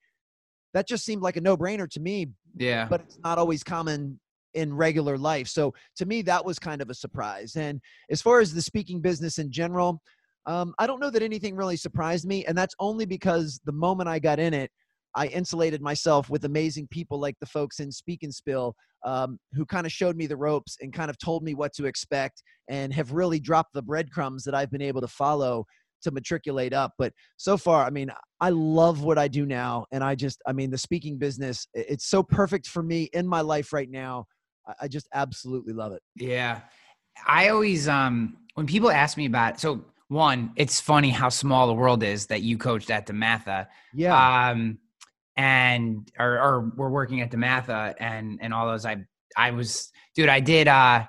That 0.75 0.89
just 0.89 1.05
seemed 1.05 1.23
like 1.23 1.37
a 1.37 1.41
no 1.41 1.57
brainer 1.57 1.89
to 1.91 2.01
me, 2.01 2.29
Yeah. 2.57 2.87
but 2.89 3.03
it's 3.03 3.19
not 3.23 3.39
always 3.39 3.63
common 3.63 4.19
in 4.55 4.73
regular 4.75 5.17
life. 5.19 5.49
So 5.49 5.75
to 5.97 6.07
me, 6.07 6.23
that 6.23 6.45
was 6.45 6.59
kind 6.59 6.83
of 6.83 6.91
a 6.91 6.95
surprise. 6.95 7.57
And 7.57 7.81
as 8.11 8.23
far 8.23 8.41
as 8.41 8.53
the 8.53 8.63
speaking 8.63 9.01
business 9.01 9.39
in 9.39 9.51
general, 9.51 10.03
um, 10.47 10.75
I 10.79 10.87
don't 10.87 11.01
know 11.01 11.11
that 11.11 11.23
anything 11.23 11.57
really 11.57 11.77
surprised 11.77 12.27
me. 12.27 12.45
And 12.47 12.57
that's 12.57 12.75
only 12.79 13.07
because 13.07 13.61
the 13.65 13.73
moment 13.73 14.09
I 14.09 14.19
got 14.19 14.39
in 14.39 14.55
it, 14.55 14.71
I 15.15 15.27
insulated 15.27 15.83
myself 15.83 16.31
with 16.31 16.45
amazing 16.45 16.89
people 16.91 17.21
like 17.21 17.37
the 17.41 17.47
folks 17.47 17.81
in 17.81 17.93
Speak 17.93 18.23
and 18.23 18.35
Spill 18.35 18.75
um, 19.05 19.39
who 19.53 19.67
kind 19.67 19.85
of 19.87 19.93
showed 19.93 20.17
me 20.17 20.27
the 20.27 20.37
ropes 20.37 20.77
and 20.81 20.93
kind 20.93 21.11
of 21.11 21.19
told 21.19 21.43
me 21.43 21.55
what 21.55 21.73
to 21.75 21.87
expect 21.87 22.43
and 22.69 22.93
have 22.95 23.13
really 23.13 23.41
dropped 23.41 23.75
the 23.75 23.83
breadcrumbs 23.83 24.45
that 24.45 24.55
I've 24.55 24.71
been 24.71 24.83
able 24.83 25.01
to 25.01 25.09
follow 25.09 25.65
to 26.03 26.11
matriculate 26.11 26.73
up. 26.73 26.93
But 26.99 27.13
so 27.37 27.57
far, 27.57 27.85
I 27.85 27.91
mean, 27.91 28.11
I 28.41 28.51
love 28.51 29.03
what 29.03 29.19
I 29.19 29.29
do 29.29 29.47
now. 29.47 29.87
And 29.93 30.03
I 30.03 30.15
just, 30.15 30.41
I 30.47 30.53
mean, 30.53 30.71
the 30.71 30.79
speaking 30.79 31.19
business, 31.19 31.67
it's 31.75 32.07
so 32.07 32.23
perfect 32.23 32.67
for 32.67 32.83
me 32.83 33.09
in 33.13 33.27
my 33.27 33.41
life 33.41 33.73
right 33.73 33.91
now. 33.91 34.27
I- 34.81 34.89
just 34.89 35.09
absolutely 35.13 35.73
love 35.73 35.93
it. 35.93 36.03
Yeah. 36.17 36.61
I 37.27 37.49
always 37.49 37.89
um 37.89 38.37
when 38.55 38.67
people 38.67 38.91
ask 38.91 39.17
me 39.17 39.27
about 39.27 39.61
so 39.61 39.85
one, 40.13 40.53
it's 40.57 40.81
funny 40.81 41.11
how 41.11 41.29
small 41.29 41.67
the 41.67 41.75
world 41.75 42.03
is 42.03 42.27
that 42.27 42.43
you 42.43 42.59
coached 42.59 42.91
at 42.91 43.07
DeMatha. 43.07 43.69
Yeah. 43.95 44.51
Um 44.51 44.79
and 45.37 46.11
or 46.19 46.39
or 46.39 46.73
we're 46.77 46.91
working 46.91 47.23
at 47.23 47.31
DeMatha 47.31 47.95
and 47.99 48.39
and 48.43 48.53
all 48.53 48.67
those 48.67 48.85
I 48.85 49.07
I 49.37 49.53
was 49.53 49.91
dude, 50.15 50.29
I 50.29 50.41
did 50.41 50.69
uh 50.69 51.05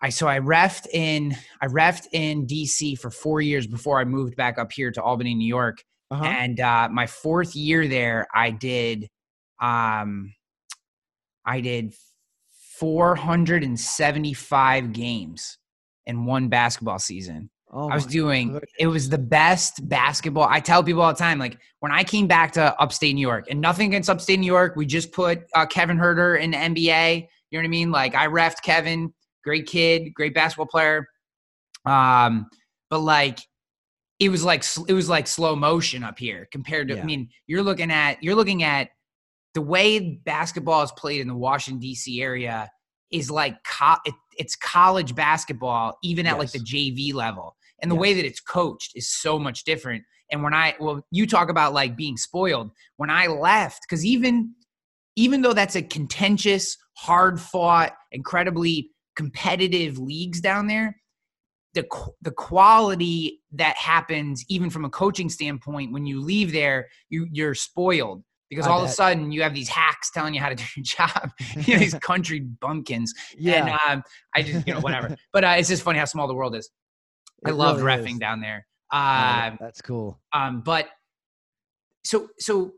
I 0.00 0.10
so 0.10 0.28
I 0.28 0.38
refed 0.38 0.86
in 0.92 1.34
I 1.60 1.66
refed 1.66 2.06
in 2.12 2.46
DC 2.46 2.96
for 2.98 3.10
four 3.10 3.40
years 3.40 3.66
before 3.66 3.98
I 3.98 4.04
moved 4.04 4.36
back 4.36 4.58
up 4.58 4.70
here 4.72 4.92
to 4.92 5.02
Albany, 5.02 5.34
New 5.34 5.48
York. 5.48 5.82
Uh-huh. 6.10 6.24
And 6.24 6.60
uh 6.60 6.88
my 6.90 7.06
fourth 7.06 7.56
year 7.56 7.88
there 7.88 8.28
I 8.32 8.50
did 8.50 9.08
um 9.60 10.32
I 11.44 11.60
did 11.60 11.94
475 12.78 14.92
games 14.92 15.58
in 16.04 16.26
one 16.26 16.48
basketball 16.48 16.98
season. 16.98 17.48
Oh 17.78 17.90
I 17.90 17.94
was 17.94 18.06
doing 18.06 18.52
goodness. 18.52 18.70
it 18.78 18.86
was 18.86 19.10
the 19.10 19.18
best 19.18 19.86
basketball. 19.86 20.48
I 20.48 20.60
tell 20.60 20.82
people 20.82 21.02
all 21.02 21.12
the 21.12 21.18
time, 21.18 21.38
like 21.38 21.58
when 21.80 21.92
I 21.92 22.04
came 22.04 22.26
back 22.26 22.52
to 22.52 22.74
upstate 22.80 23.14
New 23.14 23.20
York, 23.20 23.48
and 23.50 23.60
nothing 23.60 23.88
against 23.88 24.08
upstate 24.08 24.40
New 24.40 24.46
York, 24.46 24.76
we 24.76 24.86
just 24.86 25.12
put 25.12 25.42
uh, 25.54 25.66
Kevin 25.66 25.98
Huerter 25.98 26.40
in 26.40 26.52
the 26.52 26.56
NBA. 26.56 27.28
You 27.50 27.58
know 27.58 27.60
what 27.60 27.64
I 27.66 27.68
mean? 27.68 27.90
Like 27.90 28.14
I 28.14 28.28
refed 28.28 28.62
Kevin, 28.62 29.12
great 29.44 29.66
kid, 29.66 30.14
great 30.14 30.34
basketball 30.34 30.66
player. 30.66 31.06
Um, 31.84 32.46
but 32.88 33.00
like 33.00 33.40
it 34.18 34.30
was 34.30 34.42
like 34.42 34.64
it 34.88 34.94
was 34.94 35.10
like 35.10 35.26
slow 35.26 35.54
motion 35.54 36.02
up 36.02 36.18
here 36.18 36.48
compared 36.50 36.88
to. 36.88 36.94
Yeah. 36.94 37.02
I 37.02 37.04
mean, 37.04 37.28
you're 37.46 37.62
looking 37.62 37.90
at 37.90 38.22
you're 38.22 38.34
looking 38.34 38.62
at 38.62 38.88
the 39.52 39.62
way 39.62 40.18
basketball 40.24 40.82
is 40.82 40.92
played 40.92 41.20
in 41.20 41.28
the 41.28 41.36
Washington 41.36 41.80
D.C. 41.80 42.22
area 42.22 42.70
is 43.10 43.30
like 43.30 43.56
co- 43.64 43.96
it, 44.04 44.14
it's 44.38 44.56
college 44.56 45.14
basketball, 45.14 45.98
even 46.02 46.26
at 46.26 46.36
yes. 46.36 46.38
like 46.38 46.52
the 46.52 46.58
JV 46.58 47.14
level, 47.14 47.55
and 47.82 47.90
the 47.90 47.94
yes. 47.94 48.00
way 48.00 48.14
that 48.14 48.24
it's 48.24 48.40
coached 48.40 48.92
is 48.94 49.08
so 49.08 49.38
much 49.38 49.64
different. 49.64 50.04
And 50.30 50.42
when 50.42 50.54
I 50.54 50.74
well, 50.80 51.04
you 51.10 51.26
talk 51.26 51.50
about 51.50 51.72
like 51.72 51.96
being 51.96 52.16
spoiled. 52.16 52.70
When 52.96 53.10
I 53.10 53.26
left, 53.26 53.82
because 53.82 54.04
even 54.04 54.54
even 55.16 55.42
though 55.42 55.52
that's 55.52 55.76
a 55.76 55.82
contentious, 55.82 56.76
hard 56.98 57.40
fought, 57.40 57.92
incredibly 58.12 58.90
competitive 59.14 59.98
leagues 59.98 60.40
down 60.40 60.66
there, 60.66 60.96
the 61.74 61.86
the 62.22 62.32
quality 62.32 63.40
that 63.52 63.76
happens 63.76 64.44
even 64.48 64.70
from 64.70 64.84
a 64.84 64.90
coaching 64.90 65.28
standpoint 65.28 65.92
when 65.92 66.06
you 66.06 66.20
leave 66.20 66.52
there, 66.52 66.88
you 67.08 67.28
you're 67.30 67.54
spoiled 67.54 68.22
because 68.50 68.66
I 68.66 68.70
all 68.70 68.80
bet. 68.80 68.86
of 68.86 68.90
a 68.90 68.94
sudden 68.94 69.32
you 69.32 69.42
have 69.42 69.54
these 69.54 69.68
hacks 69.68 70.10
telling 70.10 70.34
you 70.34 70.40
how 70.40 70.48
to 70.48 70.54
do 70.54 70.64
your 70.76 70.84
job. 70.84 71.30
you 71.66 71.74
know, 71.74 71.80
these 71.80 71.94
country 72.00 72.40
bumpkins. 72.40 73.12
Yeah. 73.36 73.66
And 73.66 73.78
um, 73.88 74.02
I 74.34 74.42
just, 74.42 74.66
you 74.66 74.74
know, 74.74 74.80
whatever. 74.80 75.16
but 75.32 75.44
uh, 75.44 75.54
it's 75.58 75.68
just 75.68 75.82
funny 75.82 75.98
how 75.98 76.04
small 76.04 76.26
the 76.26 76.34
world 76.34 76.54
is. 76.54 76.70
It 77.44 77.50
I 77.50 77.52
love 77.52 77.82
really 77.82 78.02
refing 78.02 78.12
is. 78.14 78.18
down 78.18 78.40
there. 78.40 78.66
Uh, 78.92 79.52
that's 79.60 79.82
cool. 79.82 80.20
Um, 80.32 80.60
but 80.60 80.88
so, 82.04 82.28
so 82.38 82.72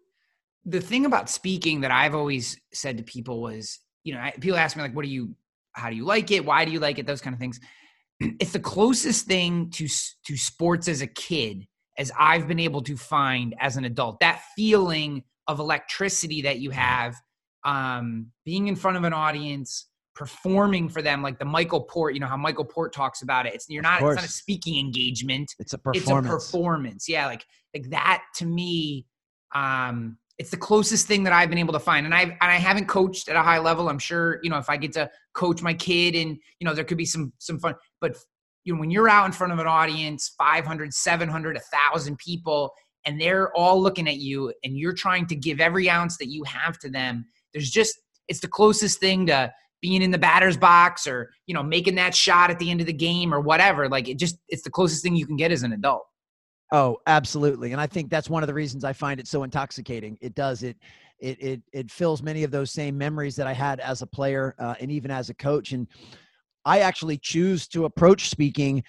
the 0.64 0.80
thing 0.80 1.06
about 1.06 1.28
speaking 1.28 1.82
that 1.82 1.90
I've 1.90 2.14
always 2.14 2.58
said 2.72 2.96
to 2.98 3.02
people 3.02 3.42
was, 3.42 3.78
you 4.04 4.14
know, 4.14 4.20
I, 4.20 4.32
people 4.32 4.58
ask 4.58 4.76
me 4.76 4.82
like, 4.82 4.96
what 4.96 5.04
do 5.04 5.10
you, 5.10 5.34
how 5.72 5.90
do 5.90 5.96
you 5.96 6.04
like 6.04 6.30
it? 6.30 6.44
Why 6.44 6.64
do 6.64 6.72
you 6.72 6.80
like 6.80 6.98
it? 6.98 7.06
Those 7.06 7.20
kind 7.20 7.34
of 7.34 7.40
things. 7.40 7.60
It's 8.40 8.52
the 8.52 8.58
closest 8.58 9.26
thing 9.26 9.70
to, 9.70 9.86
to 10.26 10.36
sports 10.36 10.88
as 10.88 11.02
a 11.02 11.06
kid 11.06 11.68
as 11.98 12.10
I've 12.18 12.48
been 12.48 12.58
able 12.58 12.82
to 12.82 12.96
find 12.96 13.54
as 13.60 13.76
an 13.76 13.84
adult. 13.84 14.18
That 14.20 14.42
feeling 14.56 15.22
of 15.46 15.60
electricity 15.60 16.42
that 16.42 16.58
you 16.58 16.70
have 16.70 17.14
um, 17.64 18.28
being 18.44 18.68
in 18.68 18.76
front 18.76 18.96
of 18.96 19.04
an 19.04 19.12
audience 19.12 19.87
performing 20.18 20.88
for 20.88 21.00
them 21.00 21.22
like 21.22 21.38
the 21.38 21.44
michael 21.44 21.80
port 21.80 22.12
you 22.12 22.18
know 22.18 22.26
how 22.26 22.36
michael 22.36 22.64
port 22.64 22.92
talks 22.92 23.22
about 23.22 23.46
it. 23.46 23.54
It's 23.54 23.68
you're 23.68 23.82
not 23.82 24.02
it's 24.02 24.16
not 24.16 24.24
a 24.24 24.28
speaking 24.28 24.78
engagement. 24.84 25.54
It's 25.60 25.72
a 25.72 25.78
performance 25.78 26.02
it's 26.02 26.10
a 26.10 26.22
performance. 26.22 27.08
yeah 27.08 27.26
like 27.26 27.46
like 27.72 27.88
that 27.90 28.24
to 28.36 28.46
me 28.46 29.06
um 29.54 30.18
it's 30.38 30.50
the 30.50 30.56
closest 30.56 31.08
thing 31.08 31.24
that 31.24 31.32
I've 31.32 31.48
been 31.48 31.58
able 31.58 31.72
to 31.72 31.80
find. 31.80 32.06
And 32.06 32.14
I 32.14 32.22
and 32.22 32.36
I 32.40 32.56
haven't 32.56 32.86
coached 32.86 33.28
at 33.28 33.34
a 33.34 33.42
high 33.42 33.58
level. 33.58 33.88
I'm 33.88 33.98
sure, 33.98 34.38
you 34.44 34.50
know, 34.50 34.58
if 34.58 34.70
I 34.70 34.76
get 34.76 34.92
to 34.92 35.10
coach 35.34 35.62
my 35.62 35.74
kid 35.74 36.14
and, 36.14 36.38
you 36.60 36.64
know, 36.64 36.74
there 36.74 36.84
could 36.84 36.96
be 36.96 37.04
some 37.04 37.32
some 37.38 37.58
fun, 37.58 37.74
but 38.00 38.16
you 38.64 38.74
know, 38.74 38.78
when 38.78 38.90
you're 38.90 39.08
out 39.08 39.26
in 39.26 39.32
front 39.32 39.52
of 39.52 39.58
an 39.58 39.66
audience, 39.66 40.32
500, 40.38 40.94
700, 40.94 41.56
1000 41.56 42.18
people 42.18 42.72
and 43.04 43.20
they're 43.20 43.52
all 43.56 43.82
looking 43.82 44.08
at 44.08 44.18
you 44.18 44.52
and 44.62 44.76
you're 44.76 44.92
trying 44.92 45.26
to 45.26 45.34
give 45.34 45.60
every 45.60 45.90
ounce 45.90 46.18
that 46.18 46.28
you 46.28 46.44
have 46.44 46.78
to 46.78 46.88
them 46.88 47.24
there's 47.52 47.70
just 47.70 47.98
it's 48.28 48.40
the 48.40 48.48
closest 48.48 49.00
thing 49.00 49.26
to 49.26 49.52
being 49.80 50.02
in 50.02 50.10
the 50.10 50.18
batter's 50.18 50.56
box 50.56 51.06
or 51.06 51.30
you 51.46 51.54
know 51.54 51.62
making 51.62 51.94
that 51.94 52.14
shot 52.14 52.50
at 52.50 52.58
the 52.58 52.70
end 52.70 52.80
of 52.80 52.86
the 52.86 52.92
game 52.92 53.32
or 53.32 53.40
whatever 53.40 53.88
like 53.88 54.08
it 54.08 54.18
just 54.18 54.38
it's 54.48 54.62
the 54.62 54.70
closest 54.70 55.02
thing 55.02 55.14
you 55.14 55.26
can 55.26 55.36
get 55.36 55.52
as 55.52 55.62
an 55.62 55.72
adult. 55.72 56.04
Oh 56.72 56.98
absolutely. 57.06 57.72
And 57.72 57.80
i 57.80 57.86
think 57.86 58.10
that's 58.10 58.30
one 58.30 58.42
of 58.42 58.46
the 58.46 58.54
reasons 58.54 58.84
i 58.84 58.92
find 58.92 59.20
it 59.20 59.28
so 59.28 59.42
intoxicating. 59.42 60.18
It 60.20 60.34
does 60.34 60.62
it 60.62 60.76
it 61.20 61.40
it, 61.42 61.62
it 61.72 61.90
fills 61.90 62.22
many 62.22 62.44
of 62.44 62.50
those 62.50 62.70
same 62.70 62.96
memories 62.96 63.36
that 63.36 63.46
i 63.46 63.52
had 63.52 63.80
as 63.80 64.02
a 64.02 64.06
player 64.06 64.54
uh, 64.58 64.74
and 64.80 64.90
even 64.90 65.10
as 65.10 65.30
a 65.30 65.34
coach. 65.34 65.72
And 65.72 65.86
i 66.64 66.80
actually 66.80 67.18
choose 67.18 67.68
to 67.68 67.84
approach 67.84 68.28
speaking 68.28 68.82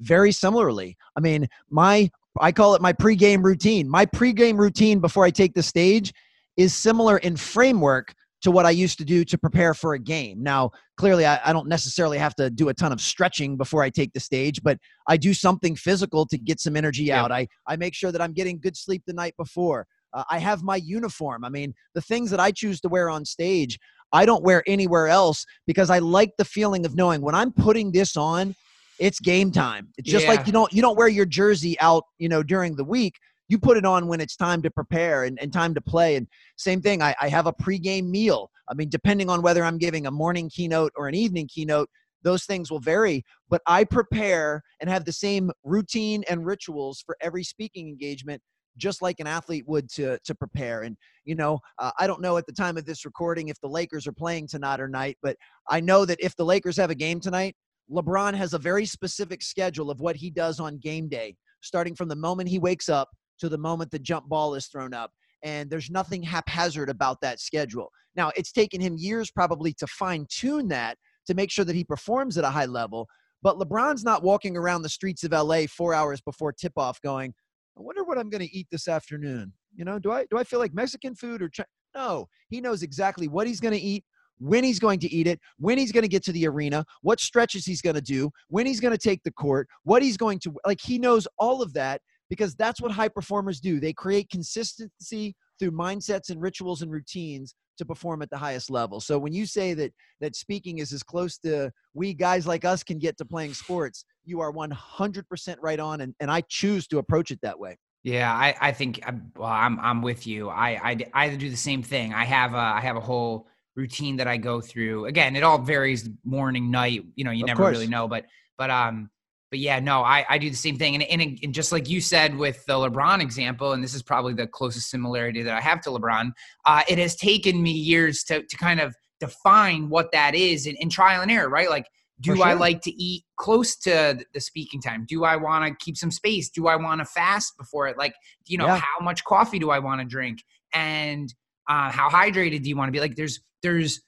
very 0.00 0.32
similarly. 0.32 0.96
I 1.16 1.20
mean 1.20 1.48
my 1.70 2.10
I 2.40 2.50
call 2.50 2.74
it 2.74 2.82
my 2.82 2.92
pregame 2.92 3.44
routine. 3.44 3.88
My 3.88 4.06
pregame 4.06 4.58
routine 4.58 4.98
before 4.98 5.24
I 5.24 5.30
take 5.30 5.54
the 5.54 5.62
stage 5.62 6.12
is 6.56 6.74
similar 6.74 7.18
in 7.18 7.36
framework 7.36 8.12
to 8.44 8.50
what 8.50 8.66
I 8.66 8.70
used 8.70 8.98
to 8.98 9.04
do 9.04 9.24
to 9.24 9.38
prepare 9.38 9.72
for 9.72 9.94
a 9.94 9.98
game. 9.98 10.42
Now, 10.42 10.70
clearly, 10.98 11.24
I, 11.24 11.40
I, 11.44 11.52
don't 11.52 11.66
necessarily 11.66 12.18
have 12.18 12.34
to 12.36 12.50
do 12.50 12.68
a 12.68 12.74
ton 12.74 12.92
of 12.92 13.00
stretching 13.00 13.56
before 13.56 13.82
I 13.82 13.88
take 13.88 14.12
the 14.12 14.20
stage, 14.20 14.62
but 14.62 14.78
I 15.08 15.16
do 15.16 15.32
something 15.32 15.74
physical 15.74 16.26
to 16.26 16.36
get 16.36 16.60
some 16.60 16.76
energy 16.76 17.04
yeah. 17.04 17.22
out. 17.22 17.32
I, 17.32 17.48
I 17.66 17.76
make 17.76 17.94
sure 17.94 18.12
that 18.12 18.20
I'm 18.20 18.34
getting 18.34 18.60
good 18.60 18.76
sleep 18.76 19.02
the 19.06 19.14
night 19.14 19.34
before. 19.38 19.86
Uh, 20.12 20.24
I 20.30 20.38
have 20.38 20.62
my 20.62 20.76
uniform. 20.76 21.42
I 21.42 21.48
mean, 21.48 21.74
the 21.94 22.02
things 22.02 22.30
that 22.30 22.38
I 22.38 22.50
choose 22.50 22.82
to 22.82 22.88
wear 22.88 23.08
on 23.08 23.24
stage, 23.24 23.78
I 24.12 24.26
don't 24.26 24.44
wear 24.44 24.62
anywhere 24.66 25.08
else 25.08 25.46
because 25.66 25.88
I 25.88 25.98
like 25.98 26.32
the 26.36 26.44
feeling 26.44 26.84
of 26.84 26.94
knowing 26.94 27.22
when 27.22 27.34
I'm 27.34 27.50
putting 27.50 27.92
this 27.92 28.14
on, 28.14 28.54
it's 28.98 29.18
game 29.20 29.52
time. 29.52 29.88
It's 29.96 30.08
just 30.08 30.26
yeah. 30.26 30.32
like 30.32 30.46
you 30.46 30.52
don't 30.52 30.72
you 30.72 30.82
don't 30.82 30.96
wear 30.96 31.08
your 31.08 31.26
jersey 31.26 31.80
out, 31.80 32.04
you 32.18 32.28
know, 32.28 32.42
during 32.42 32.76
the 32.76 32.84
week. 32.84 33.14
You 33.48 33.58
put 33.58 33.76
it 33.76 33.84
on 33.84 34.06
when 34.06 34.20
it's 34.20 34.36
time 34.36 34.62
to 34.62 34.70
prepare 34.70 35.24
and, 35.24 35.38
and 35.40 35.52
time 35.52 35.74
to 35.74 35.80
play. 35.80 36.16
And 36.16 36.26
same 36.56 36.80
thing, 36.80 37.02
I, 37.02 37.14
I 37.20 37.28
have 37.28 37.46
a 37.46 37.52
pregame 37.52 38.08
meal. 38.08 38.50
I 38.68 38.74
mean, 38.74 38.88
depending 38.88 39.28
on 39.28 39.42
whether 39.42 39.64
I'm 39.64 39.78
giving 39.78 40.06
a 40.06 40.10
morning 40.10 40.48
keynote 40.48 40.92
or 40.96 41.08
an 41.08 41.14
evening 41.14 41.48
keynote, 41.52 41.88
those 42.22 42.44
things 42.44 42.70
will 42.70 42.80
vary. 42.80 43.22
But 43.50 43.60
I 43.66 43.84
prepare 43.84 44.62
and 44.80 44.88
have 44.88 45.04
the 45.04 45.12
same 45.12 45.50
routine 45.62 46.24
and 46.28 46.46
rituals 46.46 47.02
for 47.04 47.16
every 47.20 47.44
speaking 47.44 47.88
engagement 47.88 48.42
just 48.76 49.02
like 49.02 49.20
an 49.20 49.26
athlete 49.26 49.64
would 49.66 49.88
to 49.88 50.18
to 50.24 50.34
prepare. 50.34 50.82
And 50.82 50.96
you 51.24 51.34
know, 51.34 51.60
uh, 51.78 51.92
I 51.98 52.06
don't 52.06 52.20
know 52.20 52.36
at 52.36 52.46
the 52.46 52.52
time 52.52 52.76
of 52.76 52.84
this 52.84 53.04
recording 53.04 53.48
if 53.48 53.60
the 53.60 53.68
Lakers 53.68 54.06
are 54.06 54.12
playing 54.12 54.48
tonight 54.48 54.80
or 54.80 54.88
night, 54.88 55.16
but 55.22 55.36
I 55.68 55.80
know 55.80 56.04
that 56.04 56.18
if 56.20 56.34
the 56.36 56.44
Lakers 56.44 56.76
have 56.76 56.90
a 56.90 56.94
game 56.94 57.20
tonight, 57.20 57.54
LeBron 57.90 58.34
has 58.34 58.54
a 58.54 58.58
very 58.58 58.86
specific 58.86 59.42
schedule 59.42 59.90
of 59.90 60.00
what 60.00 60.16
he 60.16 60.30
does 60.30 60.58
on 60.58 60.78
game 60.78 61.08
day, 61.08 61.36
starting 61.60 61.94
from 61.94 62.08
the 62.08 62.16
moment 62.16 62.48
he 62.48 62.58
wakes 62.58 62.88
up 62.88 63.10
to 63.40 63.48
the 63.48 63.58
moment 63.58 63.90
the 63.90 63.98
jump 63.98 64.28
ball 64.28 64.54
is 64.54 64.66
thrown 64.66 64.94
up. 64.94 65.10
And 65.42 65.68
there's 65.68 65.90
nothing 65.90 66.22
haphazard 66.22 66.88
about 66.88 67.20
that 67.20 67.38
schedule. 67.38 67.90
Now, 68.16 68.32
it's 68.36 68.52
taken 68.52 68.80
him 68.80 68.96
years 68.96 69.30
probably 69.30 69.74
to 69.74 69.86
fine 69.86 70.26
tune 70.30 70.68
that 70.68 70.96
to 71.26 71.34
make 71.34 71.50
sure 71.50 71.64
that 71.64 71.76
he 71.76 71.84
performs 71.84 72.38
at 72.38 72.44
a 72.44 72.50
high 72.50 72.66
level. 72.66 73.08
But 73.42 73.58
LeBron's 73.58 74.04
not 74.04 74.22
walking 74.22 74.56
around 74.56 74.82
the 74.82 74.88
streets 74.88 75.22
of 75.22 75.32
LA 75.32 75.66
four 75.68 75.92
hours 75.92 76.20
before 76.20 76.52
tip 76.52 76.72
off 76.76 77.00
going, 77.02 77.34
I 77.76 77.82
wonder 77.82 78.04
what 78.04 78.18
I'm 78.18 78.30
going 78.30 78.46
to 78.46 78.56
eat 78.56 78.68
this 78.70 78.88
afternoon. 78.88 79.52
You 79.74 79.84
know, 79.84 79.98
do 79.98 80.12
I 80.12 80.24
do 80.30 80.38
I 80.38 80.44
feel 80.44 80.60
like 80.60 80.72
Mexican 80.72 81.14
food 81.14 81.42
or 81.42 81.48
Ch-? 81.48 81.60
no? 81.94 82.28
He 82.48 82.60
knows 82.60 82.82
exactly 82.82 83.28
what 83.28 83.46
he's 83.46 83.60
going 83.60 83.74
to 83.74 83.80
eat, 83.80 84.04
when 84.38 84.64
he's 84.64 84.78
going 84.78 84.98
to 85.00 85.12
eat 85.12 85.26
it, 85.26 85.40
when 85.58 85.78
he's 85.78 85.92
going 85.92 86.02
to 86.02 86.08
get 86.08 86.24
to 86.24 86.32
the 86.32 86.46
arena, 86.46 86.84
what 87.02 87.20
stretches 87.20 87.64
he's 87.64 87.82
going 87.82 87.94
to 87.94 88.02
do, 88.02 88.30
when 88.48 88.66
he's 88.66 88.80
going 88.80 88.92
to 88.92 88.98
take 88.98 89.22
the 89.24 89.32
court, 89.32 89.68
what 89.82 90.02
he's 90.02 90.16
going 90.16 90.38
to 90.40 90.54
like 90.66 90.80
he 90.80 90.98
knows 90.98 91.26
all 91.38 91.62
of 91.62 91.72
that 91.74 92.00
because 92.30 92.54
that's 92.54 92.80
what 92.80 92.90
high 92.90 93.08
performers 93.08 93.60
do. 93.60 93.80
They 93.80 93.92
create 93.92 94.30
consistency 94.30 95.34
through 95.58 95.72
mindsets 95.72 96.30
and 96.30 96.40
rituals 96.40 96.82
and 96.82 96.90
routines 96.90 97.54
to 97.78 97.84
perform 97.84 98.22
at 98.22 98.30
the 98.30 98.38
highest 98.38 98.70
level. 98.70 99.00
So 99.00 99.18
when 99.18 99.32
you 99.32 99.46
say 99.46 99.74
that 99.74 99.92
that 100.20 100.36
speaking 100.36 100.78
is 100.78 100.92
as 100.92 101.02
close 101.02 101.38
to 101.38 101.70
we 101.92 102.14
guys 102.14 102.46
like 102.46 102.64
us 102.64 102.82
can 102.82 102.98
get 102.98 103.16
to 103.18 103.24
playing 103.24 103.54
sports, 103.54 104.04
you 104.24 104.40
are 104.40 104.52
100% 104.52 105.56
right 105.60 105.80
on 105.80 106.00
and, 106.00 106.14
and 106.20 106.30
I 106.30 106.42
choose 106.48 106.86
to 106.88 106.98
approach 106.98 107.30
it 107.30 107.40
that 107.42 107.58
way. 107.58 107.76
Yeah, 108.04 108.32
I, 108.32 108.54
I 108.60 108.72
think 108.72 109.00
uh, 109.06 109.12
well, 109.34 109.48
I'm 109.48 109.80
I'm 109.80 110.02
with 110.02 110.26
you. 110.26 110.50
I, 110.50 110.90
I 110.90 110.96
I 111.14 111.36
do 111.36 111.48
the 111.48 111.56
same 111.56 111.82
thing. 111.82 112.12
I 112.12 112.26
have 112.26 112.52
a 112.52 112.58
I 112.58 112.80
have 112.80 112.96
a 112.96 113.00
whole 113.00 113.48
routine 113.76 114.16
that 114.16 114.26
I 114.26 114.36
go 114.36 114.60
through. 114.60 115.06
Again, 115.06 115.36
it 115.36 115.42
all 115.42 115.58
varies 115.58 116.08
morning, 116.24 116.70
night, 116.70 117.04
you 117.16 117.24
know, 117.24 117.30
you 117.30 117.44
of 117.44 117.48
never 117.48 117.62
course. 117.62 117.72
really 117.72 117.86
know, 117.86 118.08
but, 118.08 118.24
but, 118.56 118.70
um, 118.70 119.10
but 119.54 119.60
yeah, 119.60 119.78
no, 119.78 120.02
I, 120.02 120.26
I 120.28 120.38
do 120.38 120.50
the 120.50 120.56
same 120.56 120.76
thing. 120.76 120.96
And, 120.96 121.04
and, 121.04 121.38
and 121.40 121.54
just 121.54 121.70
like 121.70 121.88
you 121.88 122.00
said 122.00 122.36
with 122.36 122.66
the 122.66 122.72
LeBron 122.72 123.20
example, 123.20 123.70
and 123.70 123.84
this 123.84 123.94
is 123.94 124.02
probably 124.02 124.34
the 124.34 124.48
closest 124.48 124.90
similarity 124.90 125.44
that 125.44 125.54
I 125.56 125.60
have 125.60 125.80
to 125.82 125.90
LeBron, 125.90 126.32
uh, 126.66 126.82
it 126.88 126.98
has 126.98 127.14
taken 127.14 127.62
me 127.62 127.70
years 127.70 128.24
to, 128.24 128.42
to 128.42 128.56
kind 128.56 128.80
of 128.80 128.96
define 129.20 129.88
what 129.90 130.10
that 130.10 130.34
is 130.34 130.66
in, 130.66 130.74
in 130.80 130.90
trial 130.90 131.22
and 131.22 131.30
error, 131.30 131.48
right? 131.48 131.70
Like, 131.70 131.86
do 132.18 132.34
sure. 132.34 132.44
I 132.44 132.54
like 132.54 132.80
to 132.80 132.90
eat 133.00 133.22
close 133.36 133.76
to 133.76 134.18
the 134.34 134.40
speaking 134.40 134.82
time? 134.82 135.06
Do 135.08 135.22
I 135.22 135.36
want 135.36 135.64
to 135.68 135.84
keep 135.84 135.96
some 135.96 136.10
space? 136.10 136.50
Do 136.50 136.66
I 136.66 136.74
want 136.74 137.00
to 137.00 137.04
fast 137.04 137.56
before 137.56 137.86
it? 137.86 137.96
Like, 137.96 138.16
you 138.46 138.58
know, 138.58 138.66
yeah. 138.66 138.80
how 138.80 139.04
much 139.04 139.22
coffee 139.22 139.60
do 139.60 139.70
I 139.70 139.78
want 139.78 140.00
to 140.00 140.04
drink? 140.04 140.42
And 140.72 141.32
uh, 141.70 141.92
how 141.92 142.08
hydrated 142.10 142.64
do 142.64 142.68
you 142.68 142.76
want 142.76 142.88
to 142.88 142.92
be? 142.92 142.98
Like, 142.98 143.14
there's 143.14 143.38
there's 143.62 144.02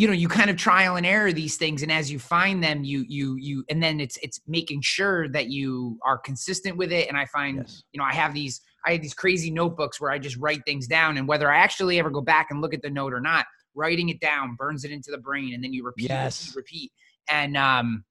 you 0.00 0.06
know 0.06 0.14
you 0.14 0.28
kind 0.28 0.48
of 0.48 0.56
trial 0.56 0.96
and 0.96 1.04
error 1.04 1.30
these 1.30 1.58
things 1.58 1.82
and 1.82 1.92
as 1.92 2.10
you 2.10 2.18
find 2.18 2.64
them 2.64 2.82
you 2.82 3.04
you 3.06 3.36
you 3.36 3.62
and 3.68 3.82
then 3.82 4.00
it's 4.00 4.16
it's 4.22 4.40
making 4.46 4.80
sure 4.80 5.28
that 5.28 5.50
you 5.50 5.98
are 6.06 6.16
consistent 6.16 6.74
with 6.78 6.90
it 6.90 7.06
and 7.08 7.18
i 7.18 7.26
find 7.26 7.58
yes. 7.58 7.82
you 7.92 7.98
know 7.98 8.04
i 8.04 8.12
have 8.12 8.32
these 8.32 8.62
i 8.86 8.92
have 8.92 9.02
these 9.02 9.12
crazy 9.12 9.50
notebooks 9.50 10.00
where 10.00 10.10
i 10.10 10.18
just 10.18 10.38
write 10.38 10.62
things 10.64 10.86
down 10.86 11.18
and 11.18 11.28
whether 11.28 11.52
i 11.52 11.58
actually 11.58 11.98
ever 11.98 12.08
go 12.08 12.22
back 12.22 12.46
and 12.48 12.62
look 12.62 12.72
at 12.72 12.80
the 12.80 12.88
note 12.88 13.12
or 13.12 13.20
not 13.20 13.44
writing 13.74 14.08
it 14.08 14.18
down 14.20 14.56
burns 14.58 14.84
it 14.84 14.90
into 14.90 15.10
the 15.10 15.18
brain 15.18 15.52
and 15.52 15.62
then 15.62 15.70
you 15.70 15.84
repeat 15.84 16.08
yes. 16.08 16.56
repeat, 16.56 16.56
repeat. 16.56 16.92
and 17.28 17.56
um 17.58 18.02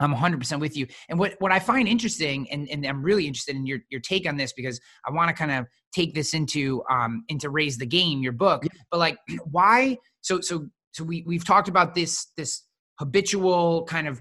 I'm 0.00 0.12
100% 0.12 0.58
with 0.58 0.76
you. 0.76 0.88
And 1.08 1.16
what, 1.16 1.36
what 1.38 1.52
I 1.52 1.60
find 1.60 1.86
interesting, 1.86 2.50
and, 2.50 2.68
and 2.72 2.84
I'm 2.84 3.04
really 3.04 3.24
interested 3.24 3.54
in 3.54 3.64
your, 3.66 3.78
your 3.88 4.00
take 4.00 4.28
on 4.28 4.36
this 4.36 4.52
because 4.52 4.80
I 5.06 5.12
want 5.12 5.28
to 5.28 5.32
kind 5.32 5.52
of 5.52 5.66
take 5.94 6.12
this 6.12 6.34
into 6.34 6.82
um, 6.90 7.24
into 7.28 7.50
raise 7.50 7.78
the 7.78 7.86
game, 7.86 8.20
your 8.20 8.32
book. 8.32 8.64
But 8.90 8.98
like, 8.98 9.16
why? 9.44 9.96
So 10.20 10.40
so 10.40 10.66
so 10.92 11.04
we 11.04 11.24
we've 11.26 11.44
talked 11.44 11.68
about 11.68 11.94
this 11.94 12.26
this 12.36 12.62
habitual 12.98 13.84
kind 13.84 14.08
of 14.08 14.20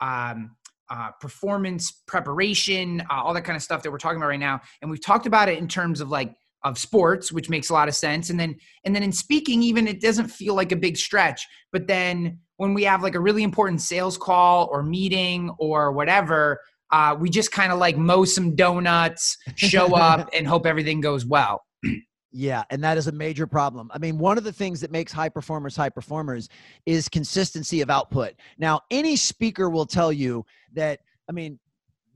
um, 0.00 0.56
uh, 0.90 1.10
performance 1.20 2.02
preparation, 2.06 3.02
uh, 3.10 3.14
all 3.14 3.34
that 3.34 3.44
kind 3.44 3.56
of 3.56 3.62
stuff 3.62 3.82
that 3.82 3.90
we're 3.90 3.98
talking 3.98 4.16
about 4.16 4.28
right 4.28 4.40
now, 4.40 4.60
and 4.80 4.90
we've 4.90 5.04
talked 5.04 5.26
about 5.26 5.48
it 5.48 5.58
in 5.58 5.68
terms 5.68 6.00
of 6.00 6.08
like 6.08 6.34
of 6.64 6.78
sports, 6.78 7.32
which 7.32 7.50
makes 7.50 7.70
a 7.70 7.72
lot 7.72 7.88
of 7.88 7.94
sense. 7.94 8.30
And 8.30 8.38
then 8.38 8.56
and 8.84 8.94
then 8.94 9.02
in 9.02 9.12
speaking, 9.12 9.62
even 9.62 9.86
it 9.86 10.00
doesn't 10.00 10.28
feel 10.28 10.54
like 10.54 10.72
a 10.72 10.76
big 10.76 10.96
stretch. 10.96 11.46
But 11.72 11.86
then 11.86 12.38
when 12.56 12.74
we 12.74 12.84
have 12.84 13.02
like 13.02 13.14
a 13.14 13.20
really 13.20 13.42
important 13.42 13.80
sales 13.80 14.16
call 14.16 14.68
or 14.70 14.82
meeting 14.82 15.50
or 15.58 15.92
whatever, 15.92 16.60
uh, 16.92 17.16
we 17.18 17.30
just 17.30 17.50
kind 17.50 17.72
of 17.72 17.78
like 17.78 17.96
mow 17.96 18.24
some 18.24 18.54
donuts, 18.54 19.36
show 19.56 19.94
up, 19.96 20.28
and 20.34 20.46
hope 20.46 20.66
everything 20.66 21.00
goes 21.00 21.24
well. 21.26 21.62
Yeah, 22.32 22.64
and 22.70 22.82
that 22.82 22.96
is 22.96 23.08
a 23.08 23.12
major 23.12 23.46
problem. 23.46 23.90
I 23.92 23.98
mean, 23.98 24.18
one 24.18 24.38
of 24.38 24.44
the 24.44 24.52
things 24.52 24.80
that 24.80 24.90
makes 24.90 25.12
high 25.12 25.28
performers 25.28 25.76
high 25.76 25.90
performers 25.90 26.48
is 26.86 27.08
consistency 27.08 27.82
of 27.82 27.90
output. 27.90 28.32
Now, 28.58 28.80
any 28.90 29.16
speaker 29.16 29.68
will 29.68 29.86
tell 29.86 30.12
you 30.12 30.44
that, 30.72 31.00
I 31.28 31.32
mean, 31.32 31.58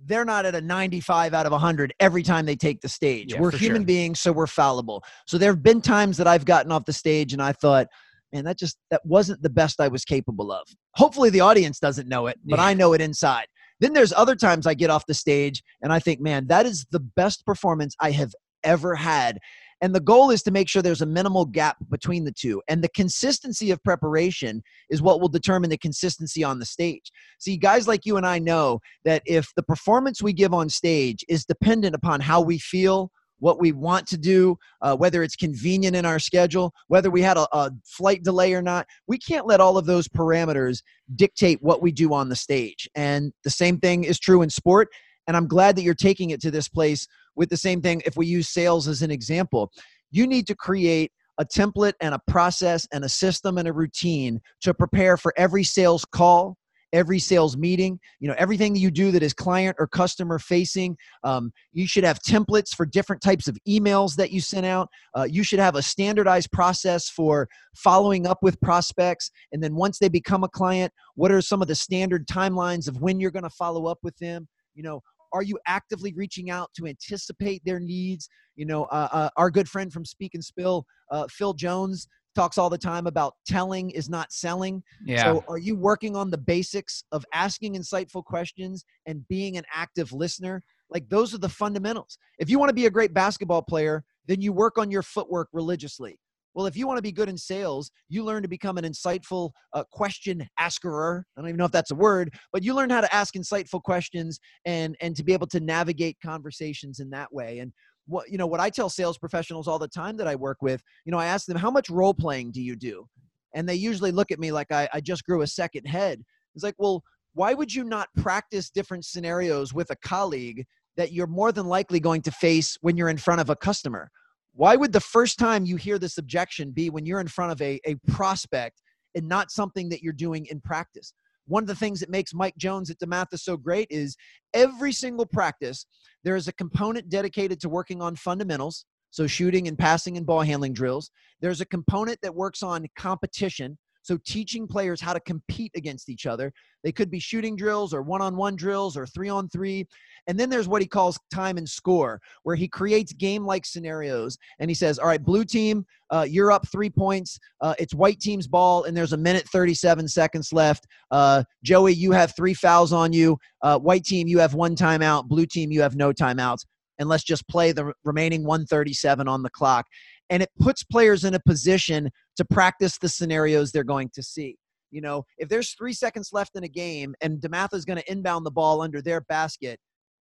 they're 0.04 0.24
not 0.24 0.46
at 0.46 0.54
a 0.54 0.60
95 0.60 1.34
out 1.34 1.46
of 1.46 1.52
100 1.52 1.94
every 2.00 2.22
time 2.22 2.46
they 2.46 2.56
take 2.56 2.80
the 2.80 2.88
stage. 2.88 3.32
Yeah, 3.32 3.40
we're 3.40 3.50
human 3.50 3.82
sure. 3.82 3.86
beings, 3.86 4.20
so 4.20 4.32
we're 4.32 4.46
fallible. 4.46 5.02
So 5.26 5.36
there 5.38 5.50
have 5.50 5.62
been 5.62 5.80
times 5.80 6.16
that 6.16 6.26
I've 6.26 6.44
gotten 6.44 6.72
off 6.72 6.84
the 6.84 6.92
stage 6.92 7.32
and 7.32 7.42
I 7.42 7.52
thought, 7.52 7.88
man, 8.32 8.44
that 8.44 8.58
just 8.58 8.78
that 8.90 9.04
wasn't 9.04 9.42
the 9.42 9.50
best 9.50 9.80
I 9.80 9.88
was 9.88 10.04
capable 10.04 10.52
of. 10.52 10.66
Hopefully 10.94 11.30
the 11.30 11.40
audience 11.40 11.78
doesn't 11.78 12.08
know 12.08 12.26
it, 12.26 12.38
but 12.44 12.58
yeah. 12.58 12.66
I 12.66 12.74
know 12.74 12.92
it 12.92 13.00
inside. 13.00 13.46
Then 13.80 13.92
there's 13.92 14.12
other 14.12 14.36
times 14.36 14.66
I 14.66 14.74
get 14.74 14.90
off 14.90 15.06
the 15.06 15.14
stage 15.14 15.62
and 15.82 15.92
I 15.92 15.98
think, 15.98 16.20
man, 16.20 16.46
that 16.48 16.66
is 16.66 16.86
the 16.90 17.00
best 17.00 17.44
performance 17.44 17.94
I 18.00 18.10
have 18.12 18.34
ever 18.64 18.94
had. 18.94 19.38
And 19.82 19.94
the 19.94 20.00
goal 20.00 20.30
is 20.30 20.42
to 20.44 20.50
make 20.50 20.68
sure 20.68 20.80
there's 20.80 21.02
a 21.02 21.06
minimal 21.06 21.44
gap 21.44 21.76
between 21.90 22.24
the 22.24 22.32
two. 22.32 22.62
And 22.68 22.82
the 22.82 22.88
consistency 22.88 23.70
of 23.70 23.82
preparation 23.82 24.62
is 24.88 25.02
what 25.02 25.20
will 25.20 25.28
determine 25.28 25.70
the 25.70 25.76
consistency 25.76 26.42
on 26.42 26.58
the 26.58 26.64
stage. 26.64 27.12
See, 27.38 27.56
guys 27.56 27.86
like 27.86 28.06
you 28.06 28.16
and 28.16 28.26
I 28.26 28.38
know 28.38 28.80
that 29.04 29.22
if 29.26 29.48
the 29.54 29.62
performance 29.62 30.22
we 30.22 30.32
give 30.32 30.54
on 30.54 30.68
stage 30.68 31.24
is 31.28 31.44
dependent 31.44 31.94
upon 31.94 32.20
how 32.20 32.40
we 32.40 32.58
feel, 32.58 33.10
what 33.38 33.60
we 33.60 33.72
want 33.72 34.06
to 34.08 34.16
do, 34.16 34.56
uh, 34.80 34.96
whether 34.96 35.22
it's 35.22 35.36
convenient 35.36 35.94
in 35.94 36.06
our 36.06 36.18
schedule, 36.18 36.72
whether 36.88 37.10
we 37.10 37.22
had 37.22 37.36
a, 37.36 37.46
a, 37.56 37.70
flight 37.84 38.22
delay 38.22 38.54
or 38.54 38.62
not. 38.62 38.86
We 39.06 39.18
can't 39.18 39.46
let 39.46 39.60
all 39.60 39.76
of 39.76 39.86
those 39.86 40.08
parameters 40.08 40.82
dictate 41.14 41.62
what 41.62 41.82
we 41.82 41.92
do 41.92 42.14
on 42.14 42.28
the 42.28 42.36
stage. 42.36 42.88
And 42.94 43.32
the 43.44 43.50
same 43.50 43.78
thing 43.78 44.04
is 44.04 44.18
true 44.18 44.42
in 44.42 44.50
sport. 44.50 44.88
And 45.26 45.36
I'm 45.36 45.48
glad 45.48 45.76
that 45.76 45.82
you're 45.82 45.94
taking 45.94 46.30
it 46.30 46.40
to 46.42 46.50
this 46.50 46.68
place 46.68 47.06
with 47.36 47.50
the 47.50 47.56
same 47.56 47.80
thing. 47.80 48.02
If 48.04 48.16
we 48.16 48.26
use 48.26 48.48
sales 48.48 48.88
as 48.88 49.02
an 49.02 49.10
example, 49.10 49.70
you 50.10 50.26
need 50.26 50.46
to 50.48 50.54
create 50.54 51.12
a 51.38 51.44
template 51.44 51.94
and 52.00 52.14
a 52.14 52.20
process 52.26 52.86
and 52.92 53.04
a 53.04 53.08
system 53.08 53.58
and 53.58 53.68
a 53.68 53.72
routine 53.72 54.40
to 54.62 54.72
prepare 54.72 55.16
for 55.16 55.34
every 55.36 55.64
sales 55.64 56.04
call 56.04 56.56
every 56.92 57.18
sales 57.18 57.56
meeting. 57.56 57.98
You 58.20 58.28
know 58.28 58.34
everything 58.38 58.72
that 58.72 58.80
you 58.80 58.90
do 58.90 59.10
that 59.12 59.22
is 59.22 59.32
client 59.32 59.76
or 59.78 59.86
customer 59.86 60.38
facing 60.38 60.96
um, 61.24 61.52
you 61.72 61.86
should 61.86 62.04
have 62.04 62.20
templates 62.20 62.74
for 62.74 62.86
different 62.86 63.22
types 63.22 63.48
of 63.48 63.58
emails 63.68 64.16
that 64.16 64.30
you 64.30 64.40
send 64.40 64.66
out. 64.66 64.88
Uh, 65.14 65.26
you 65.28 65.42
should 65.42 65.58
have 65.58 65.74
a 65.74 65.82
standardized 65.82 66.50
process 66.52 67.08
for 67.08 67.48
following 67.74 68.26
up 68.26 68.38
with 68.42 68.60
prospects. 68.60 69.30
And 69.52 69.62
then 69.62 69.74
once 69.74 69.98
they 69.98 70.08
become 70.08 70.44
a 70.44 70.48
client 70.48 70.92
what 71.14 71.32
are 71.32 71.40
some 71.40 71.62
of 71.62 71.68
the 71.68 71.74
standard 71.74 72.26
timelines 72.26 72.88
of 72.88 73.00
when 73.00 73.20
you're 73.20 73.30
going 73.30 73.42
to 73.42 73.50
follow 73.50 73.86
up 73.86 73.98
with 74.02 74.16
them? 74.18 74.48
You 74.74 74.82
know 74.82 75.02
are 75.36 75.42
you 75.42 75.58
actively 75.66 76.12
reaching 76.14 76.50
out 76.50 76.70
to 76.74 76.86
anticipate 76.86 77.62
their 77.64 77.80
needs 77.80 78.28
you 78.56 78.66
know 78.66 78.84
uh, 78.84 79.08
uh, 79.12 79.28
our 79.36 79.50
good 79.50 79.68
friend 79.68 79.92
from 79.92 80.04
speak 80.04 80.34
and 80.34 80.44
spill 80.44 80.84
uh, 81.10 81.26
phil 81.28 81.52
jones 81.52 82.08
talks 82.36 82.58
all 82.58 82.70
the 82.70 82.78
time 82.78 83.06
about 83.06 83.34
telling 83.46 83.90
is 83.90 84.08
not 84.08 84.30
selling. 84.30 84.82
Yeah. 85.04 85.24
So 85.24 85.44
are 85.48 85.58
you 85.58 85.74
working 85.74 86.14
on 86.14 86.30
the 86.30 86.38
basics 86.38 87.02
of 87.10 87.24
asking 87.32 87.74
insightful 87.74 88.22
questions 88.22 88.84
and 89.06 89.26
being 89.26 89.56
an 89.56 89.64
active 89.74 90.12
listener? 90.12 90.62
Like 90.90 91.08
those 91.08 91.34
are 91.34 91.38
the 91.38 91.48
fundamentals. 91.48 92.18
If 92.38 92.48
you 92.50 92.58
want 92.60 92.68
to 92.68 92.74
be 92.74 92.86
a 92.86 92.90
great 92.90 93.14
basketball 93.14 93.62
player, 93.62 94.04
then 94.26 94.40
you 94.40 94.52
work 94.52 94.76
on 94.78 94.90
your 94.90 95.02
footwork 95.02 95.48
religiously. 95.52 96.20
Well, 96.56 96.64
if 96.64 96.74
you 96.74 96.86
want 96.86 96.96
to 96.96 97.02
be 97.02 97.12
good 97.12 97.28
in 97.28 97.36
sales, 97.36 97.90
you 98.08 98.24
learn 98.24 98.40
to 98.40 98.48
become 98.48 98.78
an 98.78 98.84
insightful 98.84 99.50
uh, 99.74 99.84
question 99.92 100.48
asker. 100.58 101.26
I 101.36 101.40
don't 101.40 101.50
even 101.50 101.58
know 101.58 101.66
if 101.66 101.70
that's 101.70 101.90
a 101.90 101.94
word, 101.94 102.32
but 102.50 102.64
you 102.64 102.72
learn 102.72 102.88
how 102.88 103.02
to 103.02 103.14
ask 103.14 103.34
insightful 103.34 103.82
questions 103.82 104.40
and 104.64 104.96
and 105.02 105.14
to 105.16 105.22
be 105.22 105.34
able 105.34 105.48
to 105.48 105.60
navigate 105.60 106.16
conversations 106.24 106.98
in 106.98 107.10
that 107.10 107.30
way. 107.30 107.58
And 107.58 107.72
what 108.06 108.30
you 108.30 108.38
know 108.38 108.46
what 108.46 108.60
i 108.60 108.70
tell 108.70 108.88
sales 108.88 109.18
professionals 109.18 109.66
all 109.66 109.80
the 109.80 109.88
time 109.88 110.16
that 110.16 110.28
i 110.28 110.34
work 110.36 110.58
with 110.62 110.80
you 111.04 111.10
know 111.10 111.18
i 111.18 111.26
ask 111.26 111.44
them 111.46 111.56
how 111.56 111.72
much 111.72 111.90
role 111.90 112.14
playing 112.14 112.52
do 112.52 112.62
you 112.62 112.76
do 112.76 113.04
and 113.52 113.68
they 113.68 113.74
usually 113.74 114.12
look 114.12 114.30
at 114.30 114.38
me 114.38 114.52
like 114.52 114.70
I, 114.70 114.88
I 114.92 115.00
just 115.00 115.24
grew 115.24 115.42
a 115.42 115.46
second 115.48 115.86
head 115.86 116.22
it's 116.54 116.62
like 116.62 116.76
well 116.78 117.02
why 117.34 117.52
would 117.52 117.74
you 117.74 117.82
not 117.82 118.08
practice 118.16 118.70
different 118.70 119.04
scenarios 119.04 119.74
with 119.74 119.90
a 119.90 119.96
colleague 119.96 120.64
that 120.96 121.12
you're 121.12 121.26
more 121.26 121.50
than 121.50 121.66
likely 121.66 121.98
going 121.98 122.22
to 122.22 122.30
face 122.30 122.78
when 122.80 122.96
you're 122.96 123.08
in 123.08 123.18
front 123.18 123.40
of 123.40 123.50
a 123.50 123.56
customer 123.56 124.08
why 124.56 124.74
would 124.74 124.92
the 124.92 125.00
first 125.00 125.38
time 125.38 125.64
you 125.64 125.76
hear 125.76 125.98
this 125.98 126.18
objection 126.18 126.70
be 126.72 126.90
when 126.90 127.06
you're 127.06 127.20
in 127.20 127.28
front 127.28 127.52
of 127.52 127.60
a, 127.62 127.78
a 127.86 127.94
prospect 128.08 128.82
and 129.14 129.28
not 129.28 129.50
something 129.50 129.88
that 129.90 130.02
you're 130.02 130.12
doing 130.12 130.46
in 130.46 130.60
practice 130.60 131.12
one 131.46 131.62
of 131.62 131.68
the 131.68 131.74
things 131.74 132.00
that 132.00 132.10
makes 132.10 132.34
Mike 132.34 132.56
Jones 132.56 132.90
at 132.90 132.98
DeMatha 132.98 133.38
so 133.38 133.56
great 133.56 133.86
is 133.90 134.16
every 134.52 134.92
single 134.92 135.26
practice, 135.26 135.86
there 136.24 136.36
is 136.36 136.48
a 136.48 136.52
component 136.52 137.08
dedicated 137.08 137.60
to 137.60 137.68
working 137.68 138.02
on 138.02 138.16
fundamentals, 138.16 138.84
so 139.10 139.26
shooting 139.26 139.68
and 139.68 139.78
passing 139.78 140.16
and 140.16 140.26
ball 140.26 140.42
handling 140.42 140.72
drills. 140.72 141.10
There's 141.40 141.60
a 141.60 141.66
component 141.66 142.20
that 142.22 142.34
works 142.34 142.62
on 142.62 142.86
competition, 142.98 143.78
so 144.06 144.16
teaching 144.24 144.68
players 144.68 145.00
how 145.00 145.12
to 145.12 145.18
compete 145.18 145.72
against 145.74 146.08
each 146.08 146.26
other. 146.26 146.52
They 146.84 146.92
could 146.92 147.10
be 147.10 147.18
shooting 147.18 147.56
drills 147.56 147.92
or 147.92 148.02
one 148.02 148.22
on 148.22 148.36
one 148.36 148.54
drills 148.54 148.96
or 148.96 149.04
three 149.04 149.28
on 149.28 149.48
three. 149.48 149.84
And 150.28 150.38
then 150.38 150.48
there's 150.48 150.68
what 150.68 150.80
he 150.80 150.86
calls 150.86 151.18
time 151.34 151.58
and 151.58 151.68
score, 151.68 152.20
where 152.44 152.54
he 152.54 152.68
creates 152.68 153.12
game 153.12 153.44
like 153.44 153.66
scenarios. 153.66 154.38
And 154.60 154.70
he 154.70 154.74
says, 154.74 155.00
All 155.00 155.08
right, 155.08 155.20
blue 155.20 155.44
team, 155.44 155.84
uh, 156.10 156.24
you're 156.28 156.52
up 156.52 156.68
three 156.68 156.88
points. 156.88 157.36
Uh, 157.60 157.74
it's 157.80 157.94
white 157.96 158.20
team's 158.20 158.46
ball, 158.46 158.84
and 158.84 158.96
there's 158.96 159.12
a 159.12 159.16
minute 159.16 159.48
37 159.48 160.06
seconds 160.06 160.52
left. 160.52 160.86
Uh, 161.10 161.42
Joey, 161.64 161.92
you 161.92 162.12
have 162.12 162.36
three 162.36 162.54
fouls 162.54 162.92
on 162.92 163.12
you. 163.12 163.36
Uh, 163.62 163.76
white 163.76 164.04
team, 164.04 164.28
you 164.28 164.38
have 164.38 164.54
one 164.54 164.76
timeout. 164.76 165.26
Blue 165.26 165.46
team, 165.46 165.72
you 165.72 165.82
have 165.82 165.96
no 165.96 166.12
timeouts. 166.12 166.64
And 166.98 167.08
let's 167.08 167.24
just 167.24 167.46
play 167.48 167.72
the 167.72 167.92
remaining 168.04 168.44
137 168.44 169.26
on 169.26 169.42
the 169.42 169.50
clock 169.50 169.84
and 170.30 170.42
it 170.42 170.50
puts 170.60 170.82
players 170.82 171.24
in 171.24 171.34
a 171.34 171.40
position 171.40 172.10
to 172.36 172.44
practice 172.44 172.98
the 172.98 173.08
scenarios 173.08 173.72
they're 173.72 173.84
going 173.84 174.10
to 174.14 174.22
see. 174.22 174.56
You 174.90 175.00
know, 175.00 175.24
if 175.38 175.48
there's 175.48 175.74
three 175.74 175.92
seconds 175.92 176.30
left 176.32 176.56
in 176.56 176.64
a 176.64 176.68
game 176.68 177.14
and 177.20 177.40
DeMatha 177.40 177.74
is 177.74 177.84
going 177.84 177.98
to 177.98 178.10
inbound 178.10 178.46
the 178.46 178.50
ball 178.50 178.80
under 178.80 179.02
their 179.02 179.20
basket, 179.22 179.78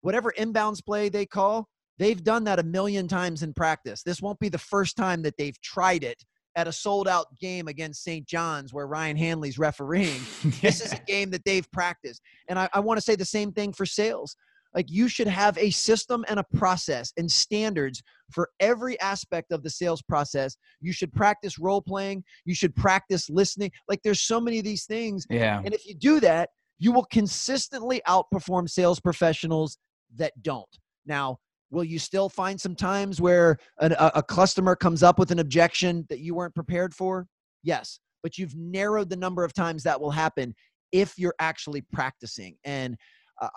whatever 0.02 0.34
inbounds 0.38 0.84
play 0.84 1.10
they 1.10 1.26
call, 1.26 1.68
they've 1.98 2.24
done 2.24 2.44
that 2.46 2.60
a 2.60 2.64
million 2.64 3.08
times 3.08 3.44
in 3.44 3.54
practice. 3.54 4.04
This 4.04 4.22
won't 4.22 4.40
be 4.40 4.50
the 4.50 4.58
first 4.58 4.98
time 4.98 5.22
that 5.24 5.36
they've 5.38 5.60
tried 5.62 6.04
it 6.04 6.24
at 6.56 6.68
a 6.68 6.72
sold 6.72 7.08
out 7.08 7.28
game 7.40 7.68
against 7.68 8.04
St. 8.04 8.28
John's 8.28 8.74
where 8.74 8.88
Ryan 8.88 9.16
Hanley's 9.16 9.58
refereeing. 9.58 10.22
yeah. 10.44 10.52
This 10.62 10.82
is 10.82 10.92
a 10.92 11.00
game 11.08 11.32
that 11.32 11.46
they've 11.46 11.70
practiced. 11.72 12.22
And 12.50 12.60
I, 12.60 12.70
I 12.74 12.82
want 12.82 12.98
to 12.98 13.02
say 13.02 13.16
the 13.16 13.26
same 13.26 13.54
thing 13.54 13.72
for 13.72 13.86
sales. 13.86 14.36
Like 14.74 14.90
you 14.90 15.08
should 15.08 15.28
have 15.28 15.58
a 15.58 15.70
system 15.72 16.26
and 16.28 16.40
a 16.40 16.46
process 16.56 17.14
and 17.18 17.32
standards 17.32 18.02
for 18.34 18.50
every 18.60 19.00
aspect 19.00 19.52
of 19.52 19.64
the 19.64 19.70
sales 19.70 20.02
process. 20.02 20.58
You 20.80 20.94
should 20.94 21.14
practice 21.14 21.60
role 21.60 21.82
playing. 21.82 22.24
You 22.46 22.56
should 22.56 22.76
practice 22.76 23.30
listening. 23.30 23.72
Like 23.88 24.02
there's 24.04 24.22
so 24.22 24.40
many 24.40 24.60
of 24.60 24.66
these 24.66 24.86
things. 24.86 25.26
Yeah. 25.30 25.62
And 25.64 25.74
if 25.74 25.86
you 25.86 25.96
do 25.96 26.20
that, 26.22 26.50
you 26.80 26.92
will 26.92 27.06
consistently 27.06 28.02
outperform 28.08 28.70
sales 28.70 29.00
professionals 29.00 29.78
that 30.16 30.34
don't. 30.42 30.66
Now, 31.06 31.38
will 31.70 31.84
you 31.84 32.00
still 32.00 32.28
find 32.28 32.60
some 32.60 32.76
times 32.76 33.22
where 33.22 33.58
an, 33.80 33.94
a, 33.94 34.12
a 34.16 34.24
customer 34.24 34.76
comes 34.76 35.04
up 35.04 35.18
with 35.18 35.32
an 35.32 35.40
objection 35.40 36.06
that 36.10 36.20
you 36.20 36.36
weren't 36.36 36.56
prepared 36.56 36.94
for? 36.94 37.28
Yes. 37.64 38.00
But 38.24 38.38
you've 38.38 38.56
narrowed 38.56 39.10
the 39.10 39.16
number 39.16 39.44
of 39.44 39.54
times 39.54 39.84
that 39.84 40.00
will 40.00 40.12
happen 40.12 40.54
if 40.92 41.18
you're 41.18 41.36
actually 41.40 41.82
practicing. 41.94 42.58
And 42.66 42.98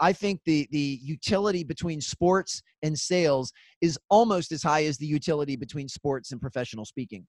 I 0.00 0.12
think 0.12 0.40
the 0.44 0.66
the 0.70 0.98
utility 1.02 1.62
between 1.64 2.00
sports 2.00 2.62
and 2.82 2.98
sales 2.98 3.52
is 3.80 3.98
almost 4.08 4.52
as 4.52 4.62
high 4.62 4.84
as 4.84 4.96
the 4.98 5.06
utility 5.06 5.56
between 5.56 5.88
sports 5.88 6.32
and 6.32 6.40
professional 6.40 6.84
speaking. 6.84 7.26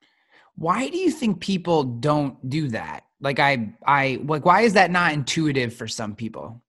Why 0.56 0.90
do 0.90 0.98
you 0.98 1.12
think 1.12 1.42
people 1.42 1.84
don't 1.84 2.50
do 2.50 2.70
that? 2.70 3.04
Like 3.20 3.40
I 3.40 3.74
I 3.86 4.22
like 4.24 4.46
why 4.46 4.62
is 4.62 4.74
that 4.74 4.92
not 4.92 5.14
intuitive 5.14 5.74
for 5.74 5.88
some 5.88 6.16
people? 6.16 6.62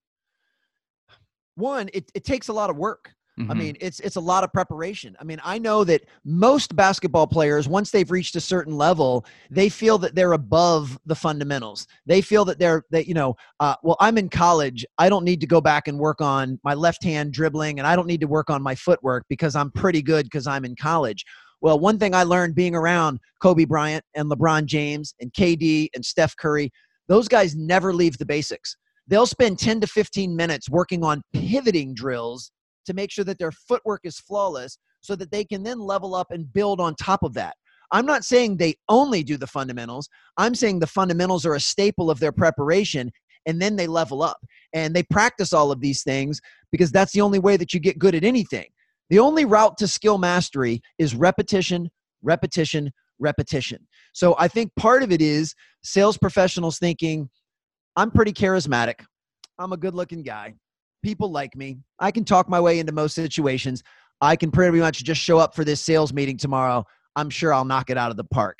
One, 1.55 1.89
it, 1.93 2.11
it 2.13 2.23
takes 2.23 2.49
a 2.49 2.53
lot 2.53 2.69
of 2.69 2.77
work. 2.77 3.13
Mm-hmm. 3.39 3.51
I 3.51 3.53
mean, 3.53 3.77
it's 3.79 3.99
it's 3.99 4.15
a 4.15 4.21
lot 4.21 4.43
of 4.43 4.51
preparation. 4.51 5.15
I 5.19 5.23
mean, 5.23 5.39
I 5.43 5.59
know 5.59 5.83
that 5.83 6.05
most 6.25 6.75
basketball 6.75 7.27
players, 7.27 7.67
once 7.67 7.91
they've 7.91 8.09
reached 8.09 8.35
a 8.35 8.41
certain 8.41 8.75
level, 8.75 9.25
they 9.51 9.69
feel 9.69 9.99
that 9.99 10.15
they're 10.15 10.33
above 10.33 10.97
the 11.05 11.13
fundamentals. 11.13 11.85
They 12.07 12.21
feel 12.21 12.45
that 12.45 12.57
they're 12.57 12.83
that 12.89 13.07
you 13.07 13.13
know, 13.13 13.35
uh, 13.59 13.75
well, 13.83 13.95
I'm 13.99 14.17
in 14.17 14.29
college. 14.29 14.83
I 14.97 15.07
don't 15.07 15.23
need 15.23 15.39
to 15.41 15.47
go 15.47 15.61
back 15.61 15.87
and 15.87 15.99
work 15.99 16.19
on 16.19 16.59
my 16.63 16.73
left 16.73 17.03
hand 17.03 17.31
dribbling, 17.31 17.77
and 17.77 17.87
I 17.87 17.95
don't 17.95 18.07
need 18.07 18.21
to 18.21 18.27
work 18.27 18.49
on 18.49 18.63
my 18.63 18.73
footwork 18.73 19.25
because 19.29 19.55
I'm 19.55 19.69
pretty 19.71 20.01
good 20.01 20.25
because 20.25 20.47
I'm 20.47 20.65
in 20.65 20.75
college. 20.75 21.23
Well, 21.61 21.79
one 21.79 21.99
thing 21.99 22.15
I 22.15 22.23
learned 22.23 22.55
being 22.55 22.75
around 22.75 23.19
Kobe 23.39 23.65
Bryant 23.65 24.03
and 24.15 24.31
LeBron 24.31 24.65
James 24.65 25.13
and 25.19 25.31
KD 25.33 25.89
and 25.93 26.03
Steph 26.03 26.35
Curry, 26.37 26.71
those 27.07 27.27
guys 27.27 27.55
never 27.55 27.93
leave 27.93 28.17
the 28.17 28.25
basics. 28.25 28.75
They'll 29.07 29.27
spend 29.27 29.57
10 29.59 29.81
to 29.81 29.87
15 29.87 30.35
minutes 30.35 30.69
working 30.69 31.03
on 31.03 31.23
pivoting 31.33 31.93
drills 31.93 32.51
to 32.87 32.93
make 32.93 33.11
sure 33.11 33.25
that 33.25 33.39
their 33.39 33.51
footwork 33.51 34.01
is 34.03 34.19
flawless 34.19 34.77
so 35.01 35.15
that 35.15 35.31
they 35.31 35.45
can 35.45 35.63
then 35.63 35.79
level 35.79 36.15
up 36.15 36.27
and 36.31 36.51
build 36.51 36.81
on 36.81 36.95
top 36.95 37.23
of 37.23 37.33
that. 37.35 37.55
I'm 37.91 38.05
not 38.05 38.25
saying 38.25 38.57
they 38.57 38.75
only 38.89 39.23
do 39.23 39.37
the 39.37 39.47
fundamentals. 39.47 40.09
I'm 40.37 40.55
saying 40.55 40.79
the 40.79 40.87
fundamentals 40.87 41.45
are 41.45 41.55
a 41.55 41.59
staple 41.59 42.09
of 42.09 42.19
their 42.19 42.31
preparation 42.33 43.11
and 43.45 43.61
then 43.61 43.77
they 43.77 43.87
level 43.87 44.21
up 44.21 44.37
and 44.73 44.93
they 44.93 45.03
practice 45.03 45.53
all 45.53 45.71
of 45.71 45.79
these 45.79 46.03
things 46.03 46.41
because 46.71 46.91
that's 46.91 47.13
the 47.13 47.21
only 47.21 47.39
way 47.39 47.55
that 47.55 47.73
you 47.73 47.79
get 47.79 47.97
good 47.97 48.13
at 48.13 48.25
anything. 48.25 48.65
The 49.09 49.19
only 49.19 49.45
route 49.45 49.77
to 49.77 49.87
skill 49.87 50.17
mastery 50.17 50.81
is 50.97 51.15
repetition, 51.15 51.89
repetition, 52.21 52.91
repetition. 53.19 53.87
So 54.13 54.35
I 54.37 54.49
think 54.49 54.71
part 54.75 55.01
of 55.01 55.13
it 55.13 55.21
is 55.21 55.55
sales 55.81 56.17
professionals 56.17 56.77
thinking, 56.77 57.29
I'm 57.95 58.11
pretty 58.11 58.33
charismatic. 58.33 59.05
I'm 59.57 59.71
a 59.71 59.77
good 59.77 59.95
looking 59.95 60.23
guy. 60.23 60.55
People 61.03 61.31
like 61.31 61.55
me. 61.55 61.77
I 61.99 62.11
can 62.11 62.25
talk 62.25 62.49
my 62.49 62.59
way 62.59 62.79
into 62.79 62.91
most 62.91 63.13
situations. 63.15 63.83
I 64.21 64.35
can 64.35 64.51
pretty 64.51 64.79
much 64.79 65.03
just 65.03 65.21
show 65.21 65.37
up 65.37 65.55
for 65.55 65.63
this 65.63 65.81
sales 65.81 66.13
meeting 66.13 66.37
tomorrow. 66.37 66.85
I'm 67.15 67.29
sure 67.29 67.53
I'll 67.53 67.65
knock 67.65 67.89
it 67.89 67.97
out 67.97 68.11
of 68.11 68.17
the 68.17 68.23
park. 68.23 68.59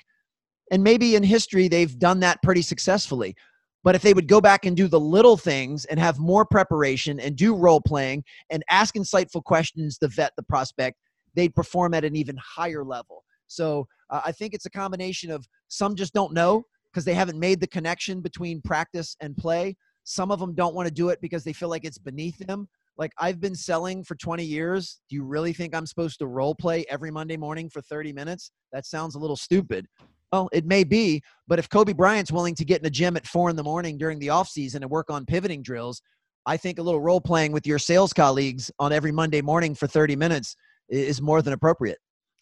And 0.71 0.83
maybe 0.83 1.15
in 1.15 1.23
history, 1.23 1.67
they've 1.67 1.97
done 1.97 2.19
that 2.21 2.41
pretty 2.43 2.61
successfully. 2.61 3.35
But 3.83 3.95
if 3.95 4.01
they 4.01 4.13
would 4.13 4.27
go 4.27 4.41
back 4.41 4.65
and 4.65 4.75
do 4.75 4.87
the 4.87 4.99
little 4.99 5.37
things 5.37 5.85
and 5.85 5.99
have 5.99 6.19
more 6.19 6.45
preparation 6.45 7.19
and 7.19 7.35
do 7.35 7.55
role 7.55 7.79
playing 7.79 8.23
and 8.49 8.63
ask 8.69 8.95
insightful 8.95 9.43
questions 9.43 9.97
to 9.99 10.09
vet 10.09 10.33
the 10.35 10.43
prospect, 10.43 10.97
they'd 11.35 11.55
perform 11.55 11.93
at 11.93 12.03
an 12.03 12.15
even 12.15 12.35
higher 12.37 12.83
level. 12.83 13.23
So 13.47 13.87
uh, 14.09 14.21
I 14.25 14.31
think 14.31 14.53
it's 14.53 14.65
a 14.65 14.69
combination 14.69 15.31
of 15.31 15.47
some 15.69 15.95
just 15.95 16.13
don't 16.13 16.33
know 16.33 16.63
because 16.91 17.05
they 17.05 17.13
haven't 17.13 17.39
made 17.39 17.61
the 17.61 17.67
connection 17.67 18.21
between 18.21 18.61
practice 18.61 19.15
and 19.21 19.37
play. 19.37 19.77
Some 20.09 20.31
of 20.31 20.39
them 20.39 20.53
don't 20.53 20.73
want 20.73 20.87
to 20.87 20.93
do 20.93 21.09
it 21.09 21.19
because 21.19 21.43
they 21.43 21.51
feel 21.51 21.67
like 21.67 21.83
it's 21.83 21.97
beneath 21.97 22.37
them. 22.39 22.69
Like 22.97 23.11
I've 23.17 23.41
been 23.41 23.55
selling 23.55 24.05
for 24.05 24.15
20 24.15 24.41
years. 24.41 25.01
Do 25.09 25.17
you 25.17 25.25
really 25.25 25.51
think 25.51 25.75
I'm 25.75 25.85
supposed 25.85 26.19
to 26.19 26.27
role 26.27 26.55
play 26.55 26.85
every 26.89 27.11
Monday 27.11 27.35
morning 27.35 27.69
for 27.69 27.81
30 27.81 28.13
minutes? 28.13 28.51
That 28.71 28.85
sounds 28.85 29.15
a 29.15 29.19
little 29.19 29.35
stupid. 29.35 29.85
Well, 30.31 30.47
it 30.53 30.65
may 30.65 30.85
be, 30.85 31.21
but 31.45 31.59
if 31.59 31.69
Kobe 31.69 31.91
Bryant's 31.91 32.31
willing 32.31 32.55
to 32.55 32.63
get 32.63 32.79
in 32.79 32.85
a 32.85 32.89
gym 32.89 33.17
at 33.17 33.27
four 33.27 33.49
in 33.49 33.57
the 33.57 33.63
morning 33.63 33.97
during 33.97 34.17
the 34.17 34.29
off 34.29 34.47
season 34.47 34.81
and 34.81 34.89
work 34.89 35.09
on 35.09 35.25
pivoting 35.25 35.61
drills, 35.61 36.01
I 36.45 36.55
think 36.55 36.79
a 36.79 36.81
little 36.81 37.01
role 37.01 37.19
playing 37.19 37.51
with 37.51 37.67
your 37.67 37.77
sales 37.77 38.13
colleagues 38.13 38.71
on 38.79 38.93
every 38.93 39.11
Monday 39.11 39.41
morning 39.41 39.75
for 39.75 39.87
30 39.87 40.15
minutes 40.15 40.55
is 40.87 41.21
more 41.21 41.41
than 41.41 41.51
appropriate. 41.51 41.99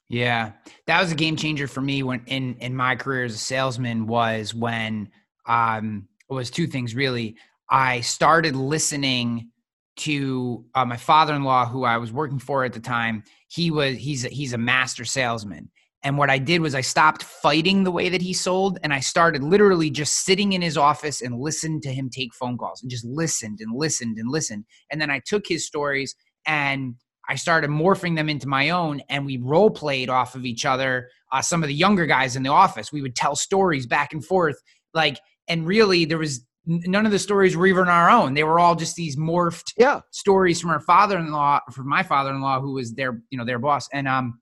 Yeah, 0.07 0.51
that 0.85 1.01
was 1.01 1.11
a 1.11 1.15
game 1.15 1.35
changer 1.35 1.67
for 1.67 1.81
me 1.81 2.03
when 2.03 2.21
in 2.27 2.57
in 2.59 2.75
my 2.75 2.95
career 2.95 3.23
as 3.23 3.33
a 3.33 3.39
salesman 3.39 4.05
was 4.05 4.53
when 4.53 5.09
um 5.47 6.07
it 6.29 6.33
was 6.33 6.51
two 6.51 6.67
things 6.67 6.93
really. 6.93 7.37
I 7.69 8.01
started 8.01 8.55
listening 8.55 9.49
to 9.97 10.65
uh, 10.75 10.85
my 10.85 10.97
father-in-law 10.97 11.67
who 11.67 11.85
I 11.85 11.97
was 11.97 12.11
working 12.11 12.39
for 12.39 12.65
at 12.65 12.73
the 12.73 12.79
time. 12.79 13.23
He 13.47 13.71
was 13.71 13.97
he's 13.97 14.25
a, 14.25 14.29
he's 14.29 14.53
a 14.53 14.57
master 14.57 15.05
salesman 15.05 15.69
and 16.05 16.19
what 16.19 16.29
I 16.29 16.37
did 16.37 16.61
was 16.61 16.75
I 16.75 16.81
stopped 16.81 17.23
fighting 17.23 17.83
the 17.83 17.91
way 17.91 18.09
that 18.09 18.21
he 18.21 18.31
sold 18.31 18.77
and 18.83 18.93
I 18.93 18.99
started 18.99 19.43
literally 19.43 19.89
just 19.89 20.23
sitting 20.23 20.53
in 20.53 20.61
his 20.61 20.77
office 20.77 21.19
and 21.19 21.39
listened 21.39 21.81
to 21.81 21.91
him 21.91 22.11
take 22.11 22.31
phone 22.35 22.59
calls 22.59 22.83
and 22.83 22.91
just 22.91 23.03
listened 23.05 23.57
and 23.59 23.75
listened 23.75 24.19
and 24.19 24.29
listened. 24.29 24.65
And 24.91 25.01
then 25.01 25.09
I 25.09 25.19
took 25.25 25.47
his 25.47 25.65
stories 25.65 26.13
and 26.45 26.93
I 27.27 27.33
started 27.33 27.71
morphing 27.71 28.15
them 28.15 28.29
into 28.29 28.47
my 28.47 28.69
own 28.69 29.01
and 29.09 29.25
we 29.25 29.37
role 29.37 29.71
played 29.71 30.11
off 30.11 30.35
of 30.35 30.45
each 30.45 30.63
other. 30.63 31.09
Uh, 31.31 31.41
some 31.41 31.63
of 31.63 31.69
the 31.69 31.73
younger 31.73 32.05
guys 32.05 32.35
in 32.35 32.43
the 32.43 32.51
office, 32.51 32.91
we 32.91 33.01
would 33.01 33.15
tell 33.15 33.35
stories 33.35 33.87
back 33.87 34.13
and 34.13 34.23
forth. 34.23 34.61
Like, 34.93 35.17
and 35.47 35.65
really 35.65 36.05
there 36.05 36.19
was 36.19 36.45
none 36.65 37.05
of 37.05 37.11
the 37.11 37.19
stories 37.19 37.55
were 37.55 37.67
even 37.67 37.87
our 37.87 38.09
own. 38.09 38.33
They 38.33 38.43
were 38.43 38.59
all 38.59 38.75
just 38.75 38.95
these 38.95 39.15
morphed 39.15 39.73
yeah. 39.77 40.01
stories 40.11 40.59
from 40.59 40.71
our 40.71 40.79
father-in-law, 40.79 41.61
from 41.71 41.87
my 41.87 42.03
father-in-law, 42.03 42.61
who 42.61 42.73
was 42.73 42.93
their, 42.93 43.21
you 43.29 43.37
know, 43.37 43.45
their 43.45 43.59
boss. 43.59 43.87
And, 43.93 44.07
um, 44.07 44.39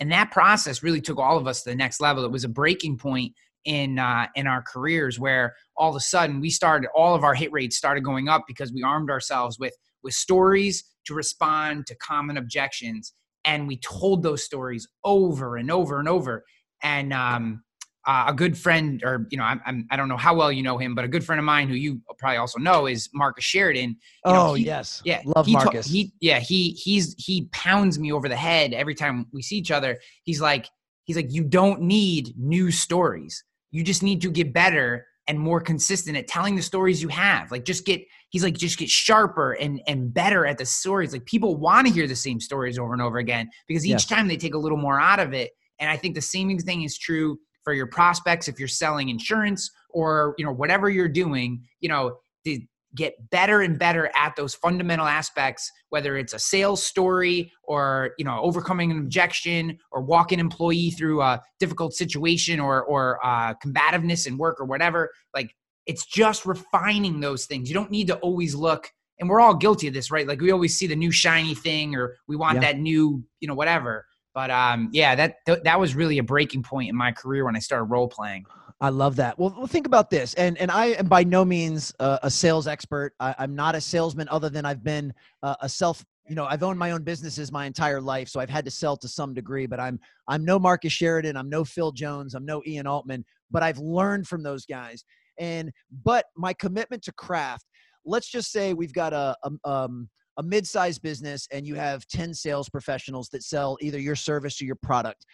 and 0.00 0.12
that 0.12 0.30
process 0.30 0.82
really 0.82 1.00
took 1.00 1.18
all 1.18 1.36
of 1.36 1.46
us 1.46 1.62
to 1.62 1.70
the 1.70 1.76
next 1.76 2.00
level 2.00 2.24
it 2.24 2.30
was 2.30 2.44
a 2.44 2.48
breaking 2.48 2.96
point 2.98 3.32
in 3.64 3.98
uh, 3.98 4.26
in 4.34 4.46
our 4.46 4.62
careers 4.62 5.18
where 5.18 5.54
all 5.76 5.90
of 5.90 5.96
a 5.96 6.00
sudden 6.00 6.40
we 6.40 6.50
started 6.50 6.88
all 6.94 7.14
of 7.14 7.24
our 7.24 7.34
hit 7.34 7.52
rates 7.52 7.76
started 7.76 8.02
going 8.02 8.28
up 8.28 8.44
because 8.46 8.72
we 8.72 8.82
armed 8.82 9.10
ourselves 9.10 9.58
with 9.58 9.74
with 10.02 10.14
stories 10.14 10.84
to 11.04 11.14
respond 11.14 11.86
to 11.86 11.94
common 11.96 12.36
objections 12.36 13.12
and 13.44 13.66
we 13.66 13.76
told 13.78 14.22
those 14.22 14.44
stories 14.44 14.86
over 15.04 15.56
and 15.56 15.70
over 15.70 15.98
and 15.98 16.08
over 16.08 16.44
and 16.82 17.12
um, 17.12 17.62
uh, 18.06 18.26
a 18.28 18.32
good 18.32 18.56
friend, 18.56 19.02
or 19.04 19.26
you 19.30 19.38
know, 19.38 19.44
I'm, 19.44 19.60
I'm, 19.66 19.86
I 19.90 19.96
do 19.96 20.02
not 20.02 20.08
know 20.08 20.16
how 20.16 20.34
well 20.34 20.50
you 20.50 20.62
know 20.62 20.78
him, 20.78 20.94
but 20.94 21.04
a 21.04 21.08
good 21.08 21.24
friend 21.24 21.38
of 21.38 21.44
mine 21.44 21.68
who 21.68 21.74
you 21.74 22.00
probably 22.18 22.38
also 22.38 22.58
know 22.58 22.86
is 22.86 23.08
Marcus 23.12 23.44
Sheridan. 23.44 23.96
You 24.24 24.32
know, 24.32 24.50
oh 24.50 24.54
he, 24.54 24.64
yes, 24.64 25.02
yeah, 25.04 25.20
love 25.24 25.46
he 25.46 25.52
Marcus. 25.52 25.86
Ta- 25.86 25.92
he 25.92 26.12
yeah 26.20 26.38
he 26.38 26.70
he's 26.70 27.14
he 27.18 27.48
pounds 27.52 27.98
me 27.98 28.12
over 28.12 28.28
the 28.28 28.36
head 28.36 28.72
every 28.72 28.94
time 28.94 29.26
we 29.32 29.42
see 29.42 29.56
each 29.56 29.70
other. 29.70 29.98
He's 30.22 30.40
like 30.40 30.68
he's 31.04 31.16
like 31.16 31.32
you 31.32 31.44
don't 31.44 31.82
need 31.82 32.34
new 32.38 32.70
stories. 32.70 33.44
You 33.70 33.84
just 33.84 34.02
need 34.02 34.22
to 34.22 34.30
get 34.30 34.52
better 34.52 35.06
and 35.26 35.38
more 35.38 35.60
consistent 35.60 36.16
at 36.16 36.26
telling 36.26 36.56
the 36.56 36.62
stories 36.62 37.02
you 37.02 37.08
have. 37.08 37.50
Like 37.50 37.66
just 37.66 37.84
get 37.84 38.02
he's 38.30 38.42
like 38.42 38.56
just 38.56 38.78
get 38.78 38.88
sharper 38.88 39.52
and 39.52 39.82
and 39.86 40.12
better 40.12 40.46
at 40.46 40.56
the 40.56 40.64
stories. 40.64 41.12
Like 41.12 41.26
people 41.26 41.56
want 41.56 41.86
to 41.86 41.92
hear 41.92 42.06
the 42.06 42.16
same 42.16 42.40
stories 42.40 42.78
over 42.78 42.94
and 42.94 43.02
over 43.02 43.18
again 43.18 43.50
because 43.66 43.84
each 43.84 43.90
yes. 43.90 44.06
time 44.06 44.28
they 44.28 44.38
take 44.38 44.54
a 44.54 44.58
little 44.58 44.78
more 44.78 44.98
out 44.98 45.20
of 45.20 45.34
it. 45.34 45.50
And 45.78 45.90
I 45.90 45.96
think 45.96 46.14
the 46.14 46.22
same 46.22 46.58
thing 46.58 46.82
is 46.82 46.98
true 46.98 47.38
for 47.68 47.74
your 47.74 47.86
prospects 47.86 48.48
if 48.48 48.58
you're 48.58 48.66
selling 48.66 49.10
insurance 49.10 49.70
or 49.90 50.34
you 50.38 50.44
know 50.46 50.50
whatever 50.50 50.88
you're 50.88 51.06
doing 51.06 51.62
you 51.80 51.88
know 51.90 52.16
to 52.46 52.58
get 52.94 53.12
better 53.28 53.60
and 53.60 53.78
better 53.78 54.10
at 54.16 54.34
those 54.36 54.54
fundamental 54.54 55.04
aspects 55.04 55.70
whether 55.90 56.16
it's 56.16 56.32
a 56.32 56.38
sales 56.38 56.82
story 56.82 57.52
or 57.64 58.14
you 58.16 58.24
know 58.24 58.40
overcoming 58.40 58.90
an 58.90 58.96
objection 58.96 59.76
or 59.92 60.00
walking 60.00 60.38
employee 60.38 60.88
through 60.92 61.20
a 61.20 61.42
difficult 61.60 61.92
situation 61.92 62.58
or 62.58 62.82
or 62.84 63.22
uh, 63.22 63.52
combativeness 63.60 64.26
in 64.26 64.38
work 64.38 64.58
or 64.58 64.64
whatever 64.64 65.10
like 65.34 65.54
it's 65.84 66.06
just 66.06 66.46
refining 66.46 67.20
those 67.20 67.44
things. 67.44 67.68
You 67.68 67.74
don't 67.74 67.90
need 67.90 68.06
to 68.06 68.16
always 68.20 68.54
look 68.54 68.90
and 69.20 69.28
we're 69.28 69.40
all 69.40 69.54
guilty 69.54 69.88
of 69.88 69.92
this 69.92 70.10
right? 70.10 70.26
Like 70.26 70.40
we 70.40 70.52
always 70.52 70.74
see 70.74 70.86
the 70.86 70.96
new 70.96 71.10
shiny 71.10 71.54
thing 71.54 71.94
or 71.94 72.16
we 72.28 72.34
want 72.34 72.54
yeah. 72.54 72.60
that 72.72 72.78
new 72.78 73.22
you 73.40 73.46
know 73.46 73.54
whatever 73.54 74.06
but 74.38 74.52
um, 74.52 74.88
yeah, 74.92 75.16
that 75.16 75.44
th- 75.46 75.64
that 75.64 75.80
was 75.80 75.96
really 75.96 76.18
a 76.18 76.22
breaking 76.22 76.62
point 76.62 76.88
in 76.88 76.94
my 76.94 77.10
career 77.10 77.44
when 77.44 77.56
I 77.56 77.58
started 77.58 77.86
role 77.86 78.06
playing. 78.06 78.46
I 78.80 78.90
love 78.90 79.16
that. 79.16 79.36
Well, 79.36 79.66
think 79.66 79.84
about 79.84 80.10
this, 80.10 80.32
and 80.34 80.56
and 80.58 80.70
I 80.70 80.90
am 80.90 81.08
by 81.08 81.24
no 81.24 81.44
means 81.44 81.92
uh, 81.98 82.20
a 82.22 82.30
sales 82.30 82.68
expert. 82.68 83.14
I, 83.18 83.34
am 83.40 83.56
not 83.56 83.74
a 83.74 83.80
salesman, 83.80 84.28
other 84.28 84.48
than 84.48 84.64
I've 84.64 84.84
been 84.84 85.12
uh, 85.42 85.56
a 85.60 85.68
self. 85.68 86.04
You 86.28 86.36
know, 86.36 86.44
I've 86.44 86.62
owned 86.62 86.78
my 86.78 86.92
own 86.92 87.02
businesses 87.02 87.50
my 87.50 87.66
entire 87.66 88.00
life, 88.00 88.28
so 88.28 88.38
I've 88.38 88.48
had 88.48 88.64
to 88.66 88.70
sell 88.70 88.96
to 88.98 89.08
some 89.08 89.34
degree. 89.34 89.66
But 89.66 89.80
I'm 89.80 89.98
I'm 90.28 90.44
no 90.44 90.60
Marcus 90.60 90.92
Sheridan. 90.92 91.36
I'm 91.36 91.50
no 91.50 91.64
Phil 91.64 91.90
Jones. 91.90 92.36
I'm 92.36 92.46
no 92.46 92.62
Ian 92.64 92.86
Altman. 92.86 93.24
But 93.50 93.64
I've 93.64 93.78
learned 93.78 94.28
from 94.28 94.44
those 94.44 94.64
guys. 94.66 95.04
And 95.40 95.72
but 96.04 96.26
my 96.36 96.52
commitment 96.52 97.02
to 97.02 97.12
craft. 97.12 97.66
Let's 98.04 98.30
just 98.30 98.52
say 98.52 98.72
we've 98.72 98.92
got 98.92 99.12
a, 99.12 99.36
a 99.42 99.68
um, 99.68 100.08
a 100.38 100.42
mid-sized 100.42 101.02
business 101.02 101.46
and 101.52 101.66
you 101.66 101.74
have 101.74 102.06
10 102.06 102.32
sales 102.32 102.68
professionals 102.68 103.28
that 103.30 103.42
sell 103.42 103.76
either 103.80 103.98
your 103.98 104.16
service 104.16 104.60
or 104.62 104.64
your 104.64 104.76
product 104.76 105.26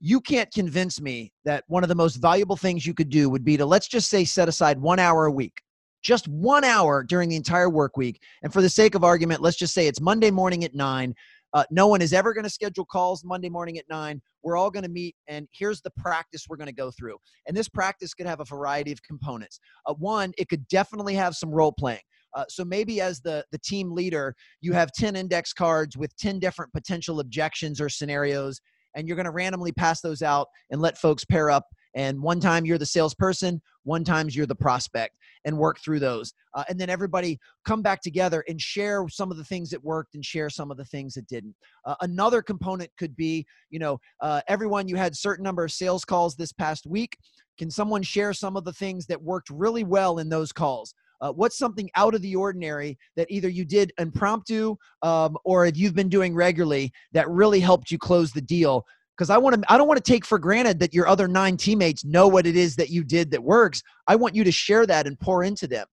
you 0.00 0.20
can't 0.20 0.50
convince 0.52 1.00
me 1.00 1.30
that 1.44 1.64
one 1.66 1.82
of 1.82 1.88
the 1.88 1.94
most 1.94 2.16
valuable 2.16 2.56
things 2.56 2.86
you 2.86 2.94
could 2.94 3.10
do 3.10 3.28
would 3.28 3.44
be 3.44 3.56
to 3.56 3.66
let's 3.66 3.88
just 3.88 4.08
say 4.08 4.24
set 4.24 4.48
aside 4.48 4.78
one 4.78 4.98
hour 4.98 5.26
a 5.26 5.32
week 5.32 5.60
just 6.02 6.28
one 6.28 6.64
hour 6.64 7.02
during 7.02 7.28
the 7.28 7.36
entire 7.36 7.68
work 7.68 7.98
week. 7.98 8.22
And 8.42 8.50
for 8.50 8.62
the 8.62 8.70
sake 8.70 8.94
of 8.94 9.04
argument 9.04 9.42
let's 9.42 9.56
just 9.56 9.74
say 9.74 9.86
it's 9.86 10.00
monday 10.00 10.30
morning 10.30 10.64
at 10.64 10.74
9 10.74 11.14
uh, 11.52 11.64
no 11.70 11.88
one 11.88 12.00
is 12.00 12.12
ever 12.12 12.32
going 12.32 12.44
to 12.44 12.50
schedule 12.50 12.84
calls 12.84 13.24
monday 13.24 13.48
morning 13.48 13.78
at 13.78 13.84
9 13.90 14.20
we're 14.42 14.56
all 14.56 14.70
going 14.70 14.82
to 14.82 14.90
meet 14.90 15.14
and 15.28 15.48
here's 15.52 15.80
the 15.82 15.90
practice 15.98 16.46
we're 16.48 16.56
going 16.56 16.66
to 16.66 16.72
go 16.72 16.90
through. 16.90 17.16
And 17.46 17.56
this 17.56 17.68
practice 17.68 18.14
could 18.14 18.26
have 18.26 18.40
a 18.40 18.44
variety 18.44 18.92
of 18.92 19.02
components. 19.02 19.60
Uh, 19.86 19.94
one 19.94 20.32
it 20.38 20.48
could 20.48 20.66
definitely 20.68 21.14
have 21.14 21.34
some 21.36 21.50
role 21.50 21.72
playing 21.72 22.00
uh, 22.34 22.44
so 22.48 22.64
maybe 22.64 23.00
as 23.00 23.20
the 23.20 23.44
the 23.52 23.58
team 23.58 23.92
leader, 23.92 24.34
you 24.60 24.72
have 24.72 24.92
10 24.92 25.16
index 25.16 25.52
cards 25.52 25.96
with 25.96 26.16
10 26.16 26.38
different 26.38 26.72
potential 26.72 27.20
objections 27.20 27.80
or 27.80 27.88
scenarios, 27.88 28.60
and 28.94 29.06
you're 29.06 29.16
going 29.16 29.24
to 29.24 29.30
randomly 29.30 29.72
pass 29.72 30.00
those 30.00 30.22
out 30.22 30.48
and 30.70 30.80
let 30.80 30.98
folks 30.98 31.24
pair 31.24 31.50
up. 31.50 31.66
And 31.94 32.22
one 32.22 32.38
time 32.38 32.64
you're 32.64 32.78
the 32.78 32.86
salesperson, 32.86 33.60
one 33.82 34.04
times 34.04 34.36
you're 34.36 34.46
the 34.46 34.54
prospect. 34.54 35.16
and 35.44 35.56
work 35.56 35.78
through 35.80 35.98
those. 35.98 36.34
Uh, 36.54 36.64
and 36.68 36.78
then 36.78 36.90
everybody 36.90 37.38
come 37.64 37.82
back 37.82 38.02
together 38.02 38.44
and 38.48 38.60
share 38.60 39.06
some 39.08 39.30
of 39.30 39.38
the 39.38 39.44
things 39.44 39.70
that 39.70 39.82
worked 39.82 40.14
and 40.14 40.24
share 40.24 40.50
some 40.50 40.70
of 40.70 40.76
the 40.76 40.84
things 40.84 41.14
that 41.14 41.26
didn't. 41.28 41.54
Uh, 41.84 41.94
another 42.02 42.42
component 42.42 42.90
could 42.98 43.16
be, 43.16 43.46
you 43.70 43.78
know, 43.78 43.98
uh, 44.20 44.40
everyone, 44.48 44.86
you 44.86 44.96
had 44.96 45.16
certain 45.16 45.42
number 45.42 45.64
of 45.64 45.72
sales 45.72 46.04
calls 46.04 46.36
this 46.36 46.52
past 46.52 46.86
week. 46.86 47.16
Can 47.58 47.70
someone 47.70 48.02
share 48.02 48.32
some 48.32 48.56
of 48.56 48.64
the 48.64 48.72
things 48.72 49.06
that 49.06 49.22
worked 49.22 49.48
really 49.50 49.84
well 49.84 50.18
in 50.18 50.28
those 50.28 50.52
calls? 50.52 50.94
Uh, 51.20 51.32
what's 51.32 51.58
something 51.58 51.90
out 51.96 52.14
of 52.14 52.22
the 52.22 52.34
ordinary 52.34 52.98
that 53.16 53.30
either 53.30 53.48
you 53.48 53.64
did 53.64 53.92
impromptu 53.98 54.76
um, 55.02 55.36
or 55.44 55.66
you've 55.66 55.94
been 55.94 56.08
doing 56.08 56.34
regularly 56.34 56.92
that 57.12 57.28
really 57.28 57.60
helped 57.60 57.90
you 57.90 57.98
close 57.98 58.32
the 58.32 58.40
deal 58.40 58.84
because 59.16 59.28
I 59.28 59.36
want 59.36 59.62
to 59.62 59.72
I 59.72 59.76
don't 59.76 59.86
want 59.86 60.02
to 60.02 60.12
take 60.12 60.24
for 60.24 60.38
granted 60.38 60.78
that 60.80 60.94
your 60.94 61.06
other 61.06 61.28
nine 61.28 61.58
teammates 61.58 62.06
know 62.06 62.26
what 62.26 62.46
it 62.46 62.56
is 62.56 62.74
that 62.76 62.88
you 62.88 63.04
did 63.04 63.30
that 63.32 63.42
works. 63.42 63.82
I 64.06 64.16
want 64.16 64.34
you 64.34 64.44
to 64.44 64.52
share 64.52 64.86
that 64.86 65.06
and 65.06 65.20
pour 65.20 65.44
into 65.44 65.66
them. 65.66 65.86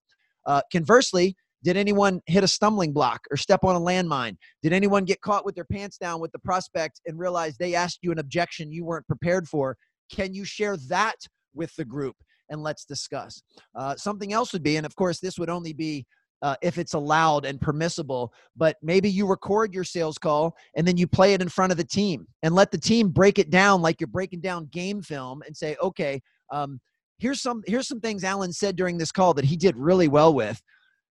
Uh, 0.45 0.61
conversely, 0.71 1.35
did 1.61 1.75
anyone 1.75 2.21
hit 2.27 2.45
a 2.45 2.47
stumbling 2.47 2.93
block 2.93 3.19
or 3.29 3.35
step 3.35 3.65
on 3.65 3.75
a 3.75 3.79
landmine? 3.79 4.37
Did 4.63 4.71
anyone 4.71 5.03
get 5.03 5.19
caught 5.19 5.43
with 5.43 5.55
their 5.55 5.65
pants 5.65 5.97
down 5.97 6.21
with 6.21 6.31
the 6.31 6.39
prospect 6.39 7.01
and 7.05 7.19
realize 7.19 7.57
they 7.57 7.75
asked 7.75 7.99
you 8.01 8.13
an 8.13 8.19
objection 8.19 8.71
you 8.71 8.85
weren't 8.85 9.07
prepared 9.07 9.45
for? 9.49 9.75
Can 10.09 10.33
you 10.33 10.45
share 10.45 10.77
that 10.87 11.17
with 11.53 11.75
the 11.75 11.83
group? 11.83 12.15
And 12.49 12.61
let's 12.61 12.85
discuss. 12.85 13.41
Uh, 13.75 13.95
something 13.95 14.33
else 14.33 14.53
would 14.53 14.63
be, 14.63 14.77
and 14.77 14.85
of 14.85 14.95
course, 14.95 15.19
this 15.19 15.37
would 15.37 15.49
only 15.49 15.73
be 15.73 16.05
uh, 16.41 16.55
if 16.61 16.77
it's 16.77 16.93
allowed 16.93 17.45
and 17.45 17.59
permissible. 17.59 18.33
But 18.55 18.77
maybe 18.81 19.09
you 19.09 19.27
record 19.27 19.73
your 19.73 19.83
sales 19.83 20.17
call 20.17 20.55
and 20.75 20.87
then 20.87 20.97
you 20.97 21.07
play 21.07 21.33
it 21.33 21.41
in 21.41 21.49
front 21.49 21.71
of 21.71 21.77
the 21.77 21.83
team 21.83 22.27
and 22.43 22.53
let 22.53 22.71
the 22.71 22.77
team 22.77 23.09
break 23.09 23.39
it 23.39 23.49
down 23.49 23.81
like 23.81 23.99
you're 23.99 24.07
breaking 24.07 24.41
down 24.41 24.69
game 24.71 25.01
film 25.01 25.41
and 25.45 25.55
say, 25.55 25.75
okay, 25.81 26.21
um, 26.51 26.79
here's 27.19 27.41
some 27.41 27.63
here's 27.65 27.87
some 27.87 27.99
things 27.99 28.23
Alan 28.23 28.53
said 28.53 28.75
during 28.75 28.97
this 28.97 29.11
call 29.11 29.33
that 29.33 29.45
he 29.45 29.57
did 29.57 29.75
really 29.75 30.07
well 30.07 30.33
with. 30.33 30.61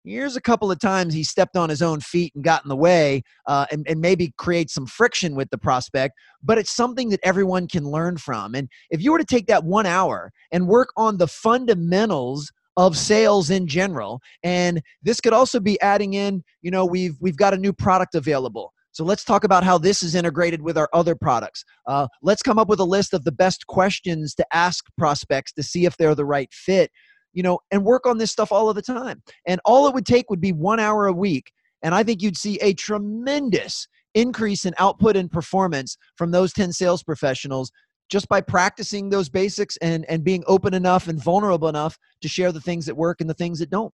Here's 0.05 0.36
a 0.36 0.40
couple 0.40 0.70
of 0.70 0.78
times 0.78 1.12
he 1.12 1.24
stepped 1.24 1.57
on 1.57 1.68
his 1.68 1.82
own 1.82 2.01
feet 2.01 2.32
and 2.34 2.42
got 2.42 2.64
in 2.64 2.68
the 2.68 2.76
way 2.76 3.22
uh, 3.46 3.66
and, 3.70 3.86
and 3.88 4.01
maybe 4.01 4.32
create 4.38 4.70
some 4.70 4.86
friction 4.86 5.34
with 5.34 5.51
the 5.51 5.59
prospect, 5.59 6.14
but 6.42 6.57
it's 6.57 6.74
something 6.74 7.11
that 7.11 7.20
everyone 7.22 7.68
can 7.68 7.84
learn 7.84 8.16
from. 8.16 8.55
And 8.55 8.68
if 8.90 9.03
you 9.03 9.12
were 9.12 9.18
to 9.18 9.24
take 9.24 9.46
that 9.49 9.64
one 9.64 9.86
hour 9.86 10.32
and 10.53 10.66
work 10.66 10.90
on 10.96 11.18
the 11.18 11.28
fundamentals 11.28 12.53
of 12.78 12.96
sales 12.96 13.51
in 13.51 13.66
general 13.66 14.22
and 14.44 14.80
this 15.03 15.20
could 15.20 15.32
also 15.32 15.59
be 15.59 15.80
adding 15.80 16.14
in 16.14 16.44
you 16.62 16.70
know 16.70 16.86
we've 16.86 17.16
we've 17.20 17.36
got 17.36 17.53
a 17.53 17.59
new 17.59 17.72
product 17.72 18.14
available. 18.14 18.72
So 18.92 19.05
let's 19.05 19.24
talk 19.24 19.44
about 19.44 19.64
how 19.64 19.78
this 19.78 20.03
is 20.03 20.14
integrated 20.14 20.62
with 20.62 20.76
our 20.76 20.88
other 20.92 21.14
products. 21.14 21.64
Uh, 21.86 22.09
let's 22.22 22.42
come 22.42 22.59
up 22.59 22.68
with 22.68 22.80
a 22.80 22.84
list 22.84 23.14
of 23.14 23.22
the 23.22 23.32
best 23.32 23.66
questions 23.66 24.34
to 24.36 24.46
ask 24.53 24.86
prospects 24.96 25.53
to 25.53 25.62
see 25.62 25.84
if 25.84 25.96
they're 25.96 26.14
the 26.14 26.24
right 26.24 26.53
fit 26.53 26.90
you 27.33 27.43
know 27.43 27.59
and 27.70 27.85
work 27.85 28.07
on 28.07 28.18
this 28.18 28.31
stuff 28.31 28.53
all 28.53 28.68
of 28.68 28.76
the 28.76 28.83
time 28.83 29.22
and 29.47 29.61
all 29.64 29.87
it 29.87 29.95
would 29.95 30.07
take 30.07 30.31
would 30.31 30.41
be 30.41 30.53
one 30.53 30.81
hour 30.81 31.07
a 31.07 31.12
week 31.12 31.53
and 31.83 31.95
i 31.95 32.03
think 32.03 32.22
you'd 32.22 32.37
see 32.37 32.57
a 32.61 32.72
tremendous 32.74 33.87
increase 34.14 34.64
in 34.64 34.74
output 34.79 35.16
and 35.16 35.31
performance 35.31 35.97
from 36.16 36.31
those 36.31 36.53
10 36.53 36.72
sales 36.72 37.03
professionals 37.03 37.70
just 38.09 38.29
by 38.29 38.41
practicing 38.41 39.11
those 39.11 39.29
basics 39.29 39.76
and 39.79 40.05
and 40.09 40.24
being 40.24 40.43
open 40.47 40.74
enough 40.74 41.09
and 41.09 41.22
vulnerable 41.22 41.68
enough 41.68 41.99
to 42.22 42.29
share 42.29 42.53
the 42.53 42.61
things 42.61 42.87
that 42.87 42.97
work 42.97 43.20
and 43.20 43.29
the 43.29 43.35
things 43.35 43.59
that 43.59 43.70
don't 43.70 43.93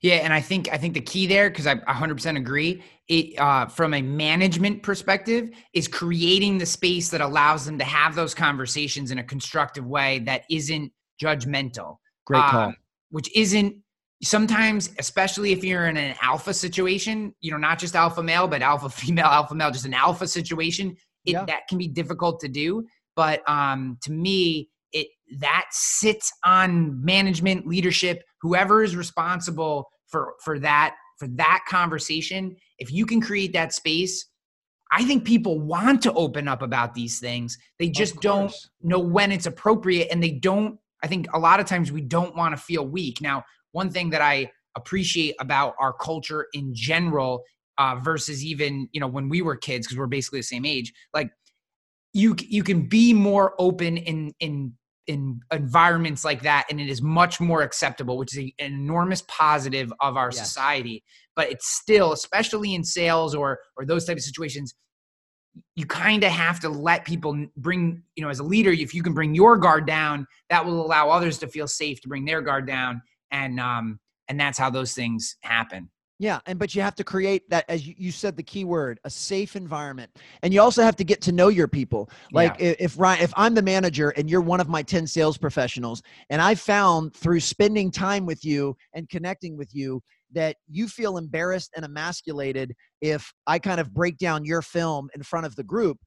yeah, 0.00 0.16
and 0.16 0.32
I 0.32 0.40
think 0.40 0.68
I 0.72 0.76
think 0.76 0.94
the 0.94 1.00
key 1.00 1.26
there, 1.26 1.50
because 1.50 1.66
I 1.66 1.76
100% 1.76 2.36
agree, 2.36 2.82
it 3.08 3.38
uh, 3.38 3.66
from 3.66 3.94
a 3.94 4.02
management 4.02 4.82
perspective, 4.82 5.50
is 5.72 5.88
creating 5.88 6.58
the 6.58 6.66
space 6.66 7.10
that 7.10 7.20
allows 7.20 7.64
them 7.64 7.78
to 7.78 7.84
have 7.84 8.14
those 8.14 8.34
conversations 8.34 9.10
in 9.10 9.18
a 9.18 9.24
constructive 9.24 9.86
way 9.86 10.20
that 10.20 10.42
isn't 10.50 10.92
judgmental. 11.22 11.96
Great 12.28 12.44
call. 12.44 12.68
Uh, 12.68 12.72
which 13.10 13.34
isn't 13.34 13.74
sometimes, 14.22 14.90
especially 14.98 15.52
if 15.52 15.64
you're 15.64 15.86
in 15.86 15.96
an 15.96 16.14
alpha 16.20 16.52
situation, 16.52 17.34
you 17.40 17.50
know, 17.50 17.56
not 17.56 17.78
just 17.78 17.96
alpha 17.96 18.22
male, 18.22 18.46
but 18.46 18.62
alpha 18.62 18.88
female, 18.90 19.26
alpha 19.26 19.54
male, 19.54 19.70
just 19.70 19.86
an 19.86 19.94
alpha 19.94 20.26
situation. 20.26 20.96
It, 21.24 21.32
yeah. 21.32 21.44
That 21.46 21.66
can 21.68 21.78
be 21.78 21.88
difficult 21.88 22.40
to 22.40 22.48
do. 22.48 22.86
But 23.16 23.48
um, 23.48 23.98
to 24.02 24.12
me, 24.12 24.68
it 24.92 25.08
that 25.40 25.66
sits 25.70 26.32
on 26.44 27.04
management, 27.04 27.66
leadership, 27.66 28.22
whoever 28.40 28.84
is 28.84 28.94
responsible 28.94 29.88
for 30.06 30.34
for 30.42 30.58
that 30.60 30.94
for 31.18 31.26
that 31.28 31.64
conversation. 31.68 32.54
If 32.78 32.92
you 32.92 33.06
can 33.06 33.20
create 33.20 33.52
that 33.54 33.72
space, 33.72 34.26
I 34.92 35.04
think 35.04 35.24
people 35.24 35.60
want 35.60 36.02
to 36.02 36.12
open 36.12 36.48
up 36.48 36.62
about 36.62 36.94
these 36.94 37.18
things. 37.18 37.58
They 37.78 37.88
just 37.88 38.20
don't 38.20 38.54
know 38.82 39.00
when 39.00 39.32
it's 39.32 39.46
appropriate, 39.46 40.08
and 40.10 40.22
they 40.22 40.32
don't. 40.32 40.78
I 41.02 41.06
think 41.06 41.26
a 41.32 41.38
lot 41.38 41.60
of 41.60 41.66
times 41.66 41.92
we 41.92 42.00
don't 42.00 42.36
want 42.36 42.56
to 42.56 42.62
feel 42.62 42.86
weak. 42.86 43.20
Now, 43.20 43.44
one 43.72 43.90
thing 43.90 44.10
that 44.10 44.22
I 44.22 44.50
appreciate 44.76 45.34
about 45.40 45.74
our 45.80 45.92
culture 45.92 46.46
in 46.52 46.74
general 46.74 47.42
uh, 47.78 47.96
versus 48.02 48.44
even 48.44 48.88
you 48.92 49.00
know 49.00 49.06
when 49.06 49.28
we 49.28 49.42
were 49.42 49.56
kids 49.56 49.86
because 49.86 49.98
we're 49.98 50.06
basically 50.06 50.40
the 50.40 50.44
same 50.44 50.64
age 50.64 50.92
like 51.14 51.30
you 52.12 52.34
you 52.40 52.62
can 52.62 52.88
be 52.88 53.14
more 53.14 53.54
open 53.58 53.96
in 53.96 54.32
in 54.40 54.72
in 55.06 55.40
environments 55.52 56.24
like 56.24 56.42
that 56.42 56.66
and 56.70 56.80
it 56.80 56.88
is 56.88 57.00
much 57.00 57.40
more 57.40 57.62
acceptable 57.62 58.18
which 58.18 58.36
is 58.36 58.50
an 58.58 58.72
enormous 58.72 59.22
positive 59.28 59.92
of 60.00 60.16
our 60.16 60.30
yes. 60.32 60.38
society 60.38 61.02
but 61.36 61.50
it's 61.50 61.68
still 61.68 62.12
especially 62.12 62.74
in 62.74 62.84
sales 62.84 63.34
or 63.34 63.58
or 63.76 63.86
those 63.86 64.04
type 64.04 64.16
of 64.16 64.22
situations 64.22 64.74
you 65.76 65.86
kind 65.86 66.24
of 66.24 66.30
have 66.30 66.60
to 66.60 66.68
let 66.68 67.04
people 67.04 67.46
bring 67.56 68.02
you 68.16 68.22
know 68.22 68.30
as 68.30 68.38
a 68.38 68.44
leader 68.44 68.70
if 68.70 68.94
you 68.94 69.02
can 69.02 69.14
bring 69.14 69.34
your 69.34 69.56
guard 69.56 69.86
down 69.86 70.26
that 70.50 70.64
will 70.64 70.84
allow 70.84 71.10
others 71.10 71.38
to 71.38 71.46
feel 71.46 71.66
safe 71.66 72.00
to 72.00 72.08
bring 72.08 72.24
their 72.24 72.40
guard 72.40 72.66
down 72.66 73.00
and 73.30 73.58
um 73.60 73.98
and 74.28 74.38
that's 74.38 74.58
how 74.58 74.70
those 74.70 74.94
things 74.94 75.36
happen 75.42 75.88
yeah, 76.20 76.40
and 76.46 76.58
but 76.58 76.74
you 76.74 76.82
have 76.82 76.96
to 76.96 77.04
create 77.04 77.48
that 77.50 77.64
as 77.68 77.86
you, 77.86 78.10
said 78.10 78.36
the 78.36 78.42
key 78.42 78.64
word, 78.64 78.98
a 79.04 79.10
safe 79.10 79.54
environment. 79.54 80.10
And 80.42 80.52
you 80.52 80.60
also 80.60 80.82
have 80.82 80.96
to 80.96 81.04
get 81.04 81.20
to 81.22 81.32
know 81.32 81.46
your 81.46 81.68
people. 81.68 82.10
Like 82.32 82.56
yeah. 82.58 82.74
if 82.80 82.98
Ryan 82.98 83.22
if 83.22 83.32
I'm 83.36 83.54
the 83.54 83.62
manager 83.62 84.10
and 84.10 84.28
you're 84.28 84.40
one 84.40 84.60
of 84.60 84.68
my 84.68 84.82
10 84.82 85.06
sales 85.06 85.38
professionals 85.38 86.02
and 86.30 86.42
I 86.42 86.56
found 86.56 87.14
through 87.14 87.38
spending 87.40 87.92
time 87.92 88.26
with 88.26 88.44
you 88.44 88.76
and 88.94 89.08
connecting 89.08 89.56
with 89.56 89.72
you 89.74 90.02
that 90.32 90.56
you 90.68 90.88
feel 90.88 91.16
embarrassed 91.16 91.70
and 91.76 91.84
emasculated 91.84 92.74
if 93.00 93.32
I 93.46 93.58
kind 93.58 93.80
of 93.80 93.94
break 93.94 94.18
down 94.18 94.44
your 94.44 94.62
film 94.62 95.08
in 95.14 95.22
front 95.22 95.46
of 95.46 95.56
the 95.56 95.64
group, 95.64 95.98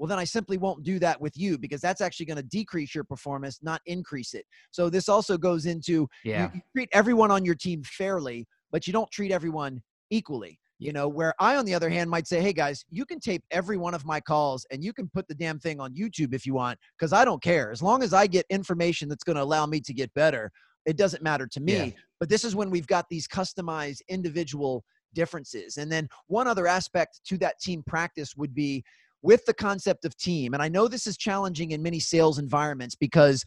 well 0.00 0.08
then 0.08 0.18
i 0.18 0.24
simply 0.24 0.56
won't 0.56 0.82
do 0.82 0.98
that 0.98 1.20
with 1.20 1.36
you 1.36 1.58
because 1.58 1.80
that's 1.80 2.00
actually 2.00 2.26
going 2.26 2.38
to 2.38 2.42
decrease 2.42 2.94
your 2.94 3.04
performance 3.04 3.60
not 3.62 3.80
increase 3.86 4.34
it 4.34 4.44
so 4.70 4.88
this 4.90 5.08
also 5.08 5.36
goes 5.36 5.66
into 5.66 6.08
yeah. 6.24 6.44
you, 6.44 6.50
you 6.54 6.60
treat 6.74 6.88
everyone 6.92 7.30
on 7.30 7.44
your 7.44 7.54
team 7.54 7.82
fairly 7.84 8.46
but 8.72 8.86
you 8.86 8.92
don't 8.92 9.10
treat 9.10 9.30
everyone 9.30 9.80
equally 10.08 10.58
you 10.78 10.92
know 10.92 11.06
where 11.06 11.34
i 11.38 11.54
on 11.56 11.66
the 11.66 11.74
other 11.74 11.90
hand 11.90 12.10
might 12.10 12.26
say 12.26 12.40
hey 12.40 12.52
guys 12.52 12.84
you 12.88 13.04
can 13.04 13.20
tape 13.20 13.42
every 13.50 13.76
one 13.76 13.94
of 13.94 14.06
my 14.06 14.18
calls 14.18 14.66
and 14.72 14.82
you 14.82 14.92
can 14.92 15.08
put 15.12 15.28
the 15.28 15.34
damn 15.34 15.58
thing 15.58 15.78
on 15.78 15.94
youtube 15.94 16.32
if 16.34 16.46
you 16.46 16.54
want 16.54 16.78
because 16.98 17.12
i 17.12 17.24
don't 17.24 17.42
care 17.42 17.70
as 17.70 17.82
long 17.82 18.02
as 18.02 18.14
i 18.14 18.26
get 18.26 18.46
information 18.48 19.08
that's 19.08 19.24
going 19.24 19.36
to 19.36 19.42
allow 19.42 19.66
me 19.66 19.80
to 19.80 19.92
get 19.92 20.12
better 20.14 20.50
it 20.86 20.96
doesn't 20.96 21.22
matter 21.22 21.46
to 21.46 21.60
me 21.60 21.74
yeah. 21.74 21.90
but 22.18 22.28
this 22.28 22.44
is 22.44 22.54
when 22.54 22.70
we've 22.70 22.86
got 22.86 23.06
these 23.08 23.26
customized 23.28 24.00
individual 24.08 24.84
differences 25.14 25.76
and 25.76 25.90
then 25.90 26.08
one 26.26 26.46
other 26.46 26.66
aspect 26.66 27.20
to 27.24 27.36
that 27.38 27.58
team 27.60 27.82
practice 27.86 28.36
would 28.36 28.54
be 28.54 28.82
with 29.22 29.44
the 29.46 29.54
concept 29.54 30.04
of 30.04 30.16
team 30.16 30.54
and 30.54 30.62
i 30.62 30.68
know 30.68 30.88
this 30.88 31.06
is 31.06 31.16
challenging 31.16 31.72
in 31.72 31.82
many 31.82 31.98
sales 31.98 32.38
environments 32.38 32.94
because 32.94 33.44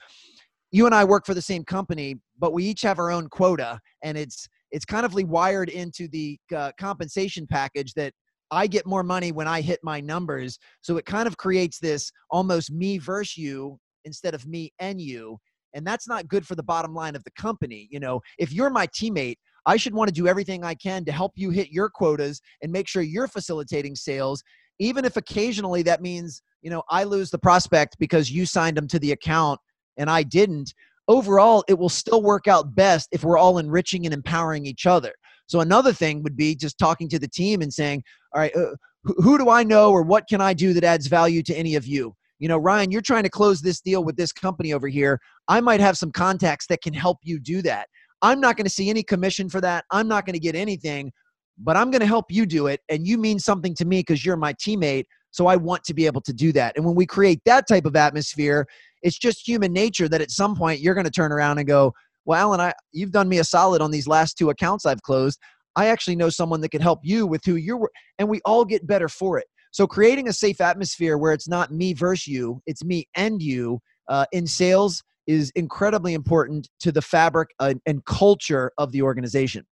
you 0.71 0.85
and 0.85 0.93
i 0.93 1.03
work 1.03 1.25
for 1.25 1.33
the 1.33 1.41
same 1.41 1.63
company 1.63 2.15
but 2.37 2.53
we 2.53 2.63
each 2.63 2.81
have 2.81 2.99
our 2.99 3.11
own 3.11 3.27
quota 3.29 3.79
and 4.03 4.17
it's 4.17 4.47
it's 4.71 4.85
kind 4.85 5.05
of 5.05 5.13
wired 5.13 5.69
into 5.69 6.07
the 6.07 6.37
uh, 6.53 6.71
compensation 6.79 7.45
package 7.47 7.93
that 7.93 8.11
I 8.53 8.67
get 8.67 8.85
more 8.85 9.03
money 9.03 9.31
when 9.31 9.47
I 9.47 9.61
hit 9.61 9.79
my 9.83 9.99
numbers. 9.99 10.59
So 10.81 10.97
it 10.97 11.05
kind 11.05 11.27
of 11.27 11.37
creates 11.37 11.79
this 11.79 12.11
almost 12.29 12.71
me 12.71 12.97
versus 12.99 13.37
you 13.37 13.79
instead 14.05 14.35
of 14.35 14.45
me 14.45 14.71
and 14.79 15.01
you. 15.01 15.39
And 15.73 15.85
that's 15.85 16.07
not 16.07 16.27
good 16.27 16.45
for 16.45 16.55
the 16.55 16.63
bottom 16.63 16.93
line 16.93 17.15
of 17.15 17.23
the 17.23 17.31
company. 17.31 17.87
You 17.91 17.99
know, 17.99 18.21
if 18.37 18.51
you're 18.51 18.69
my 18.69 18.87
teammate, 18.87 19.37
I 19.65 19.77
should 19.77 19.93
want 19.93 20.09
to 20.09 20.13
do 20.13 20.27
everything 20.27 20.63
I 20.63 20.75
can 20.75 21.05
to 21.05 21.11
help 21.11 21.31
you 21.35 21.49
hit 21.49 21.69
your 21.71 21.89
quotas 21.89 22.41
and 22.61 22.71
make 22.71 22.87
sure 22.87 23.01
you're 23.01 23.27
facilitating 23.27 23.95
sales, 23.95 24.43
even 24.79 25.05
if 25.05 25.17
occasionally 25.17 25.83
that 25.83 26.01
means, 26.01 26.41
you 26.61 26.69
know, 26.69 26.83
I 26.89 27.05
lose 27.05 27.31
the 27.31 27.39
prospect 27.39 27.97
because 27.99 28.29
you 28.29 28.45
signed 28.45 28.77
them 28.77 28.87
to 28.89 28.99
the 28.99 29.13
account 29.13 29.59
and 29.97 30.09
I 30.09 30.23
didn't 30.23 30.73
overall, 31.07 31.63
it 31.67 31.77
will 31.77 31.89
still 31.89 32.21
work 32.21 32.47
out 32.47 32.75
best 32.75 33.09
if 33.11 33.23
we're 33.23 33.37
all 33.37 33.57
enriching 33.57 34.05
and 34.05 34.13
empowering 34.13 34.65
each 34.65 34.85
other. 34.85 35.13
So 35.47 35.59
another 35.59 35.93
thing 35.93 36.23
would 36.23 36.37
be 36.37 36.55
just 36.55 36.77
talking 36.77 37.09
to 37.09 37.19
the 37.19 37.27
team 37.27 37.61
and 37.61 37.73
saying, 37.73 38.03
all 38.33 38.41
right, 38.41 38.55
uh, 38.55 38.75
who, 39.03 39.13
who 39.21 39.37
do 39.37 39.49
I 39.49 39.63
know 39.63 39.91
or 39.91 40.01
what 40.01 40.27
can 40.29 40.41
I 40.41 40.53
do 40.53 40.73
that 40.73 40.83
adds 40.83 41.07
value 41.07 41.43
to 41.43 41.55
any 41.55 41.75
of 41.75 41.85
you? 41.85 42.15
You 42.43 42.49
know, 42.49 42.57
Ryan, 42.57 42.91
you're 42.91 42.99
trying 42.99 43.23
to 43.23 43.29
close 43.29 43.61
this 43.61 43.79
deal 43.79 44.03
with 44.03 44.17
this 44.17 44.33
company 44.33 44.73
over 44.73 44.89
here. 44.89 45.17
I 45.47 45.61
might 45.61 45.79
have 45.79 45.97
some 45.97 46.11
contacts 46.11 46.67
that 46.67 46.81
can 46.81 46.93
help 46.93 47.19
you 47.23 47.39
do 47.39 47.61
that. 47.61 47.87
I'm 48.21 48.41
not 48.41 48.57
going 48.57 48.65
to 48.65 48.69
see 48.69 48.89
any 48.89 49.01
commission 49.01 49.47
for 49.47 49.61
that. 49.61 49.85
I'm 49.91 50.09
not 50.09 50.25
going 50.25 50.33
to 50.33 50.41
get 50.41 50.53
anything, 50.53 51.13
but 51.57 51.77
I'm 51.77 51.89
going 51.89 52.01
to 52.01 52.05
help 52.05 52.25
you 52.29 52.45
do 52.45 52.67
it. 52.67 52.81
And 52.89 53.07
you 53.07 53.17
mean 53.17 53.39
something 53.39 53.73
to 53.75 53.85
me 53.85 53.99
because 53.99 54.25
you're 54.25 54.35
my 54.35 54.51
teammate. 54.55 55.05
So 55.31 55.47
I 55.47 55.55
want 55.55 55.85
to 55.85 55.93
be 55.93 56.05
able 56.05 56.19
to 56.19 56.33
do 56.33 56.51
that. 56.51 56.75
And 56.75 56.85
when 56.85 56.95
we 56.95 57.05
create 57.05 57.39
that 57.45 57.65
type 57.65 57.85
of 57.85 57.95
atmosphere, 57.95 58.67
it's 59.03 59.17
just 59.17 59.47
human 59.47 59.71
nature 59.71 60.09
that 60.09 60.19
at 60.19 60.29
some 60.29 60.53
point 60.53 60.81
you're 60.81 60.95
going 60.95 61.05
to 61.05 61.11
turn 61.11 61.31
around 61.31 61.59
and 61.59 61.67
go, 61.67 61.93
well, 62.25 62.37
Alan, 62.41 62.59
I, 62.59 62.73
you've 62.91 63.11
done 63.11 63.29
me 63.29 63.39
a 63.39 63.45
solid 63.45 63.81
on 63.81 63.89
these 63.89 64.05
last 64.05 64.37
two 64.37 64.49
accounts 64.49 64.85
I've 64.85 65.01
closed. 65.03 65.39
I 65.77 65.87
actually 65.87 66.17
know 66.17 66.29
someone 66.29 66.59
that 66.59 66.71
can 66.71 66.81
help 66.81 66.99
you 67.03 67.25
with 67.25 67.45
who 67.45 67.55
you're, 67.55 67.89
and 68.19 68.27
we 68.27 68.41
all 68.43 68.65
get 68.65 68.85
better 68.85 69.07
for 69.07 69.37
it. 69.37 69.47
So 69.73 69.87
creating 69.87 70.27
a 70.27 70.33
safe 70.33 70.61
atmosphere 70.61 71.17
where 71.17 71.33
it's 71.33 71.47
not 71.47 71.71
me 71.71 71.93
versus 71.93 72.27
you, 72.27 72.61
it's 72.67 72.83
me 72.83 73.07
and 73.15 73.41
you 73.41 73.79
uh, 74.07 74.25
in 74.31 74.45
sales 74.45 75.03
is 75.25 75.51
incredibly 75.55 76.13
important 76.13 76.69
to 76.81 76.91
the 76.91 77.01
fabric 77.01 77.49
uh, 77.59 77.73
and 77.87 78.05
culture 78.05 78.71
of 78.77 78.91
the 78.91 79.01
organization. 79.01 79.65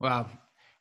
Well, 0.00 0.28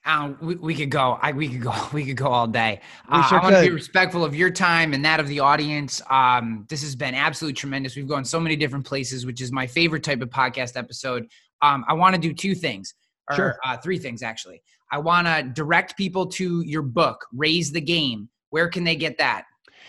Alan, 0.03 0.37
we, 0.41 0.55
we 0.55 0.75
could 0.75 0.91
go. 0.91 1.17
I, 1.21 1.31
we 1.31 1.47
could 1.47 1.61
go. 1.61 1.73
We 1.93 2.03
could 2.05 2.17
go 2.17 2.27
all 2.27 2.45
day. 2.45 2.81
Uh, 3.07 3.25
sure 3.29 3.39
I 3.39 3.43
want 3.43 3.55
to 3.55 3.61
be 3.61 3.69
respectful 3.69 4.25
of 4.25 4.35
your 4.35 4.49
time 4.49 4.93
and 4.93 5.03
that 5.05 5.21
of 5.21 5.29
the 5.29 5.39
audience. 5.39 6.01
Um, 6.09 6.65
this 6.67 6.81
has 6.81 6.93
been 6.93 7.15
absolutely 7.15 7.53
tremendous. 7.53 7.95
We've 7.95 8.07
gone 8.07 8.25
so 8.25 8.39
many 8.39 8.57
different 8.57 8.85
places, 8.85 9.25
which 9.25 9.39
is 9.39 9.53
my 9.53 9.65
favorite 9.65 10.03
type 10.03 10.21
of 10.21 10.29
podcast 10.29 10.75
episode. 10.75 11.25
Um, 11.61 11.85
I 11.87 11.93
want 11.93 12.15
to 12.15 12.21
do 12.21 12.33
two 12.33 12.53
things, 12.53 12.93
or 13.29 13.35
sure. 13.35 13.59
uh, 13.63 13.77
three 13.77 13.97
things 13.97 14.23
actually. 14.23 14.61
I 14.91 14.97
want 14.97 15.27
to 15.27 15.43
direct 15.53 15.95
people 15.95 16.25
to 16.27 16.61
your 16.61 16.81
book, 16.81 17.25
Raise 17.33 17.71
the 17.71 17.81
Game. 17.81 18.29
Where 18.49 18.67
can 18.69 18.83
they 18.83 18.95
get 18.95 19.17
that? 19.17 19.45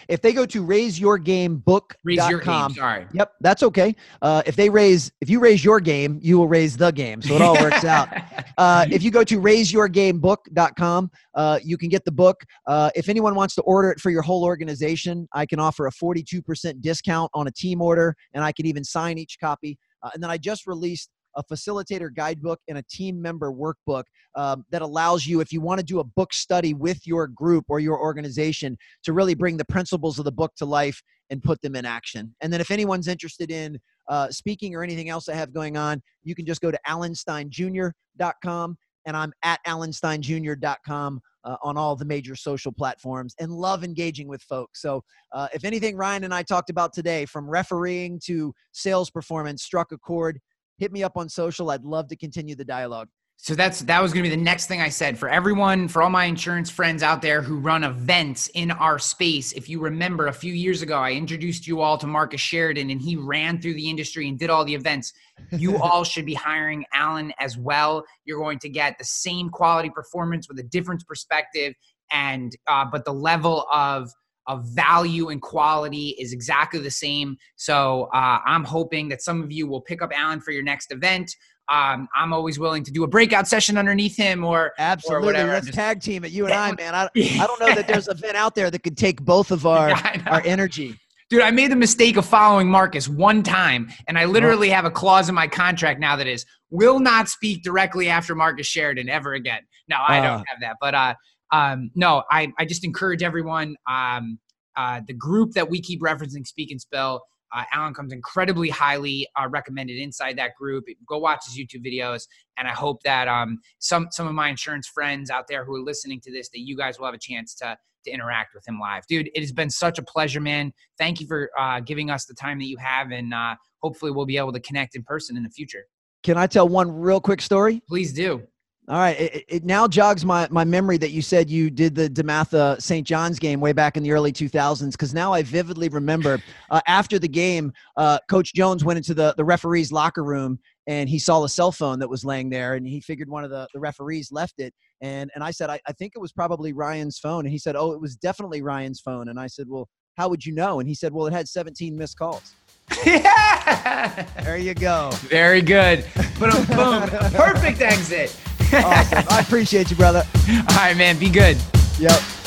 If 0.08 0.22
they 0.22 0.32
go 0.32 0.46
to 0.46 0.64
raiseyourgamebook.com, 0.64 1.96
raise 2.04 2.28
your 2.30 2.40
game, 2.40 2.70
sorry. 2.70 3.06
Yep, 3.12 3.32
that's 3.40 3.62
okay. 3.62 3.94
Uh, 4.22 4.42
if 4.46 4.56
they 4.56 4.70
raise, 4.70 5.12
if 5.20 5.28
you 5.28 5.38
raise 5.38 5.62
your 5.62 5.80
game, 5.80 6.18
you 6.22 6.38
will 6.38 6.48
raise 6.48 6.76
the 6.76 6.90
game. 6.90 7.20
So 7.20 7.34
it 7.34 7.42
all 7.42 7.54
works 7.54 7.84
out. 7.84 8.08
Uh, 8.56 8.86
if 8.90 9.02
you 9.02 9.10
go 9.10 9.22
to 9.24 9.40
raiseyourgamebook.com, 9.40 11.10
uh, 11.34 11.58
you 11.62 11.76
can 11.76 11.90
get 11.90 12.04
the 12.04 12.12
book. 12.12 12.42
Uh, 12.66 12.90
if 12.94 13.08
anyone 13.08 13.34
wants 13.34 13.54
to 13.56 13.62
order 13.62 13.90
it 13.90 14.00
for 14.00 14.10
your 14.10 14.22
whole 14.22 14.44
organization, 14.44 15.28
I 15.34 15.44
can 15.44 15.60
offer 15.60 15.86
a 15.86 15.92
42% 15.92 16.80
discount 16.80 17.30
on 17.34 17.46
a 17.46 17.50
team 17.50 17.82
order, 17.82 18.16
and 18.32 18.42
I 18.42 18.52
can 18.52 18.66
even 18.66 18.84
sign 18.84 19.18
each 19.18 19.38
copy. 19.38 19.78
Uh, 20.02 20.10
and 20.14 20.22
then 20.22 20.30
I 20.30 20.38
just 20.38 20.66
released 20.66 21.10
a 21.36 21.44
facilitator 21.44 22.14
guidebook, 22.14 22.60
and 22.68 22.78
a 22.78 22.82
team 22.82 23.20
member 23.20 23.52
workbook 23.52 24.04
um, 24.34 24.64
that 24.70 24.82
allows 24.82 25.26
you, 25.26 25.40
if 25.40 25.52
you 25.52 25.60
want 25.60 25.78
to 25.78 25.84
do 25.84 26.00
a 26.00 26.04
book 26.04 26.32
study 26.32 26.74
with 26.74 27.06
your 27.06 27.26
group 27.26 27.64
or 27.68 27.80
your 27.80 28.00
organization, 28.00 28.76
to 29.04 29.12
really 29.12 29.34
bring 29.34 29.56
the 29.56 29.64
principles 29.64 30.18
of 30.18 30.24
the 30.24 30.32
book 30.32 30.52
to 30.56 30.64
life 30.64 31.02
and 31.30 31.42
put 31.42 31.60
them 31.60 31.76
in 31.76 31.84
action. 31.84 32.34
And 32.40 32.52
then 32.52 32.60
if 32.60 32.70
anyone's 32.70 33.08
interested 33.08 33.50
in 33.50 33.78
uh, 34.08 34.30
speaking 34.30 34.74
or 34.74 34.82
anything 34.82 35.08
else 35.08 35.28
I 35.28 35.34
have 35.34 35.52
going 35.52 35.76
on, 35.76 36.02
you 36.22 36.34
can 36.34 36.46
just 36.46 36.60
go 36.60 36.70
to 36.70 36.78
alansteinjr.com 36.86 38.78
and 39.06 39.16
I'm 39.16 39.32
at 39.42 39.60
alansteinjr.com 39.66 41.20
uh, 41.44 41.56
on 41.62 41.76
all 41.78 41.96
the 41.96 42.04
major 42.04 42.36
social 42.36 42.72
platforms 42.72 43.34
and 43.40 43.50
love 43.50 43.84
engaging 43.84 44.28
with 44.28 44.42
folks. 44.42 44.82
So, 44.82 45.02
uh, 45.32 45.48
if 45.54 45.64
anything 45.64 45.96
Ryan 45.96 46.24
and 46.24 46.34
I 46.34 46.42
talked 46.42 46.68
about 46.68 46.92
today, 46.92 47.24
from 47.24 47.48
refereeing 47.48 48.20
to 48.24 48.52
sales 48.72 49.08
performance, 49.10 49.62
struck 49.62 49.92
a 49.92 49.98
chord, 49.98 50.40
hit 50.78 50.92
me 50.92 51.02
up 51.02 51.16
on 51.16 51.28
social. 51.28 51.70
I'd 51.70 51.84
love 51.84 52.08
to 52.08 52.16
continue 52.16 52.54
the 52.54 52.64
dialogue. 52.64 53.08
So 53.40 53.54
that's 53.54 53.82
that 53.82 54.02
was 54.02 54.12
going 54.12 54.24
to 54.24 54.30
be 54.30 54.34
the 54.34 54.42
next 54.42 54.66
thing 54.66 54.80
I 54.80 54.88
said 54.88 55.16
for 55.16 55.28
everyone, 55.28 55.86
for 55.86 56.02
all 56.02 56.10
my 56.10 56.24
insurance 56.24 56.70
friends 56.70 57.04
out 57.04 57.22
there 57.22 57.40
who 57.40 57.60
run 57.60 57.84
events 57.84 58.48
in 58.48 58.72
our 58.72 58.98
space. 58.98 59.52
If 59.52 59.68
you 59.68 59.80
remember 59.80 60.26
a 60.26 60.32
few 60.32 60.52
years 60.52 60.82
ago, 60.82 60.98
I 60.98 61.12
introduced 61.12 61.64
you 61.64 61.80
all 61.80 61.96
to 61.98 62.06
Marcus 62.08 62.40
Sheridan 62.40 62.90
and 62.90 63.00
he 63.00 63.14
ran 63.14 63.60
through 63.60 63.74
the 63.74 63.88
industry 63.88 64.28
and 64.28 64.40
did 64.40 64.50
all 64.50 64.64
the 64.64 64.74
events. 64.74 65.12
You 65.52 65.78
all 65.82 66.02
should 66.02 66.26
be 66.26 66.34
hiring 66.34 66.84
Alan 66.92 67.32
as 67.38 67.56
well. 67.56 68.04
You're 68.24 68.40
going 68.40 68.58
to 68.58 68.68
get 68.68 68.98
the 68.98 69.04
same 69.04 69.50
quality 69.50 69.90
performance 69.90 70.48
with 70.48 70.58
a 70.58 70.64
different 70.64 71.06
perspective 71.06 71.74
and 72.10 72.56
uh, 72.66 72.86
but 72.90 73.04
the 73.04 73.12
level 73.12 73.66
of 73.72 74.10
of 74.48 74.64
value 74.64 75.28
and 75.28 75.40
quality 75.40 76.16
is 76.18 76.32
exactly 76.32 76.80
the 76.80 76.90
same. 76.90 77.36
So 77.56 78.08
uh, 78.14 78.38
I'm 78.44 78.64
hoping 78.64 79.08
that 79.10 79.22
some 79.22 79.42
of 79.42 79.52
you 79.52 79.68
will 79.68 79.82
pick 79.82 80.02
up 80.02 80.10
Alan 80.12 80.40
for 80.40 80.50
your 80.50 80.64
next 80.64 80.90
event. 80.90 81.30
Um, 81.68 82.08
I'm 82.16 82.32
always 82.32 82.58
willing 82.58 82.82
to 82.84 82.90
do 82.90 83.04
a 83.04 83.06
breakout 83.06 83.46
session 83.46 83.76
underneath 83.76 84.16
him 84.16 84.42
or 84.42 84.72
absolutely. 84.78 85.34
Or 85.38 85.48
Let's 85.48 85.66
Just, 85.66 85.76
tag 85.76 86.00
team 86.00 86.24
it, 86.24 86.32
you 86.32 86.46
and 86.46 86.54
I, 86.54 86.72
man. 86.72 86.94
I, 86.94 87.08
I 87.16 87.46
don't 87.46 87.60
know 87.60 87.74
that 87.74 87.86
there's 87.86 88.08
a 88.08 88.12
event 88.12 88.36
out 88.36 88.54
there 88.54 88.70
that 88.70 88.82
could 88.82 88.96
take 88.96 89.20
both 89.20 89.50
of 89.50 89.66
our 89.66 89.90
yeah, 89.90 90.22
our 90.26 90.42
energy. 90.44 90.98
Dude, 91.28 91.42
I 91.42 91.50
made 91.50 91.70
the 91.70 91.76
mistake 91.76 92.16
of 92.16 92.24
following 92.24 92.70
Marcus 92.70 93.06
one 93.06 93.42
time, 93.42 93.90
and 94.06 94.18
I 94.18 94.24
literally 94.24 94.70
have 94.70 94.86
a 94.86 94.90
clause 94.90 95.28
in 95.28 95.34
my 95.34 95.46
contract 95.46 96.00
now 96.00 96.16
that 96.16 96.26
is 96.26 96.46
will 96.70 97.00
not 97.00 97.28
speak 97.28 97.62
directly 97.62 98.08
after 98.08 98.34
Marcus 98.34 98.66
Sheridan 98.66 99.10
ever 99.10 99.34
again. 99.34 99.60
No, 99.88 99.96
I 99.96 100.20
uh, 100.20 100.22
don't 100.22 100.48
have 100.48 100.60
that, 100.62 100.76
but 100.80 100.94
uh, 100.94 101.14
um, 101.52 101.90
no, 101.94 102.22
I, 102.30 102.52
I 102.58 102.64
just 102.64 102.84
encourage 102.84 103.22
everyone. 103.22 103.76
Um, 103.88 104.38
uh, 104.76 105.00
the 105.06 105.14
group 105.14 105.52
that 105.52 105.68
we 105.68 105.80
keep 105.80 106.00
referencing, 106.00 106.46
Speak 106.46 106.70
and 106.70 106.80
Spell, 106.80 107.24
uh, 107.54 107.64
Alan 107.72 107.94
comes 107.94 108.12
incredibly 108.12 108.68
highly 108.68 109.26
uh, 109.36 109.48
recommended 109.48 109.98
inside 109.98 110.36
that 110.36 110.54
group. 110.58 110.84
Go 111.06 111.18
watch 111.18 111.44
his 111.46 111.58
YouTube 111.58 111.84
videos, 111.84 112.26
and 112.58 112.68
I 112.68 112.72
hope 112.72 113.02
that 113.04 113.26
um, 113.26 113.58
some 113.78 114.08
some 114.10 114.26
of 114.26 114.34
my 114.34 114.48
insurance 114.48 114.86
friends 114.86 115.30
out 115.30 115.46
there 115.48 115.64
who 115.64 115.74
are 115.76 115.82
listening 115.82 116.20
to 116.22 116.32
this, 116.32 116.48
that 116.50 116.60
you 116.60 116.76
guys 116.76 116.98
will 116.98 117.06
have 117.06 117.14
a 117.14 117.18
chance 117.18 117.54
to 117.56 117.76
to 118.04 118.10
interact 118.10 118.54
with 118.54 118.68
him 118.68 118.78
live, 118.78 119.06
dude. 119.06 119.30
It 119.34 119.40
has 119.40 119.52
been 119.52 119.70
such 119.70 119.98
a 119.98 120.02
pleasure, 120.02 120.40
man. 120.40 120.72
Thank 120.98 121.20
you 121.20 121.26
for 121.26 121.50
uh, 121.58 121.80
giving 121.80 122.10
us 122.10 122.26
the 122.26 122.34
time 122.34 122.58
that 122.58 122.66
you 122.66 122.76
have, 122.76 123.10
and 123.10 123.32
uh, 123.32 123.56
hopefully 123.82 124.12
we'll 124.12 124.26
be 124.26 124.36
able 124.36 124.52
to 124.52 124.60
connect 124.60 124.94
in 124.94 125.02
person 125.02 125.36
in 125.36 125.42
the 125.42 125.50
future. 125.50 125.84
Can 126.22 126.36
I 126.36 126.46
tell 126.46 126.68
one 126.68 126.90
real 126.92 127.20
quick 127.20 127.40
story? 127.40 127.80
Please 127.88 128.12
do. 128.12 128.42
All 128.88 128.96
right. 128.96 129.20
It, 129.20 129.44
it, 129.48 129.64
now 129.66 129.86
jogs 129.86 130.24
my, 130.24 130.48
my 130.50 130.64
memory 130.64 130.96
that 130.96 131.10
you 131.10 131.20
said 131.20 131.50
you 131.50 131.68
did 131.68 131.94
the 131.94 132.08
DeMatha 132.08 132.80
St. 132.80 133.06
John's 133.06 133.38
game 133.38 133.60
way 133.60 133.72
back 133.72 133.98
in 133.98 134.02
the 134.02 134.12
early 134.12 134.32
2000s 134.32 134.92
because 134.92 135.12
now 135.12 135.30
I 135.30 135.42
vividly 135.42 135.90
remember 135.90 136.40
uh, 136.70 136.80
after 136.86 137.18
the 137.18 137.28
game, 137.28 137.70
uh, 137.98 138.18
Coach 138.30 138.54
Jones 138.54 138.84
went 138.84 138.96
into 138.96 139.12
the, 139.12 139.34
the 139.36 139.44
referee's 139.44 139.92
locker 139.92 140.24
room 140.24 140.58
and 140.86 141.06
he 141.06 141.18
saw 141.18 141.44
a 141.44 141.50
cell 141.50 141.70
phone 141.70 141.98
that 141.98 142.08
was 142.08 142.24
laying 142.24 142.48
there 142.48 142.76
and 142.76 142.86
he 142.86 143.02
figured 143.02 143.28
one 143.28 143.44
of 143.44 143.50
the, 143.50 143.68
the 143.74 143.80
referees 143.80 144.32
left 144.32 144.54
it. 144.56 144.72
And, 145.02 145.30
and 145.34 145.44
I 145.44 145.50
said, 145.50 145.68
I, 145.68 145.78
I 145.86 145.92
think 145.92 146.14
it 146.16 146.18
was 146.18 146.32
probably 146.32 146.72
Ryan's 146.72 147.18
phone. 147.18 147.44
And 147.44 147.52
he 147.52 147.58
said, 147.58 147.76
Oh, 147.76 147.92
it 147.92 148.00
was 148.00 148.16
definitely 148.16 148.62
Ryan's 148.62 149.00
phone. 149.00 149.28
And 149.28 149.38
I 149.38 149.48
said, 149.48 149.66
Well, 149.68 149.86
how 150.16 150.30
would 150.30 150.46
you 150.46 150.54
know? 150.54 150.80
And 150.80 150.88
he 150.88 150.94
said, 150.94 151.12
Well, 151.12 151.26
it 151.26 151.34
had 151.34 151.46
17 151.46 151.94
missed 151.94 152.18
calls. 152.18 152.54
Yeah. 153.04 154.26
There 154.42 154.56
you 154.56 154.72
go. 154.72 155.10
Very 155.12 155.60
good. 155.60 156.06
Boom, 156.38 156.64
boom. 156.64 157.08
Perfect 157.32 157.82
exit 157.82 158.34
awesome. 158.72 159.24
I 159.30 159.40
appreciate 159.40 159.90
you, 159.90 159.96
brother. 159.96 160.26
All 160.48 160.76
right, 160.76 160.96
man. 160.96 161.18
Be 161.18 161.30
good. 161.30 161.56
Yep. 161.98 162.37